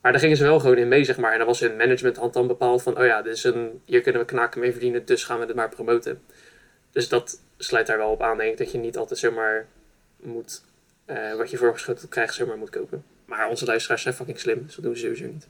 Maar 0.00 0.12
daar 0.12 0.20
gingen 0.20 0.36
ze 0.36 0.44
wel 0.44 0.60
gewoon 0.60 0.76
in 0.76 0.88
mee, 0.88 1.04
zeg 1.04 1.16
maar. 1.16 1.32
En 1.32 1.38
dan 1.38 1.46
was 1.46 1.60
hun 1.60 1.76
managementhand 1.76 2.32
dan 2.32 2.46
bepaald 2.46 2.82
van... 2.82 2.98
oh 2.98 3.04
ja, 3.04 3.22
dit 3.22 3.36
is 3.36 3.44
een, 3.44 3.82
hier 3.84 4.00
kunnen 4.00 4.20
we 4.20 4.26
knaken 4.26 4.60
mee 4.60 4.70
verdienen, 4.70 5.04
dus 5.04 5.24
gaan 5.24 5.38
we 5.38 5.46
het 5.46 5.54
maar 5.54 5.68
promoten. 5.68 6.22
Dus 6.90 7.08
dat 7.08 7.40
sluit 7.56 7.86
daar 7.86 7.98
wel 7.98 8.10
op 8.10 8.22
aan, 8.22 8.36
denk 8.36 8.52
ik. 8.52 8.58
Dat 8.58 8.72
je 8.72 8.78
niet 8.78 8.96
altijd 8.96 9.18
zomaar 9.18 9.66
moet... 10.16 10.62
eh, 11.04 11.34
wat 11.34 11.50
je 11.50 11.56
voorgeschoteld 11.56 12.08
krijgt, 12.08 12.34
zomaar 12.34 12.58
moet 12.58 12.70
kopen. 12.70 13.04
Maar 13.24 13.48
onze 13.48 13.64
luisteraars 13.64 14.02
zijn 14.02 14.14
fucking 14.14 14.38
slim, 14.38 14.62
dus 14.66 14.74
dat 14.74 14.84
doen 14.84 14.96
ze 14.96 15.00
sowieso 15.00 15.26
niet. 15.26 15.48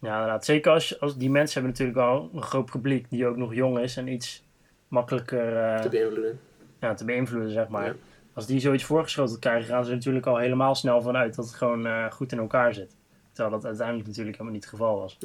Ja, 0.00 0.12
inderdaad. 0.12 0.44
Zeker 0.44 0.72
als, 0.72 1.00
als 1.00 1.16
die 1.16 1.30
mensen 1.30 1.52
hebben 1.52 1.70
natuurlijk 1.70 1.98
wel 1.98 2.30
een 2.34 2.42
groot 2.42 2.70
publiek 2.70 3.10
die 3.10 3.26
ook 3.26 3.36
nog 3.36 3.54
jong 3.54 3.78
is 3.78 3.96
en 3.96 4.08
iets 4.08 4.42
makkelijker 4.88 5.56
eh, 5.56 5.80
Te 5.80 5.88
beïnvloeden. 5.88 6.40
Ja, 6.84 6.94
te 6.94 7.04
beïnvloeden, 7.04 7.50
zeg 7.50 7.68
maar. 7.68 7.86
Ja. 7.86 7.94
Als 8.32 8.46
die 8.46 8.60
zoiets 8.60 8.84
voorgeschoteld 8.84 9.38
krijgen, 9.38 9.68
gaan 9.68 9.84
ze 9.84 9.90
er 9.90 9.96
natuurlijk 9.96 10.26
al 10.26 10.36
helemaal 10.36 10.74
snel 10.74 11.02
vanuit 11.02 11.34
dat 11.34 11.44
het 11.44 11.54
gewoon 11.54 11.86
eh, 11.86 12.10
goed 12.10 12.32
in 12.32 12.38
elkaar 12.38 12.74
zit. 12.74 12.96
Terwijl 13.32 13.54
dat 13.54 13.64
uiteindelijk 13.64 14.06
natuurlijk 14.06 14.36
helemaal 14.36 14.54
niet 14.58 14.64
het 14.64 14.72
geval 14.72 14.98
was. 14.98 15.18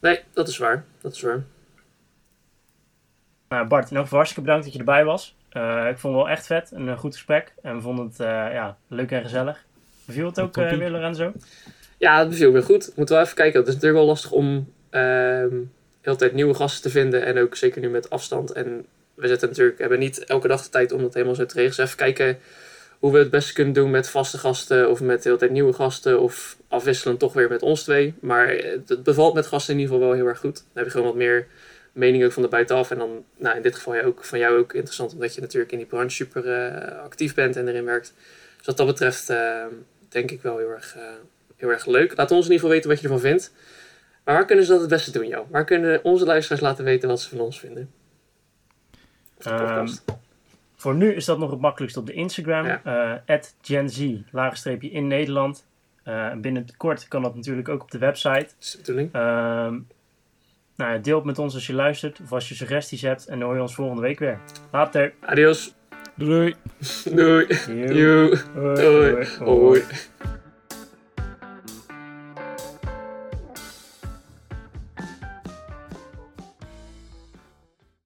Nee, 0.00 0.20
dat 0.32 0.48
is 0.48 0.58
waar. 0.58 0.84
Dat 1.00 1.12
is 1.12 1.20
waar. 1.20 1.44
Nou, 3.48 3.66
Bart, 3.66 3.90
in 3.90 3.96
elk 3.96 4.04
geval 4.04 4.18
hartstikke 4.18 4.46
bedankt 4.46 4.64
dat 4.64 4.74
je 4.74 4.78
erbij 4.78 5.04
was. 5.04 5.36
Eh, 5.48 5.88
ik 5.90 5.98
vond 5.98 6.14
het 6.14 6.24
wel 6.24 6.28
echt 6.28 6.46
vet, 6.46 6.70
een 6.72 6.98
goed 6.98 7.14
gesprek. 7.14 7.54
En 7.62 7.74
we 7.74 7.80
vonden 7.80 8.06
het 8.06 8.20
eh, 8.20 8.26
ja, 8.26 8.76
leuk 8.88 9.10
en 9.10 9.22
gezellig. 9.22 9.64
Beviel 10.04 10.26
het 10.26 10.40
ook 10.40 10.56
eh, 10.56 10.72
weer, 10.72 10.90
Lorenzo? 10.90 11.32
Ja, 11.98 12.18
het 12.18 12.28
beviel 12.28 12.52
weer 12.52 12.62
goed. 12.62 12.92
Moeten 12.96 13.16
we 13.16 13.22
even 13.22 13.34
kijken. 13.34 13.58
Het 13.58 13.68
is 13.68 13.74
natuurlijk 13.74 14.00
wel 14.00 14.08
lastig 14.08 14.30
om 14.30 14.72
ehm 14.90 15.62
de 16.04 16.10
hele 16.10 16.22
tijd 16.22 16.34
nieuwe 16.34 16.54
gasten 16.54 16.82
te 16.82 16.90
vinden. 16.90 17.24
En 17.24 17.38
ook 17.38 17.56
zeker 17.56 17.80
nu 17.80 17.88
met 17.88 18.10
afstand. 18.10 18.52
En 18.52 18.86
we 19.14 19.28
zitten 19.28 19.48
natuurlijk, 19.48 19.78
hebben 19.78 19.98
niet 19.98 20.24
elke 20.24 20.48
dag 20.48 20.62
de 20.62 20.68
tijd 20.68 20.92
om 20.92 21.02
dat 21.02 21.14
helemaal 21.14 21.34
zo 21.34 21.46
te 21.46 21.54
regelen. 21.54 21.76
Dus 21.76 21.84
even 21.84 21.96
kijken 21.96 22.38
hoe 22.98 23.12
we 23.12 23.18
het 23.18 23.30
beste 23.30 23.52
kunnen 23.52 23.74
doen 23.74 23.90
met 23.90 24.08
vaste 24.08 24.38
gasten. 24.38 24.90
Of 24.90 25.00
met 25.00 25.22
de 25.22 25.28
hele 25.28 25.38
tijd 25.38 25.50
nieuwe 25.50 25.72
gasten. 25.72 26.20
Of 26.20 26.56
afwisselend 26.68 27.18
toch 27.18 27.32
weer 27.32 27.48
met 27.48 27.62
ons 27.62 27.82
twee. 27.82 28.14
Maar 28.20 28.48
het 28.48 28.88
het 28.88 29.02
bevalt 29.02 29.34
met 29.34 29.46
gasten 29.46 29.74
in 29.74 29.80
ieder 29.80 29.94
geval 29.94 30.08
wel 30.08 30.18
heel 30.18 30.28
erg 30.28 30.38
goed. 30.38 30.54
Dan 30.54 30.64
heb 30.72 30.84
je 30.84 30.90
gewoon 30.90 31.06
wat 31.06 31.16
meer 31.16 31.46
mening 31.92 32.24
ook 32.24 32.32
van 32.32 32.42
de 32.42 32.48
buitenaf. 32.48 32.90
En 32.90 32.98
dan 32.98 33.24
nou, 33.36 33.56
in 33.56 33.62
dit 33.62 33.74
geval 33.74 33.94
ja, 33.94 34.02
ook, 34.02 34.24
van 34.24 34.38
jou 34.38 34.58
ook 34.58 34.72
interessant. 34.72 35.12
Omdat 35.12 35.34
je 35.34 35.40
natuurlijk 35.40 35.72
in 35.72 35.78
die 35.78 35.86
branche 35.86 36.16
super 36.16 36.48
eh, 36.48 37.02
actief 37.02 37.34
bent 37.34 37.56
en 37.56 37.68
erin 37.68 37.84
werkt. 37.84 38.12
Dus 38.56 38.66
wat 38.66 38.76
dat 38.76 38.86
betreft 38.86 39.30
ehm, 39.30 39.72
denk 40.08 40.30
ik 40.30 40.42
wel 40.42 40.58
heel 40.58 40.70
erg... 40.70 40.96
eh, 40.96 41.02
heel 41.56 41.70
erg 41.70 41.86
leuk. 41.86 42.16
Laat 42.16 42.30
ons 42.30 42.46
in 42.46 42.52
ieder 42.52 42.54
geval 42.54 42.70
weten 42.70 42.90
wat 42.90 42.98
je 42.98 43.04
ervan 43.04 43.20
vindt. 43.20 43.52
Maar 44.24 44.34
waar 44.34 44.44
kunnen 44.44 44.64
ze 44.64 44.70
dat 44.70 44.80
het 44.80 44.90
beste 44.90 45.10
doen, 45.10 45.26
jou? 45.26 45.46
Waar 45.50 45.64
kunnen 45.64 46.04
onze 46.04 46.24
luisteraars 46.24 46.62
laten 46.62 46.84
weten 46.84 47.08
wat 47.08 47.20
ze 47.20 47.28
van 47.28 47.40
ons 47.40 47.60
vinden? 47.60 47.90
Ehm. 49.46 49.86
Voor 50.76 50.94
nu 50.94 51.14
is 51.14 51.24
dat 51.24 51.38
nog 51.38 51.50
het 51.50 51.60
makkelijkst 51.60 51.96
op 51.96 52.06
de 52.06 52.12
Instagram. 52.12 52.66
Ja. 52.66 53.22
eh 53.26 53.38
GenZ, 53.62 54.14
laagstreepje 54.30 54.90
in 54.90 55.06
Nederland. 55.06 55.66
Eh, 56.02 56.32
binnenkort 56.32 57.08
kan 57.08 57.22
dat 57.22 57.34
natuurlijk 57.34 57.68
ook 57.68 57.82
op 57.82 57.90
de 57.90 57.98
website. 57.98 58.48
Ehm 59.12 59.76
nou, 60.76 60.92
ja, 60.92 60.98
deel 60.98 61.16
het 61.16 61.24
met 61.24 61.38
ons 61.38 61.54
als 61.54 61.66
je 61.66 61.74
luistert 61.74 62.20
of 62.20 62.32
als 62.32 62.48
je 62.48 62.54
suggesties 62.54 63.02
hebt. 63.02 63.26
En 63.26 63.38
dan 63.38 63.46
hoor 63.46 63.56
je 63.56 63.62
ons 63.62 63.74
volgende 63.74 64.02
week 64.02 64.18
weer. 64.18 64.38
Later. 64.70 65.12
Adios. 65.20 65.74
Doei! 66.14 66.54
Doei. 67.04 67.46
Hoi. 67.66 67.86
Doei. 67.86 68.40
Hoi. 68.54 68.82
Hoi. 68.84 69.26
Hoi. 69.38 69.82